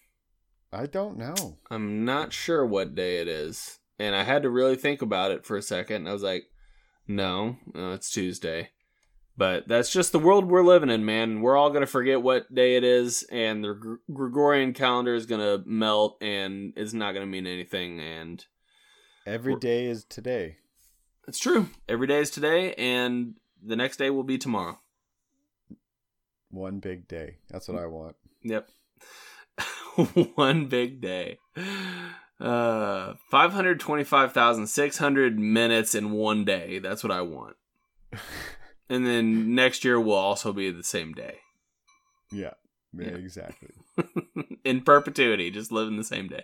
I 0.72 0.86
don't 0.86 1.18
know. 1.18 1.58
I'm 1.70 2.04
not 2.04 2.32
sure 2.32 2.64
what 2.64 2.94
day 2.94 3.18
it 3.20 3.28
is. 3.28 3.78
And 3.98 4.14
I 4.14 4.22
had 4.22 4.42
to 4.44 4.50
really 4.50 4.76
think 4.76 5.02
about 5.02 5.30
it 5.30 5.44
for 5.44 5.56
a 5.56 5.62
second. 5.62 5.96
And 5.96 6.08
I 6.08 6.12
was 6.12 6.22
like, 6.22 6.44
no, 7.06 7.56
no, 7.74 7.92
it's 7.92 8.10
Tuesday. 8.10 8.70
But 9.36 9.66
that's 9.68 9.90
just 9.90 10.12
the 10.12 10.18
world 10.18 10.46
we're 10.48 10.62
living 10.62 10.90
in, 10.90 11.04
man. 11.04 11.40
We're 11.40 11.56
all 11.56 11.70
going 11.70 11.80
to 11.80 11.86
forget 11.86 12.22
what 12.22 12.54
day 12.54 12.76
it 12.76 12.84
is. 12.84 13.24
And 13.30 13.64
the 13.64 13.74
Gr- 13.74 13.94
Gregorian 14.12 14.72
calendar 14.72 15.14
is 15.14 15.26
going 15.26 15.40
to 15.40 15.66
melt 15.68 16.18
and 16.22 16.72
it's 16.76 16.92
not 16.92 17.12
going 17.12 17.26
to 17.26 17.30
mean 17.30 17.46
anything. 17.46 18.00
And 18.00 18.44
every 19.26 19.56
day 19.56 19.86
is 19.86 20.04
today. 20.04 20.58
it's 21.26 21.38
true. 21.38 21.68
Every 21.88 22.06
day 22.06 22.20
is 22.20 22.30
today. 22.30 22.74
And 22.74 23.34
the 23.62 23.76
next 23.76 23.96
day 23.96 24.10
will 24.10 24.24
be 24.24 24.38
tomorrow. 24.38 24.78
One 26.50 26.78
big 26.78 27.08
day. 27.08 27.36
That's 27.48 27.68
what 27.68 27.78
mm. 27.78 27.82
I 27.82 27.86
want. 27.86 28.16
Yep. 28.42 28.68
One 30.34 30.66
big 30.66 31.00
day. 31.00 31.38
Uh 32.40 33.14
525,600 33.30 35.38
minutes 35.38 35.94
in 35.94 36.10
one 36.12 36.44
day. 36.44 36.78
That's 36.78 37.02
what 37.04 37.12
I 37.12 37.22
want. 37.22 37.56
And 38.92 39.06
then 39.06 39.54
next 39.54 39.84
year 39.84 40.00
will 40.00 40.14
also 40.14 40.52
be 40.52 40.72
the 40.72 40.82
same 40.82 41.12
day. 41.12 41.36
Yeah, 42.32 42.54
yeah, 42.92 43.10
Yeah. 43.10 43.16
exactly. 43.18 43.68
in 44.64 44.80
perpetuity, 44.80 45.52
just 45.52 45.70
living 45.70 45.96
the 45.96 46.02
same 46.02 46.26
day. 46.26 46.42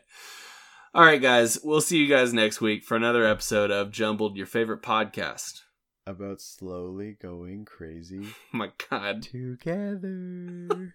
All 0.94 1.04
right, 1.04 1.20
guys. 1.20 1.58
We'll 1.64 1.80
see 1.80 1.98
you 1.98 2.06
guys 2.06 2.32
next 2.32 2.60
week 2.60 2.84
for 2.84 2.96
another 2.96 3.26
episode 3.26 3.72
of 3.72 3.90
Jumbled, 3.90 4.36
your 4.36 4.46
favorite 4.46 4.80
podcast. 4.80 5.62
About 6.06 6.40
slowly 6.40 7.16
going 7.20 7.64
crazy 7.64 8.20
Oh 8.22 8.32
my 8.52 8.70
God, 8.88 9.22
together. 9.22 10.94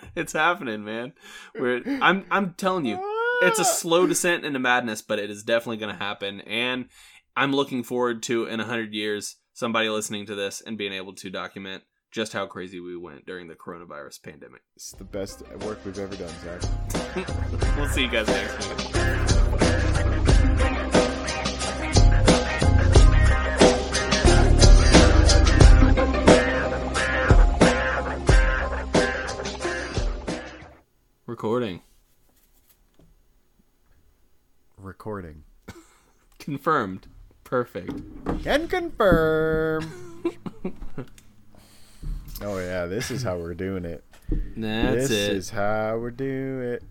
it's 0.16 0.32
happening, 0.32 0.84
man. 0.84 1.12
We're, 1.54 1.82
I'm, 2.00 2.24
I'm 2.30 2.54
telling 2.54 2.84
you, 2.84 2.98
it's 3.42 3.58
a 3.58 3.64
slow 3.80 4.06
descent 4.06 4.44
into 4.44 4.58
madness, 4.58 5.02
but 5.02 5.18
it 5.18 5.30
is 5.30 5.42
definitely 5.42 5.78
going 5.78 5.94
to 5.94 6.02
happen. 6.02 6.40
And 6.42 6.86
I'm 7.36 7.54
looking 7.54 7.82
forward 7.82 8.22
to 8.24 8.46
in 8.46 8.60
a 8.60 8.64
hundred 8.64 8.94
years 8.94 9.36
somebody 9.52 9.88
listening 9.88 10.26
to 10.26 10.34
this 10.34 10.60
and 10.60 10.78
being 10.78 10.92
able 10.92 11.14
to 11.14 11.30
document 11.30 11.82
just 12.10 12.32
how 12.32 12.46
crazy 12.46 12.80
we 12.80 12.96
went 12.96 13.24
during 13.24 13.46
the 13.46 13.54
coronavirus 13.54 14.22
pandemic. 14.22 14.62
It's 14.74 14.92
the 14.92 15.04
best 15.04 15.42
work 15.58 15.78
we've 15.84 15.98
ever 15.98 16.16
done, 16.16 16.32
Zach. 16.42 16.62
We'll 17.76 17.88
see 17.88 18.02
you 18.02 18.10
guys 18.10 18.26
next 18.26 18.68
week. 18.68 19.39
Recording. 31.30 31.80
Recording. 34.76 35.44
Confirmed. 36.40 37.06
Perfect. 37.44 38.42
Can 38.42 38.66
confirm. 38.66 40.34
oh 42.42 42.58
yeah, 42.58 42.86
this 42.86 43.12
is 43.12 43.22
how 43.22 43.36
we're 43.38 43.54
doing 43.54 43.84
it. 43.84 44.02
That's 44.56 45.08
this 45.08 45.10
it. 45.12 45.36
is 45.36 45.50
how 45.50 45.98
we're 45.98 46.10
doing 46.10 46.68
it. 46.68 46.82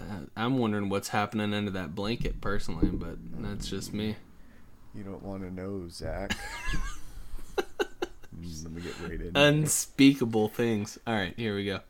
Uh, 0.00 0.20
I'm 0.34 0.56
wondering 0.56 0.88
what's 0.88 1.08
happening 1.08 1.52
under 1.52 1.72
that 1.72 1.94
blanket 1.94 2.40
personally, 2.40 2.88
but 2.88 3.18
that's 3.42 3.68
just 3.68 3.92
me. 3.92 4.16
You 4.94 5.02
don't 5.02 5.22
want 5.22 5.42
to 5.42 5.52
know, 5.52 5.90
Zach. 5.90 6.34
Let 7.58 8.72
me 8.72 8.80
get 8.80 8.98
right 9.02 9.20
in. 9.20 9.36
Unspeakable 9.36 10.48
things. 10.48 10.98
All 11.06 11.12
right, 11.12 11.34
here 11.36 11.54
we 11.54 11.66
go. 11.66 11.80